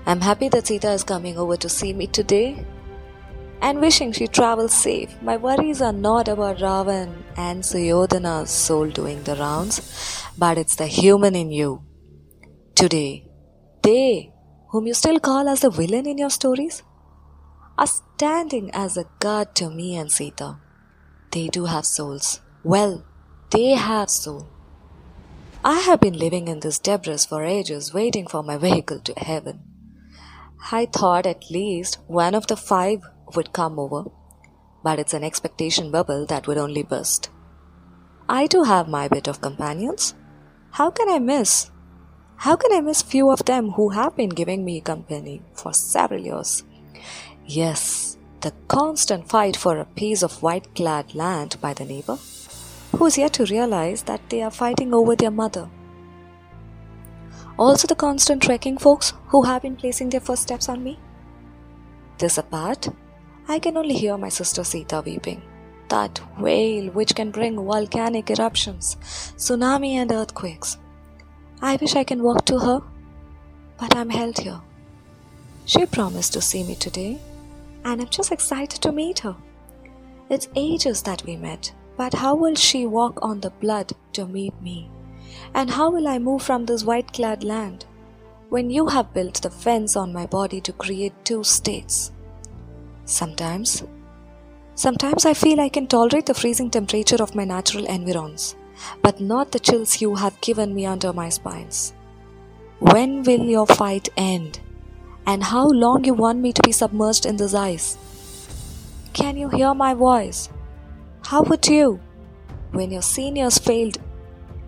I'm 0.05 0.21
happy 0.21 0.49
that 0.49 0.67
Sita 0.67 0.91
is 0.91 1.03
coming 1.03 1.37
over 1.37 1.55
to 1.57 1.69
see 1.69 1.93
me 1.93 2.07
today 2.07 2.65
and 3.61 3.79
wishing 3.79 4.11
she 4.11 4.27
travels 4.27 4.73
safe. 4.73 5.15
My 5.21 5.37
worries 5.37 5.81
are 5.81 5.93
not 5.93 6.27
about 6.27 6.57
Ravan 6.57 7.23
and 7.37 7.63
Suyodhana's 7.63 8.49
soul 8.49 8.89
doing 8.89 9.23
the 9.23 9.35
rounds, 9.35 10.25
but 10.37 10.57
it's 10.57 10.75
the 10.75 10.87
human 10.87 11.35
in 11.35 11.51
you. 11.51 11.83
Today, 12.75 13.27
they 13.83 14.31
whom 14.71 14.87
you 14.87 14.93
still 14.93 15.19
call 15.19 15.49
as 15.49 15.59
the 15.59 15.69
villain 15.69 16.07
in 16.07 16.17
your 16.17 16.29
stories, 16.29 16.81
are 17.77 17.87
standing 17.87 18.71
as 18.73 18.95
a 18.95 19.05
guard 19.19 19.53
to 19.53 19.69
me 19.69 19.97
and 19.97 20.09
Sita. 20.09 20.57
They 21.31 21.49
do 21.49 21.65
have 21.65 21.85
souls. 21.85 22.39
Well, 22.63 23.05
they 23.49 23.71
have 23.71 24.09
soul. 24.09 24.47
I 25.63 25.79
have 25.79 25.99
been 25.99 26.17
living 26.17 26.47
in 26.47 26.61
this 26.61 26.79
debris 26.79 27.25
for 27.27 27.43
ages, 27.43 27.93
waiting 27.93 28.27
for 28.27 28.43
my 28.43 28.57
vehicle 28.57 28.99
to 29.01 29.13
heaven. 29.17 29.59
I 30.71 30.85
thought 30.85 31.25
at 31.25 31.51
least 31.51 31.97
one 32.07 32.33
of 32.33 32.47
the 32.47 32.55
five 32.55 33.01
would 33.35 33.53
come 33.53 33.79
over, 33.79 34.05
but 34.83 34.99
it's 34.99 35.13
an 35.13 35.23
expectation 35.23 35.91
bubble 35.91 36.25
that 36.27 36.47
would 36.47 36.57
only 36.57 36.83
burst. 36.83 37.29
I 38.29 38.47
too 38.47 38.63
have 38.63 38.87
my 38.87 39.07
bit 39.07 39.27
of 39.27 39.41
companions. 39.41 40.15
How 40.71 40.89
can 40.89 41.09
I 41.09 41.19
miss? 41.19 41.69
How 42.37 42.55
can 42.55 42.73
I 42.73 42.81
miss 42.81 43.01
few 43.01 43.29
of 43.29 43.45
them 43.45 43.71
who 43.71 43.89
have 43.89 44.15
been 44.15 44.29
giving 44.29 44.65
me 44.65 44.81
company 44.81 45.41
for 45.53 45.73
several 45.73 46.21
years? 46.21 46.63
Yes, 47.45 48.17
the 48.39 48.53
constant 48.67 49.29
fight 49.29 49.55
for 49.55 49.77
a 49.77 49.85
piece 49.85 50.23
of 50.23 50.41
white 50.41 50.73
clad 50.73 51.13
land 51.13 51.57
by 51.61 51.73
the 51.73 51.85
neighbor, 51.85 52.17
who's 52.95 53.17
yet 53.17 53.33
to 53.33 53.45
realize 53.45 54.03
that 54.03 54.29
they 54.29 54.41
are 54.41 54.49
fighting 54.49 54.93
over 54.93 55.15
their 55.15 55.29
mother. 55.29 55.69
Also, 57.59 57.85
the 57.85 57.95
constant 57.95 58.41
trekking 58.41 58.77
folks 58.77 59.13
who 59.27 59.43
have 59.43 59.61
been 59.61 59.75
placing 59.75 60.09
their 60.09 60.19
first 60.19 60.41
steps 60.41 60.67
on 60.67 60.83
me. 60.83 60.97
This 62.17 62.37
apart, 62.37 62.87
I 63.51 63.59
can 63.59 63.75
only 63.75 63.95
hear 63.95 64.17
my 64.17 64.29
sister 64.29 64.63
Sita 64.63 65.01
weeping. 65.05 65.41
That 65.89 66.21
wail 66.39 66.89
which 66.91 67.13
can 67.15 67.31
bring 67.31 67.57
volcanic 67.57 68.29
eruptions, 68.29 68.95
tsunami, 69.35 69.95
and 69.95 70.09
earthquakes. 70.09 70.77
I 71.61 71.75
wish 71.75 71.97
I 71.97 72.05
can 72.05 72.23
walk 72.23 72.45
to 72.45 72.59
her, 72.59 72.81
but 73.77 73.93
I'm 73.93 74.09
held 74.09 74.37
here. 74.37 74.61
She 75.65 75.85
promised 75.85 76.31
to 76.31 76.41
see 76.41 76.63
me 76.63 76.75
today, 76.75 77.19
and 77.83 77.99
I'm 78.01 78.07
just 78.07 78.31
excited 78.31 78.81
to 78.83 78.93
meet 78.93 79.19
her. 79.19 79.35
It's 80.29 80.47
ages 80.55 81.03
that 81.03 81.25
we 81.25 81.35
met, 81.35 81.73
but 81.97 82.13
how 82.13 82.35
will 82.35 82.55
she 82.55 82.85
walk 82.85 83.19
on 83.21 83.41
the 83.41 83.49
blood 83.49 83.91
to 84.13 84.25
meet 84.27 84.55
me? 84.61 84.89
And 85.53 85.69
how 85.69 85.89
will 85.91 86.07
I 86.07 86.19
move 86.19 86.41
from 86.41 86.65
this 86.67 86.85
white 86.85 87.11
clad 87.11 87.43
land 87.43 87.83
when 88.47 88.69
you 88.69 88.87
have 88.87 89.13
built 89.13 89.41
the 89.41 89.49
fence 89.49 89.97
on 89.97 90.13
my 90.13 90.25
body 90.25 90.61
to 90.61 90.71
create 90.71 91.25
two 91.25 91.43
states? 91.43 92.13
Sometimes, 93.11 93.83
sometimes 94.75 95.25
I 95.25 95.33
feel 95.33 95.59
I 95.59 95.69
can 95.69 95.87
tolerate 95.87 96.25
the 96.27 96.33
freezing 96.33 96.69
temperature 96.69 97.21
of 97.21 97.35
my 97.35 97.43
natural 97.43 97.85
environs 97.85 98.55
but 99.01 99.19
not 99.19 99.51
the 99.51 99.59
chills 99.59 100.01
you 100.01 100.15
have 100.15 100.39
given 100.41 100.73
me 100.73 100.85
under 100.85 101.13
my 101.13 101.29
spines. 101.29 101.93
When 102.79 103.23
will 103.23 103.43
your 103.43 103.67
fight 103.67 104.09
end? 104.17 104.59
And 105.25 105.43
how 105.43 105.67
long 105.67 106.03
you 106.03 106.13
want 106.13 106.39
me 106.39 106.51
to 106.53 106.63
be 106.63 106.71
submerged 106.71 107.25
in 107.25 107.37
this 107.37 107.53
ice? 107.53 107.97
Can 109.13 109.37
you 109.37 109.49
hear 109.49 109.73
my 109.73 109.93
voice? 109.93 110.49
How 111.25 111.43
would 111.43 111.67
you? 111.67 111.99
When 112.71 112.91
your 112.91 113.01
seniors 113.03 113.59
failed 113.59 113.97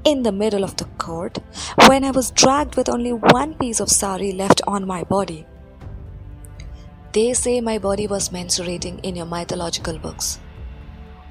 in 0.03 0.23
the 0.23 0.31
middle 0.31 0.63
of 0.63 0.75
the 0.77 0.85
court, 1.05 1.39
when 1.87 2.03
I 2.03 2.11
was 2.11 2.31
dragged 2.31 2.75
with 2.75 2.89
only 2.89 3.13
one 3.13 3.55
piece 3.55 3.79
of 3.79 3.89
sari 3.89 4.31
left 4.31 4.61
on 4.67 4.85
my 4.85 5.03
body. 5.03 5.45
They 7.13 7.33
say 7.35 7.61
my 7.61 7.77
body 7.77 8.07
was 8.07 8.29
menstruating 8.29 8.99
in 9.03 9.15
your 9.15 9.27
mythological 9.27 9.99
books. 9.99 10.39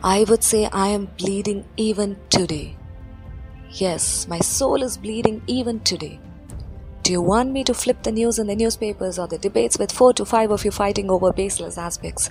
I 0.05 0.25
would 0.29 0.45
say 0.45 0.69
I 0.73 0.87
am 0.89 1.07
bleeding 1.19 1.65
even 1.77 2.19
today. 2.31 2.77
Yes, 3.69 4.29
my 4.29 4.39
soul 4.39 4.85
is 4.85 4.97
bleeding 4.97 5.43
even 5.49 5.81
today. 5.81 6.21
Do 7.03 7.11
you 7.11 7.21
want 7.21 7.51
me 7.51 7.65
to 7.65 7.75
flip 7.75 8.05
the 8.05 8.13
news 8.13 8.39
in 8.39 8.47
the 8.47 8.55
newspapers 8.55 9.19
or 9.19 9.27
the 9.27 9.39
debates 9.39 9.77
with 9.77 9.91
four 9.91 10.13
to 10.13 10.25
five 10.25 10.53
of 10.53 10.65
you 10.65 10.71
fighting 10.71 11.11
over 11.11 11.33
baseless 11.33 11.77
aspects 11.77 12.31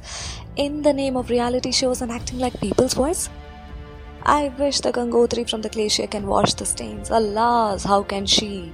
in 0.55 0.81
the 0.81 0.93
name 0.93 1.17
of 1.17 1.29
reality 1.29 1.73
shows 1.73 2.01
and 2.01 2.09
acting 2.09 2.39
like 2.39 2.57
people's 2.61 2.93
voice? 2.93 3.29
I 4.23 4.53
wish 4.57 4.79
the 4.79 4.93
Gangotri 4.93 5.49
from 5.49 5.61
the 5.61 5.67
glacier 5.67 6.07
can 6.07 6.25
wash 6.25 6.53
the 6.53 6.65
stains. 6.65 7.09
Alas, 7.09 7.83
how 7.83 8.01
can 8.03 8.25
she, 8.25 8.71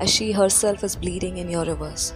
as 0.00 0.12
she 0.12 0.32
herself 0.32 0.82
is 0.82 0.96
bleeding 0.96 1.36
in 1.36 1.48
your 1.48 1.64
rivers? 1.64 2.12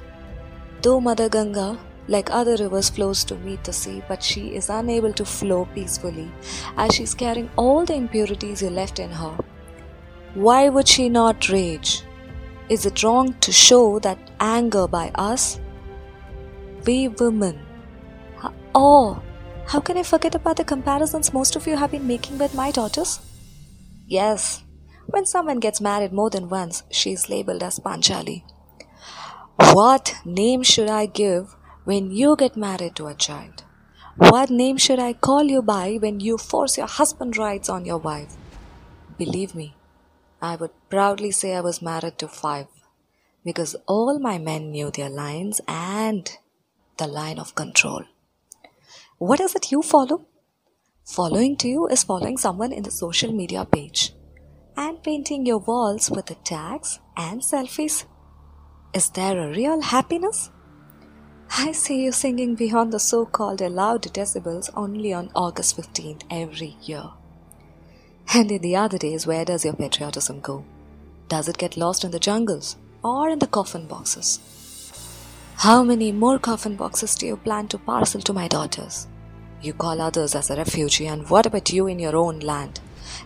Though 0.83 1.01
Mother 1.01 1.29
Ganga, 1.29 1.79
like 2.09 2.31
other 2.31 2.57
rivers, 2.57 2.91
flows 2.91 3.25
to 3.25 3.37
meet 3.37 3.63
the 3.65 3.73
sea, 3.73 4.03
but 4.09 4.23
she 4.23 4.55
is 4.55 4.69
unable 4.69 5.13
to 5.13 5.25
flow 5.25 5.67
peacefully 5.75 6.31
as 6.77 6.95
she 6.95 7.05
is 7.05 7.15
carrying 7.15 7.51
all 7.57 7.85
the 7.85 7.95
impurities 7.95 8.63
you 8.63 8.71
left 8.71 8.99
in 8.99 9.11
her. 9.11 9.37
Why 10.35 10.69
would 10.69 10.89
she 10.89 11.09
not 11.09 11.49
rage? 11.49 12.03
Is 12.69 12.87
it 12.87 13.03
wrong 13.03 13.35
to 13.41 13.53
show 13.53 13.99
that 14.01 14.31
anger 14.39 14.87
by 14.87 15.11
us? 15.15 15.61
We 16.87 17.09
women. 17.09 17.59
Oh, 18.75 19.21
how 19.67 19.81
can 19.81 19.99
I 19.99 20.03
forget 20.03 20.35
about 20.35 20.57
the 20.57 20.65
comparisons 20.65 21.33
most 21.33 21.57
of 21.57 21.67
you 21.67 21.77
have 21.77 21.91
been 21.91 22.07
making 22.07 22.39
with 22.39 22.55
my 22.55 22.71
daughters? 22.71 23.21
Yes, 24.07 24.65
when 25.07 25.27
someone 25.27 25.59
gets 25.59 25.81
married 25.81 26.13
more 26.13 26.31
than 26.31 26.49
once, 26.49 26.85
she 26.91 27.13
is 27.13 27.29
labeled 27.29 27.63
as 27.63 27.81
Panchali. 27.81 28.45
What 29.73 30.15
name 30.25 30.63
should 30.63 30.89
I 30.89 31.07
give 31.07 31.57
when 31.85 32.11
you 32.11 32.37
get 32.37 32.57
married 32.57 32.97
to 32.97 33.07
a 33.07 33.15
child? 33.15 33.65
What 34.17 34.51
name 34.51 34.77
should 34.77 34.99
I 34.99 35.13
call 35.13 35.45
you 35.45 35.63
by 35.63 35.97
when 35.97 36.21
you 36.21 36.37
force 36.37 36.77
your 36.77 36.87
husband 36.87 37.37
rights 37.37 37.69
on 37.69 37.85
your 37.85 37.99
wife? 37.99 38.37
Believe 39.17 39.55
me, 39.55 39.75
I 40.43 40.57
would 40.57 40.73
proudly 40.89 41.31
say 41.31 41.55
I 41.55 41.61
was 41.61 41.83
married 41.83 42.19
to 42.19 42.29
five 42.29 42.67
because 43.45 43.77
all 43.87 44.19
my 44.19 44.39
men 44.39 44.71
knew 44.71 44.91
their 44.91 45.09
lines 45.09 45.61
and 45.67 46.31
the 46.99 47.07
line 47.07 47.39
of 47.39 47.55
control. 47.55 48.05
What 49.19 49.41
is 49.41 49.55
it 49.55 49.73
you 49.73 49.83
follow? 49.83 50.27
Following 51.05 51.57
to 51.57 51.69
you 51.69 51.87
is 51.89 52.05
following 52.05 52.37
someone 52.37 52.73
in 52.73 52.83
the 52.83 52.91
social 52.91 53.33
media 53.33 53.65
page 53.65 54.13
and 54.77 55.03
painting 55.03 55.47
your 55.47 55.59
walls 55.59 56.11
with 56.11 56.27
the 56.27 56.37
tags 56.37 57.01
and 57.17 57.43
selfies. 57.43 58.05
Is 58.95 59.11
there 59.11 59.39
a 59.39 59.51
real 59.51 59.81
happiness? 59.81 60.51
I 61.53 61.73
see 61.73 62.05
you 62.05 62.13
singing 62.13 62.55
beyond 62.55 62.93
the 62.93 63.01
so 63.01 63.27
called 63.27 63.61
allowed 63.61 64.03
decibels 64.03 64.71
only 64.77 65.13
on 65.13 65.31
August 65.35 65.77
15th 65.77 66.23
every 66.31 66.77
year. 66.83 67.11
And 68.33 68.53
in 68.53 68.63
the 68.63 68.77
other 68.77 68.99
days, 68.99 69.27
where 69.27 69.45
does 69.45 69.65
your 69.65 69.75
patriotism 69.75 70.41
go? 70.41 70.65
Does 71.29 71.49
it 71.49 71.59
get 71.59 71.77
lost 71.77 72.05
in 72.05 72.13
the 72.13 72.21
jungles 72.21 72.77
or 73.03 73.29
in 73.29 73.41
the 73.41 73.49
coffin 73.49 73.89
boxes? 73.89 74.39
How 75.57 75.83
many 75.83 76.13
more 76.13 76.39
coffin 76.39 76.77
boxes 76.77 77.17
do 77.17 77.27
you 77.27 77.37
plan 77.37 77.67
to 77.69 77.79
parcel 77.79 78.21
to 78.21 78.33
my 78.33 78.47
daughters? 78.47 79.09
You 79.61 79.73
call 79.73 80.01
others 80.01 80.37
as 80.37 80.51
a 80.51 80.57
refugee, 80.57 81.09
and 81.09 81.29
what 81.29 81.47
about 81.47 81.73
you 81.73 81.89
in 81.89 81.99
your 81.99 82.17
own 82.17 82.39
land? 82.39 82.81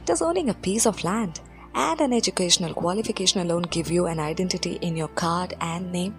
Does 0.07 0.23
owning 0.23 0.49
a 0.49 0.55
piece 0.55 0.87
of 0.87 1.05
land 1.05 1.41
and 1.75 2.01
an 2.01 2.13
educational 2.15 2.73
qualification 2.73 3.43
alone 3.43 3.63
give 3.63 3.91
you 3.91 4.07
an 4.07 4.19
identity 4.19 4.79
in 4.81 4.97
your 4.97 5.09
card 5.09 5.55
and 5.61 5.93
name? 5.93 6.15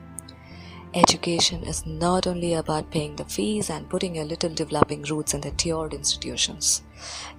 Education 0.96 1.64
is 1.64 1.86
not 1.86 2.26
only 2.26 2.54
about 2.54 2.90
paying 2.90 3.16
the 3.16 3.26
fees 3.26 3.70
and 3.70 3.90
putting 3.90 4.16
your 4.16 4.26
little 4.26 4.50
developing 4.50 5.04
roots 5.04 5.34
in 5.34 5.42
the 5.42 5.52
tiered 5.52 5.94
institutions. 5.94 6.82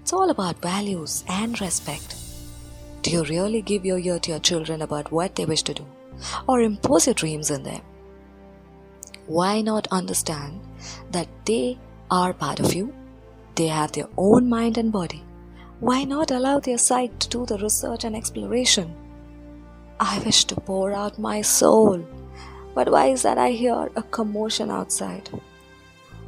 It's 0.01 0.13
all 0.13 0.31
about 0.31 0.61
values 0.61 1.25
and 1.29 1.61
respect. 1.61 2.17
Do 3.03 3.11
you 3.11 3.25
really 3.25 3.63
give 3.63 3.87
your 3.87 3.99
ear 3.99 4.19
to 4.19 4.31
your 4.33 4.41
children 4.41 4.83
about 4.83 5.11
what 5.11 5.35
they 5.35 5.47
wish 5.47 5.63
to 5.63 5.75
do? 5.75 5.87
Or 6.47 6.61
impose 6.61 7.07
your 7.07 7.15
dreams 7.15 7.51
on 7.51 7.63
them? 7.63 7.81
Why 9.27 9.63
not 9.63 9.89
understand 9.91 10.61
that 11.11 11.29
they 11.47 11.79
are 12.11 12.33
part 12.33 12.61
of 12.61 12.75
you. 12.75 12.95
They 13.55 13.67
have 13.67 13.93
their 13.93 14.09
own 14.17 14.49
mind 14.49 14.79
and 14.79 14.93
body. 14.93 15.25
Why 15.81 16.05
not 16.05 16.31
allow 16.31 16.61
their 16.61 16.79
sight 16.79 17.19
to 17.21 17.29
do 17.29 17.47
the 17.47 17.59
research 17.59 18.05
and 18.05 18.15
exploration? 18.15 18.95
I 19.99 20.19
wish 20.21 20.45
to 20.47 20.55
pour 20.55 20.93
out 20.93 21.19
my 21.19 21.43
soul, 21.43 22.05
but 22.77 22.91
why 22.91 23.07
is 23.07 23.23
that 23.23 23.39
I 23.39 23.51
hear 23.53 23.91
a 23.97 24.03
commotion 24.03 24.71
outside? 24.71 25.31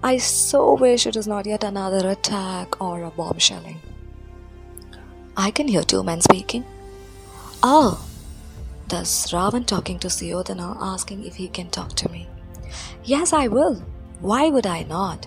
I 0.02 0.16
so 0.16 0.74
wish 0.74 1.06
it 1.06 1.14
is 1.14 1.28
not 1.28 1.44
yet 1.44 1.62
another 1.62 2.08
attack 2.08 2.80
or 2.80 3.02
a 3.02 3.10
bomb 3.10 3.38
shelling. 3.38 3.80
I 5.36 5.50
can 5.50 5.68
hear 5.68 5.82
two 5.82 6.02
men 6.02 6.22
speaking. 6.22 6.64
Ah, 7.62 8.00
oh, 8.00 8.08
thus 8.88 9.30
Ravan 9.30 9.66
talking 9.66 9.98
to 9.98 10.08
Suyodhana 10.08 10.78
asking 10.80 11.24
if 11.24 11.36
he 11.36 11.48
can 11.48 11.68
talk 11.68 11.92
to 11.96 12.08
me. 12.08 12.26
Yes, 13.04 13.34
I 13.34 13.48
will. 13.48 13.82
Why 14.20 14.48
would 14.48 14.66
I 14.66 14.84
not? 14.84 15.26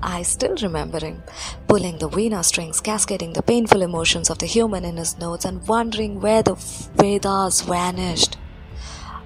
I 0.00 0.22
still 0.22 0.56
remember 0.62 1.00
him 1.00 1.24
pulling 1.66 1.98
the 1.98 2.08
Veena 2.08 2.44
strings, 2.44 2.80
cascading 2.80 3.32
the 3.32 3.42
painful 3.42 3.82
emotions 3.82 4.30
of 4.30 4.38
the 4.38 4.46
human 4.46 4.84
in 4.84 4.96
his 4.96 5.18
notes, 5.18 5.44
and 5.44 5.66
wondering 5.66 6.20
where 6.20 6.44
the 6.44 6.54
Vedas 6.94 7.62
vanished. 7.62 8.36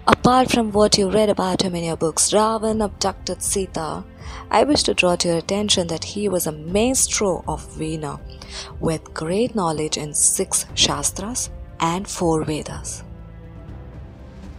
Apart 0.09 0.53
from 0.53 0.71
what 0.71 0.97
you 0.97 1.11
read 1.11 1.29
about 1.29 1.63
him 1.63 1.75
in 1.75 1.83
your 1.83 1.97
books, 1.97 2.31
Ravan 2.31 2.85
abducted 2.85 3.43
Sita. 3.43 4.05
I 4.53 4.63
wish 4.63 4.85
to 4.85 4.95
draw 4.95 5.17
to 5.17 5.29
your 5.29 5.39
attention 5.39 5.89
that 5.89 6.05
he 6.05 6.29
was 6.29 6.47
a 6.47 6.53
maestro 6.53 7.43
of 7.49 7.67
Veena 7.77 8.21
with 8.79 9.13
great 9.13 9.57
knowledge 9.57 9.97
in 9.97 10.15
six 10.15 10.65
Shastras 10.75 11.51
and 11.81 12.07
four 12.07 12.45
Vedas. 12.45 13.03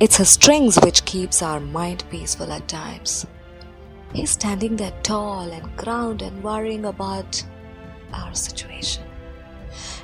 It's 0.01 0.17
his 0.17 0.29
strings 0.29 0.77
which 0.83 1.05
keeps 1.05 1.41
our 1.41 1.61
mind 1.61 2.03
peaceful 2.09 2.51
at 2.51 2.67
times. 2.67 3.25
He's 4.11 4.31
standing 4.31 4.75
there 4.75 4.93
tall 5.01 5.49
and 5.49 5.77
ground 5.77 6.21
and 6.23 6.43
worrying 6.43 6.83
about 6.83 7.41
our 8.13 8.35
situation. 8.35 9.03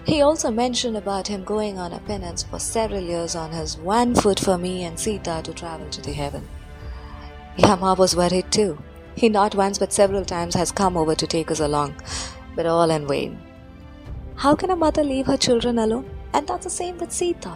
He 0.05 0.21
also 0.21 0.51
mentioned 0.51 0.97
about 0.97 1.27
him 1.27 1.43
going 1.43 1.77
on 1.77 1.93
a 1.93 1.99
penance 1.99 2.43
for 2.43 2.59
several 2.59 3.01
years 3.01 3.35
on 3.35 3.51
his 3.51 3.77
one 3.77 4.15
foot 4.15 4.39
for 4.39 4.57
me 4.57 4.83
and 4.83 4.99
Sita 4.99 5.41
to 5.43 5.53
travel 5.53 5.89
to 5.89 6.01
the 6.01 6.13
heaven. 6.13 6.47
Yama 7.57 7.95
was 7.95 8.15
worried 8.15 8.51
too. 8.51 8.77
He 9.15 9.29
not 9.29 9.55
once 9.55 9.77
but 9.77 9.93
several 9.93 10.25
times 10.25 10.55
has 10.55 10.71
come 10.71 10.97
over 10.97 11.15
to 11.15 11.27
take 11.27 11.51
us 11.51 11.59
along, 11.59 11.95
but 12.55 12.65
all 12.65 12.89
in 12.89 13.07
vain. 13.07 13.39
How 14.35 14.55
can 14.55 14.71
a 14.71 14.75
mother 14.75 15.03
leave 15.03 15.27
her 15.27 15.37
children 15.37 15.79
alone? 15.79 16.09
And 16.33 16.47
that's 16.47 16.65
the 16.65 16.69
same 16.69 16.97
with 16.97 17.11
Sita. 17.11 17.55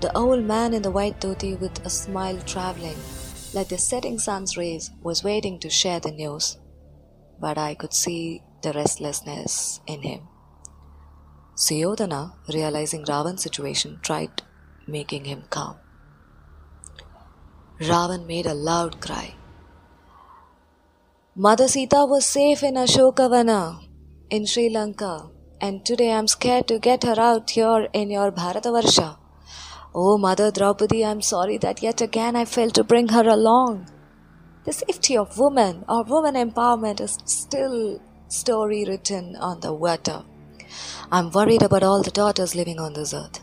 The 0.00 0.16
old 0.16 0.44
man 0.44 0.74
in 0.74 0.82
the 0.82 0.90
white 0.90 1.20
dhoti 1.20 1.58
with 1.60 1.86
a 1.86 1.90
smile 1.90 2.40
traveling 2.40 2.96
like 3.54 3.68
the 3.68 3.78
setting 3.78 4.18
sun's 4.18 4.56
rays, 4.56 4.90
was 5.02 5.24
waiting 5.24 5.58
to 5.60 5.68
share 5.68 6.00
the 6.00 6.10
news, 6.10 6.58
but 7.40 7.58
I 7.58 7.74
could 7.74 7.92
see 7.92 8.42
the 8.62 8.72
restlessness 8.72 9.80
in 9.86 10.02
him. 10.02 10.28
Suyodhana, 11.54 12.32
realizing 12.52 13.04
Ravan's 13.04 13.42
situation, 13.42 13.98
tried 14.02 14.42
making 14.86 15.26
him 15.26 15.44
calm. 15.50 15.76
Ravan 17.80 18.26
made 18.26 18.46
a 18.46 18.54
loud 18.54 19.00
cry. 19.00 19.34
Mother 21.34 21.68
Sita 21.68 22.04
was 22.06 22.26
safe 22.26 22.62
in 22.62 22.74
Ashokavana 22.74 23.80
in 24.30 24.46
Sri 24.46 24.68
Lanka, 24.70 25.30
and 25.60 25.84
today 25.84 26.12
I'm 26.12 26.26
scared 26.26 26.68
to 26.68 26.78
get 26.78 27.04
her 27.04 27.18
out 27.18 27.50
here 27.50 27.88
in 27.92 28.10
your 28.10 28.30
Bharatavarsha. 28.32 29.18
Oh, 29.94 30.16
Mother 30.16 30.50
Draupadi, 30.50 31.04
I'm 31.04 31.20
sorry 31.20 31.58
that 31.58 31.82
yet 31.82 32.00
again 32.00 32.34
I 32.34 32.46
failed 32.46 32.74
to 32.76 32.84
bring 32.84 33.08
her 33.08 33.28
along. 33.28 33.88
The 34.64 34.72
safety 34.72 35.16
of 35.16 35.38
women 35.38 35.84
or 35.88 36.04
woman 36.04 36.34
empowerment 36.34 37.00
is 37.00 37.18
still 37.24 38.00
story 38.28 38.84
written 38.86 39.36
on 39.36 39.60
the 39.60 39.74
water. 39.74 40.24
I'm 41.10 41.30
worried 41.30 41.62
about 41.62 41.82
all 41.82 42.02
the 42.02 42.10
daughters 42.10 42.54
living 42.54 42.78
on 42.78 42.92
this 42.92 43.14
earth. 43.14 43.40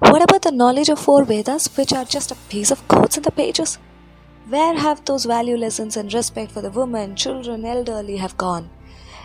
What 0.00 0.22
about 0.22 0.42
the 0.42 0.50
knowledge 0.50 0.88
of 0.88 0.98
four 0.98 1.24
Vedas, 1.24 1.68
which 1.76 1.92
are 1.92 2.04
just 2.04 2.30
a 2.30 2.36
piece 2.48 2.70
of 2.70 2.86
quotes 2.88 3.16
in 3.16 3.22
the 3.22 3.30
pages? 3.30 3.78
Where 4.48 4.76
have 4.76 5.04
those 5.04 5.24
value 5.24 5.56
lessons 5.56 5.96
and 5.96 6.12
respect 6.12 6.50
for 6.52 6.60
the 6.60 6.70
women, 6.70 7.14
children, 7.14 7.64
elderly 7.64 8.16
have 8.16 8.36
gone? 8.36 8.70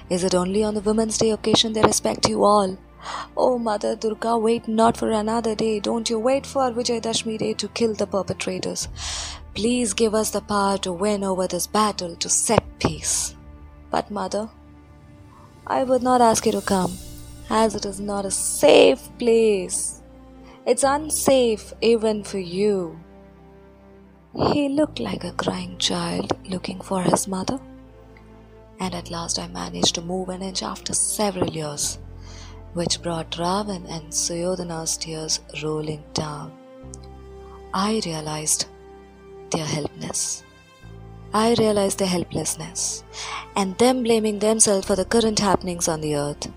Is 0.10 0.24
it 0.24 0.36
only 0.36 0.64
on 0.64 0.76
the 0.76 0.82
Women's 0.82 1.18
Day 1.18 1.32
occasion 1.32 1.74
they 1.74 1.82
respect 1.82 2.30
you 2.30 2.44
all? 2.44 2.78
Oh, 3.36 3.58
Mother 3.58 3.96
Durga, 3.96 4.38
wait 4.38 4.68
not 4.68 4.98
for 4.98 5.12
another 5.12 5.56
day. 5.56 5.80
Don't 5.80 6.10
you 6.10 6.20
wait 6.20 6.46
for 6.46 6.72
Vijayadashmi 6.72 7.38
Day 7.40 7.54
to 7.56 7.68
kill 7.70 7.94
the 7.94 8.08
perpetrators. 8.08 8.88
Please 9.54 9.94
give 9.94 10.14
us 10.14 10.30
the 10.30 10.42
power 10.42 10.78
to 10.80 10.94
win 10.94 11.24
over 11.24 11.48
this 11.48 11.68
battle 11.68 12.16
to 12.18 12.30
set 12.30 12.64
peace. 12.80 13.36
But, 13.90 14.12
Mother, 14.12 14.50
I 15.66 15.84
would 15.84 16.04
not 16.04 16.22
ask 16.22 16.46
you 16.46 16.52
to 16.54 16.62
come, 16.62 16.98
as 17.50 17.76
it 17.76 17.86
is 17.86 18.00
not 18.00 18.26
a 18.26 18.32
safe 18.32 19.10
place. 19.18 20.02
It's 20.66 20.84
unsafe 20.84 21.74
even 21.82 22.24
for 22.24 22.40
you. 22.40 23.00
He 24.54 24.70
looked 24.70 25.00
like 25.00 25.24
a 25.24 25.32
crying 25.32 25.78
child 25.78 26.32
looking 26.50 26.82
for 26.82 27.02
his 27.02 27.28
mother. 27.28 27.60
And 28.80 28.94
at 28.94 29.10
last 29.10 29.40
I 29.40 29.48
managed 29.48 29.96
to 29.96 30.02
move 30.02 30.30
an 30.30 30.42
inch 30.42 30.62
after 30.62 30.94
several 30.94 31.50
years 31.50 32.00
which 32.74 33.02
brought 33.02 33.32
Ravan 33.32 33.90
and 33.90 34.14
Suyodhana's 34.14 34.98
tears 34.98 35.40
rolling 35.64 36.04
down. 36.14 36.52
I 37.74 38.02
realized 38.06 38.68
their 39.50 39.66
helplessness. 39.66 40.44
I 41.34 41.56
realized 41.56 42.00
their 42.00 42.08
helplessness 42.08 43.04
and 43.56 43.78
them 43.78 44.04
blaming 44.04 44.40
themselves 44.40 44.86
for 44.86 44.96
the 44.96 45.06
current 45.06 45.40
happenings 45.40 45.88
on 45.88 46.02
the 46.02 46.16
earth. 46.16 46.52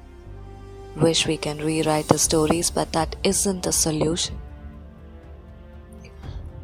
Wish 0.96 1.26
we 1.26 1.36
can 1.36 1.58
rewrite 1.58 2.08
the 2.08 2.18
stories, 2.18 2.70
but 2.70 2.92
that 2.92 3.16
isn't 3.22 3.62
the 3.62 3.72
solution. 3.72 4.36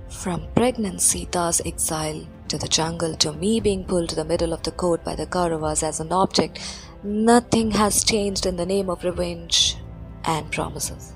From 0.09 0.49
pregnant 0.55 1.01
Sita's 1.01 1.63
exile 1.65 2.27
to 2.49 2.59
the 2.59 2.67
jungle 2.67 3.15
to 3.17 3.33
me 3.33 3.61
being 3.61 3.85
pulled 3.85 4.09
to 4.09 4.17
the 4.17 4.25
middle 4.25 4.53
of 4.53 4.63
the 4.65 4.73
court 4.73 5.05
by 5.05 5.15
the 5.15 5.27
Kauravas 5.27 5.83
as 5.83 6.01
an 6.01 6.11
object, 6.11 6.59
nothing 7.05 7.71
has 7.71 8.03
changed 8.03 8.47
in 8.47 8.57
the 8.57 8.67
name 8.67 8.91
of 8.91 9.05
revenge 9.05 9.77
and 10.25 10.51
promises. 10.51 11.15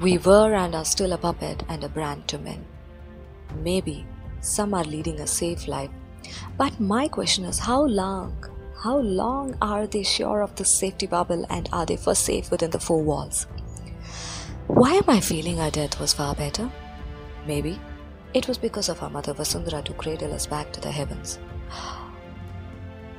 We 0.00 0.18
were 0.18 0.54
and 0.54 0.74
are 0.74 0.84
still 0.84 1.12
a 1.12 1.18
puppet 1.18 1.64
and 1.68 1.84
a 1.84 1.88
brand 1.88 2.28
to 2.28 2.38
men. 2.38 2.64
Maybe 3.62 4.06
some 4.40 4.72
are 4.72 4.84
leading 4.84 5.20
a 5.20 5.26
safe 5.26 5.68
life, 5.68 5.90
but 6.56 6.80
my 6.80 7.08
question 7.08 7.44
is 7.44 7.58
how 7.58 7.84
long? 7.84 8.36
How 8.82 8.98
long 8.98 9.56
are 9.62 9.86
they 9.86 10.02
sure 10.02 10.42
of 10.42 10.54
the 10.56 10.64
safety 10.64 11.06
bubble 11.06 11.46
and 11.48 11.68
are 11.72 11.86
they 11.86 11.96
for 11.96 12.14
safe 12.14 12.50
within 12.50 12.70
the 12.70 12.78
four 12.78 13.02
walls? 13.02 13.46
Why 14.66 14.92
am 14.92 15.08
I 15.08 15.20
feeling 15.20 15.58
our 15.58 15.70
death 15.70 15.98
was 15.98 16.12
far 16.12 16.34
better? 16.34 16.70
Maybe 17.46 17.80
it 18.34 18.46
was 18.46 18.58
because 18.58 18.90
of 18.90 19.02
our 19.02 19.08
mother 19.08 19.32
Vasundhara 19.32 19.82
to 19.84 19.94
cradle 19.94 20.34
us 20.34 20.46
back 20.46 20.72
to 20.72 20.80
the 20.80 20.90
heavens. 20.90 21.38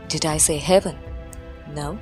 Did 0.09 0.27
I 0.27 0.37
say 0.37 0.57
heaven? 0.57 0.95
No. 1.73 1.97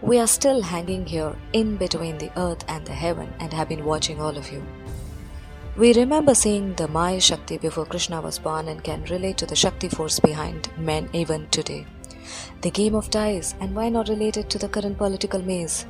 We 0.00 0.20
are 0.20 0.28
still 0.28 0.62
hanging 0.62 1.06
here 1.06 1.34
in 1.52 1.76
between 1.76 2.18
the 2.18 2.30
earth 2.38 2.64
and 2.68 2.86
the 2.86 2.92
heaven 2.92 3.34
and 3.40 3.52
have 3.52 3.68
been 3.68 3.84
watching 3.84 4.20
all 4.20 4.36
of 4.38 4.52
you. 4.52 4.64
We 5.76 5.92
remember 5.94 6.36
seeing 6.36 6.74
the 6.74 6.86
Maya 6.86 7.20
Shakti 7.20 7.58
before 7.58 7.86
Krishna 7.86 8.20
was 8.20 8.38
born 8.38 8.68
and 8.68 8.84
can 8.84 9.02
relate 9.04 9.36
to 9.38 9.46
the 9.46 9.56
Shakti 9.56 9.88
force 9.88 10.20
behind 10.20 10.70
men 10.78 11.10
even 11.12 11.48
today. 11.48 11.86
The 12.60 12.70
game 12.70 12.94
of 12.94 13.10
dice, 13.10 13.54
and 13.60 13.74
why 13.74 13.88
not 13.88 14.08
relate 14.08 14.36
it 14.36 14.50
to 14.50 14.58
the 14.58 14.68
current 14.68 14.98
political 14.98 15.42
maze? 15.42 15.86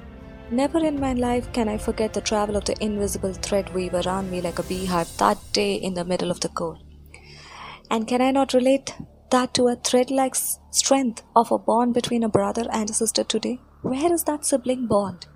Never 0.51 0.79
in 0.79 1.01
my 1.01 1.15
life 1.15 1.53
can 1.53 1.69
I 1.69 1.79
forget 1.79 2.13
the 2.13 2.21
travel 2.21 2.57
of 2.57 2.65
the 2.65 2.77
invisible 2.83 3.33
thread 3.33 3.73
weave 3.75 3.95
around 3.95 4.31
me 4.31 4.41
like 4.41 4.59
a 4.59 4.63
beehive 4.63 5.17
that 5.17 5.39
day 5.53 5.75
in 5.75 5.95
the 5.95 6.05
middle 6.05 6.31
of 6.31 6.41
the 6.41 6.49
court. 6.49 6.79
And 7.91 8.07
can 8.07 8.21
I 8.21 8.31
not 8.31 8.53
relate 8.53 8.95
that 9.31 9.55
to 9.55 9.69
a 9.69 9.77
thread 9.77 10.11
like 10.11 10.35
strength 10.71 11.23
of 11.35 11.51
a 11.51 11.59
bond 11.59 11.95
between 11.95 12.23
a 12.23 12.29
brother 12.29 12.67
and 12.71 12.91
a 12.91 12.95
sister 12.95 13.25
today? 13.25 13.59
Where 13.83 14.13
is 14.13 14.25
that 14.25 14.45
sibling 14.45 14.87
bond? 14.87 15.27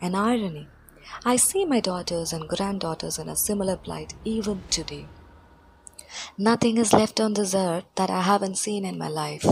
An 0.00 0.14
irony. 0.14 0.68
I 1.24 1.36
see 1.36 1.64
my 1.64 1.80
daughters 1.80 2.32
and 2.32 2.48
granddaughters 2.48 3.18
in 3.18 3.28
a 3.28 3.36
similar 3.36 3.76
plight 3.76 4.14
even 4.24 4.62
today. 4.70 5.06
Nothing 6.36 6.76
is 6.76 6.92
left 6.92 7.20
on 7.20 7.34
this 7.34 7.54
earth 7.54 7.84
that 7.94 8.10
I 8.10 8.22
haven't 8.22 8.58
seen 8.58 8.84
in 8.84 8.98
my 8.98 9.08
life. 9.08 9.46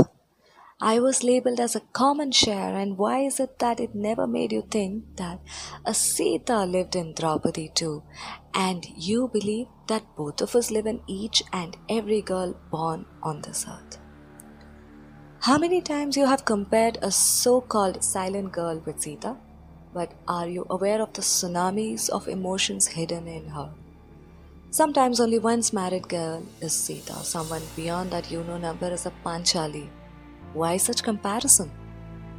I 0.82 0.98
was 0.98 1.22
labeled 1.22 1.60
as 1.60 1.76
a 1.76 1.82
common 1.92 2.30
share, 2.32 2.74
and 2.74 2.96
why 2.96 3.18
is 3.20 3.38
it 3.38 3.58
that 3.58 3.80
it 3.80 3.94
never 3.94 4.26
made 4.26 4.50
you 4.50 4.62
think 4.62 5.04
that 5.16 5.40
a 5.84 5.92
Sita 5.92 6.64
lived 6.64 6.96
in 6.96 7.12
Draupadi 7.12 7.70
too, 7.74 8.02
and 8.54 8.86
you 8.96 9.28
believe 9.28 9.66
that 9.88 10.16
both 10.16 10.40
of 10.40 10.56
us 10.56 10.70
live 10.70 10.86
in 10.86 11.02
each 11.06 11.42
and 11.52 11.76
every 11.90 12.22
girl 12.22 12.56
born 12.70 13.04
on 13.22 13.42
this 13.42 13.66
earth? 13.68 13.98
How 15.40 15.58
many 15.58 15.82
times 15.82 16.16
you 16.16 16.24
have 16.24 16.46
compared 16.46 16.96
a 17.02 17.10
so-called 17.10 18.02
silent 18.02 18.50
girl 18.52 18.82
with 18.86 19.02
Sita? 19.02 19.36
But 19.92 20.12
are 20.26 20.48
you 20.48 20.66
aware 20.70 21.02
of 21.02 21.12
the 21.12 21.20
tsunamis 21.20 22.08
of 22.08 22.26
emotions 22.26 22.86
hidden 22.86 23.28
in 23.28 23.48
her? 23.48 23.70
Sometimes 24.70 25.20
only 25.20 25.38
once 25.38 25.74
married 25.74 26.08
girl 26.08 26.42
is 26.62 26.72
Sita, 26.72 27.16
someone 27.16 27.62
beyond 27.76 28.12
that 28.12 28.30
you 28.30 28.44
know 28.44 28.56
number 28.56 28.90
is 28.90 29.04
a 29.04 29.12
Panchali 29.22 29.90
why 30.52 30.76
such 30.76 31.02
comparison? 31.02 31.70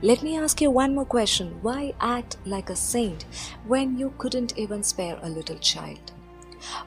Let 0.02 0.24
me 0.24 0.38
ask 0.38 0.60
you 0.62 0.72
one 0.72 0.96
more 0.96 1.06
question. 1.06 1.60
Why 1.62 1.94
act 2.00 2.38
like 2.46 2.70
a 2.70 2.76
saint 2.76 3.26
when 3.68 3.98
you 3.98 4.14
couldn't 4.18 4.58
even 4.58 4.84
spare 4.84 5.20
a 5.22 5.30
little 5.30 5.58
child? 5.60 6.12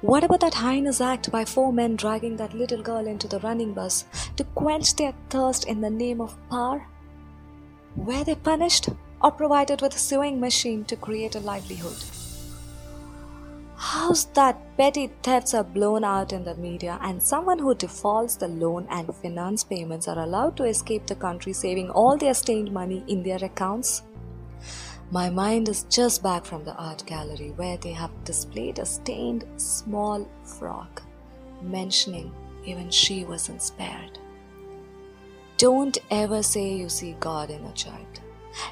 What 0.00 0.24
about 0.24 0.40
that 0.40 0.54
heinous 0.54 1.00
act 1.00 1.30
by 1.30 1.44
four 1.44 1.72
men 1.72 1.96
dragging 1.96 2.36
that 2.36 2.54
little 2.54 2.82
girl 2.82 3.06
into 3.06 3.28
the 3.28 3.40
running 3.40 3.72
bus 3.72 4.04
to 4.36 4.44
quench 4.44 4.96
their 4.96 5.14
thirst 5.30 5.64
in 5.66 5.80
the 5.80 5.90
name 5.90 6.20
of 6.20 6.36
power? 6.48 6.86
Were 7.96 8.24
they 8.24 8.34
punished 8.34 8.88
or 9.22 9.30
provided 9.30 9.80
with 9.80 9.94
a 9.94 9.98
sewing 9.98 10.40
machine 10.40 10.84
to 10.86 10.96
create 10.96 11.34
a 11.34 11.40
livelihood? 11.40 11.96
How's 13.86 14.24
that 14.36 14.58
petty 14.78 15.10
thefts 15.22 15.52
are 15.52 15.62
blown 15.62 16.04
out 16.04 16.32
in 16.32 16.42
the 16.42 16.54
media 16.54 16.98
and 17.02 17.22
someone 17.22 17.58
who 17.58 17.74
defaults 17.74 18.34
the 18.34 18.48
loan 18.48 18.86
and 18.88 19.14
finance 19.14 19.62
payments 19.62 20.08
are 20.08 20.18
allowed 20.20 20.56
to 20.56 20.64
escape 20.64 21.06
the 21.06 21.14
country 21.14 21.52
saving 21.52 21.90
all 21.90 22.16
their 22.16 22.32
stained 22.32 22.72
money 22.72 23.04
in 23.08 23.22
their 23.22 23.44
accounts? 23.44 24.02
My 25.10 25.28
mind 25.28 25.68
is 25.68 25.82
just 25.90 26.22
back 26.22 26.46
from 26.46 26.64
the 26.64 26.74
art 26.76 27.04
gallery 27.04 27.52
where 27.56 27.76
they 27.76 27.92
have 27.92 28.24
displayed 28.24 28.78
a 28.78 28.86
stained 28.86 29.44
small 29.58 30.26
frog, 30.44 31.02
mentioning 31.60 32.32
even 32.64 32.90
she 32.90 33.26
wasn't 33.26 33.62
spared. 33.62 34.18
Don't 35.58 35.98
ever 36.10 36.42
say 36.42 36.72
you 36.74 36.88
see 36.88 37.16
God 37.20 37.50
in 37.50 37.62
a 37.64 37.72
child. 37.74 38.23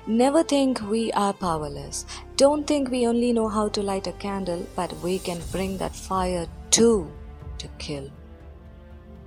Never 0.07 0.43
think 0.43 0.81
we 0.83 1.13
are 1.13 1.33
powerless. 1.33 2.07
Don't 2.37 2.67
think 2.67 2.91
we 2.91 3.07
only 3.07 3.33
know 3.33 3.49
how 3.49 3.69
to 3.69 3.83
light 3.83 4.07
a 4.07 4.13
candle, 4.13 4.67
but 4.77 4.93
we 5.03 5.19
can 5.19 5.41
bring 5.51 5.79
that 5.79 5.95
fire 5.95 6.47
too 6.71 7.11
to 7.59 7.69
kill. 7.79 8.11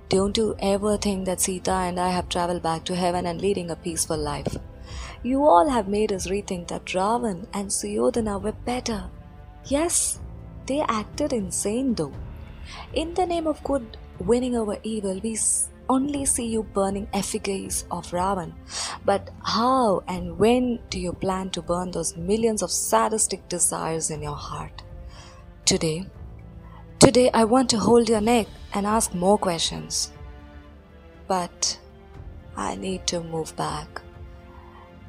Don't 0.08 0.36
you 0.36 0.54
ever 0.60 0.96
think 0.96 1.26
that 1.26 1.40
Sita 1.40 1.72
and 1.72 1.98
I 1.98 2.10
have 2.10 2.28
traveled 2.28 2.62
back 2.62 2.84
to 2.84 2.94
heaven 2.94 3.26
and 3.26 3.40
leading 3.40 3.70
a 3.70 3.76
peaceful 3.76 4.16
life. 4.16 4.56
You 5.22 5.44
all 5.44 5.68
have 5.68 5.88
made 5.88 6.12
us 6.12 6.28
rethink 6.28 6.68
that 6.68 6.84
Ravan 6.86 7.46
and 7.52 7.72
Suyodhana 7.72 8.38
were 8.38 8.52
better. 8.52 9.10
Yes, 9.64 10.20
they 10.66 10.80
acted 10.80 11.32
insane 11.32 11.94
though. 11.94 12.12
In 12.92 13.14
the 13.14 13.26
name 13.26 13.46
of 13.46 13.62
good 13.64 13.96
winning 14.20 14.56
over 14.56 14.78
evil, 14.82 15.20
we 15.22 15.36
only 15.88 16.24
see 16.24 16.46
you 16.46 16.62
burning 16.62 17.08
effigies 17.12 17.84
of 17.90 18.10
Ravan. 18.10 18.52
But 19.04 19.30
how 19.42 20.02
and 20.08 20.38
when 20.38 20.80
do 20.90 20.98
you 20.98 21.12
plan 21.12 21.50
to 21.50 21.62
burn 21.62 21.90
those 21.90 22.16
millions 22.16 22.62
of 22.62 22.70
sadistic 22.70 23.48
desires 23.48 24.10
in 24.10 24.22
your 24.22 24.36
heart? 24.36 24.82
Today, 25.64 26.06
today 26.98 27.30
I 27.32 27.44
want 27.44 27.70
to 27.70 27.78
hold 27.78 28.08
your 28.08 28.20
neck 28.20 28.46
and 28.72 28.86
ask 28.86 29.14
more 29.14 29.38
questions. 29.38 30.12
But 31.28 31.78
I 32.56 32.76
need 32.76 33.06
to 33.08 33.20
move 33.20 33.54
back. 33.56 34.02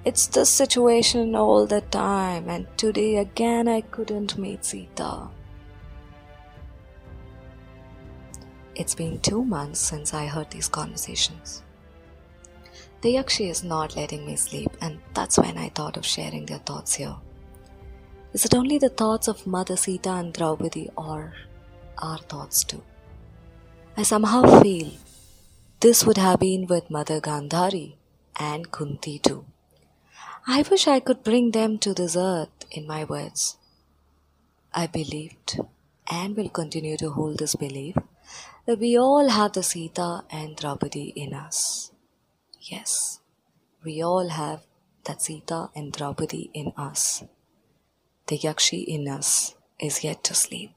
It's 0.04 0.28
this 0.28 0.50
situation 0.50 1.36
all 1.36 1.66
the 1.66 1.82
time, 1.82 2.50
and 2.50 2.66
today 2.78 3.18
again 3.18 3.68
I 3.68 3.82
couldn't 3.82 4.38
meet 4.38 4.64
Sita. 4.64 5.30
It's 8.80 8.94
been 8.94 9.20
two 9.22 9.44
months 9.44 9.80
since 9.80 10.14
I 10.14 10.28
heard 10.28 10.52
these 10.52 10.68
conversations. 10.70 11.64
The 13.02 13.16
Yakshi 13.16 13.50
is 13.50 13.64
not 13.64 13.96
letting 13.96 14.24
me 14.24 14.36
sleep, 14.36 14.70
and 14.80 15.00
that's 15.16 15.40
when 15.40 15.58
I 15.58 15.70
thought 15.70 15.98
of 15.98 16.06
sharing 16.06 16.46
their 16.46 16.60
thoughts 16.60 16.94
here. 16.94 17.16
Is 18.34 18.46
it 18.46 18.54
only 18.54 18.78
the 18.78 18.90
thoughts 18.90 19.28
of 19.28 19.48
Mother 19.48 19.76
Sita 19.76 20.12
and 20.12 20.32
Draupadi, 20.32 20.92
or 20.96 21.34
our 21.98 22.20
thoughts 22.20 22.64
too? 22.64 22.84
I 23.98 24.04
somehow 24.04 24.62
feel 24.62 24.92
this 25.80 26.06
would 26.06 26.18
have 26.18 26.40
been 26.40 26.68
with 26.68 26.92
Mother 26.92 27.20
Gandhari 27.20 27.96
and 28.40 28.72
Kunti 28.72 29.18
too. 29.18 29.46
I 30.46 30.62
wish 30.70 30.88
I 30.88 31.00
could 31.00 31.24
bring 31.24 31.50
them 31.50 31.80
to 31.80 31.96
this 31.96 32.16
earth 32.16 32.68
in 32.70 32.86
my 32.86 33.06
words. 33.06 33.58
I 34.72 34.86
believed 34.86 35.60
and 36.12 36.38
will 36.38 36.50
continue 36.50 36.96
to 36.98 37.10
hold 37.10 37.40
this 37.40 37.56
belief 37.56 37.96
that 38.68 38.80
we 38.80 38.98
all 39.00 39.30
have 39.30 39.54
the 39.54 39.64
Sita 39.64 40.24
and 40.30 40.58
Draupadi 40.58 41.14
in 41.16 41.34
us. 41.34 41.92
Yes, 42.60 43.22
we 43.84 44.04
all 44.04 44.28
have 44.28 44.60
that 45.06 45.22
Sita 45.22 45.70
and 45.74 45.94
Draupadi 45.94 46.52
in 46.54 46.74
us. 46.76 47.24
The 48.28 48.38
Yakshi 48.38 48.84
in 48.84 49.08
us 49.08 49.56
is 49.80 50.04
yet 50.04 50.22
to 50.26 50.34
sleep. 50.34 50.74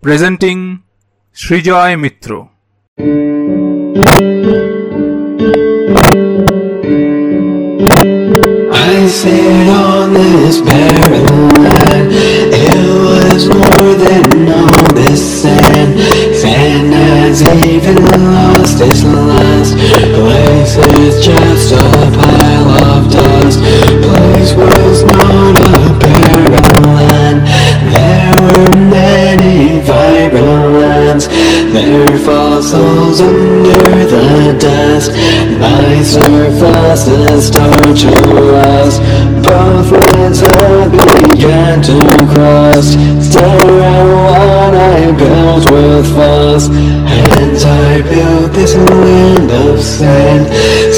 Presenting 0.00 0.84
Srijoy 1.34 1.98
Mitro. 1.98 2.50
I 8.72 9.06
sit 9.08 9.68
on 9.68 10.14
this 10.14 10.60
barren 10.60 11.51
falls 32.82 33.20
under 33.20 34.06
the 34.12 34.56
dust. 34.58 35.10
My 35.62 36.02
surface 36.02 37.06
is 37.06 37.50
tortuous. 37.50 38.94
Both 39.46 39.90
lands 40.02 40.40
have 40.40 40.90
began 40.90 41.82
to 41.88 41.98
cross. 42.32 42.88
Stare 43.26 43.78
at 43.92 44.04
what 44.14 44.74
I 44.74 44.98
built 45.20 45.64
with 45.70 46.06
fuss. 46.14 46.64
And 46.70 47.56
I 47.64 48.02
built 48.12 48.52
this 48.52 48.74
land 48.74 49.50
of 49.50 49.80
sand. 49.80 50.44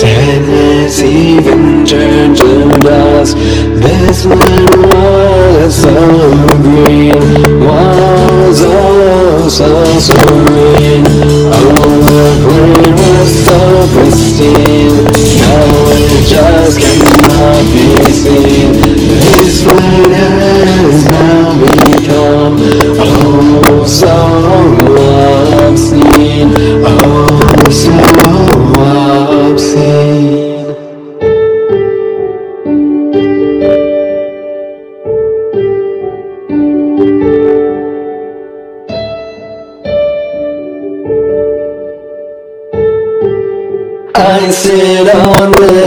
Sand 0.01 0.45
has 0.57 1.03
even 1.03 1.85
turned 1.85 2.37
to 2.39 2.79
dust. 2.81 3.37
This 3.85 4.25
land 4.25 4.75
was 4.93 5.75
so 5.85 5.97
green. 6.65 7.61
Was 7.67 8.61
oh 8.63 9.49
so 9.49 9.71
serene. 10.07 10.84
Was 12.15 13.45
so 13.45 13.59
pristine. 13.93 15.03
Now 15.03 15.65
it 15.91 16.25
just 16.29 16.79
cannot 16.79 17.65
be 17.73 18.13
seen. 18.13 18.94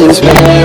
On 0.07 0.56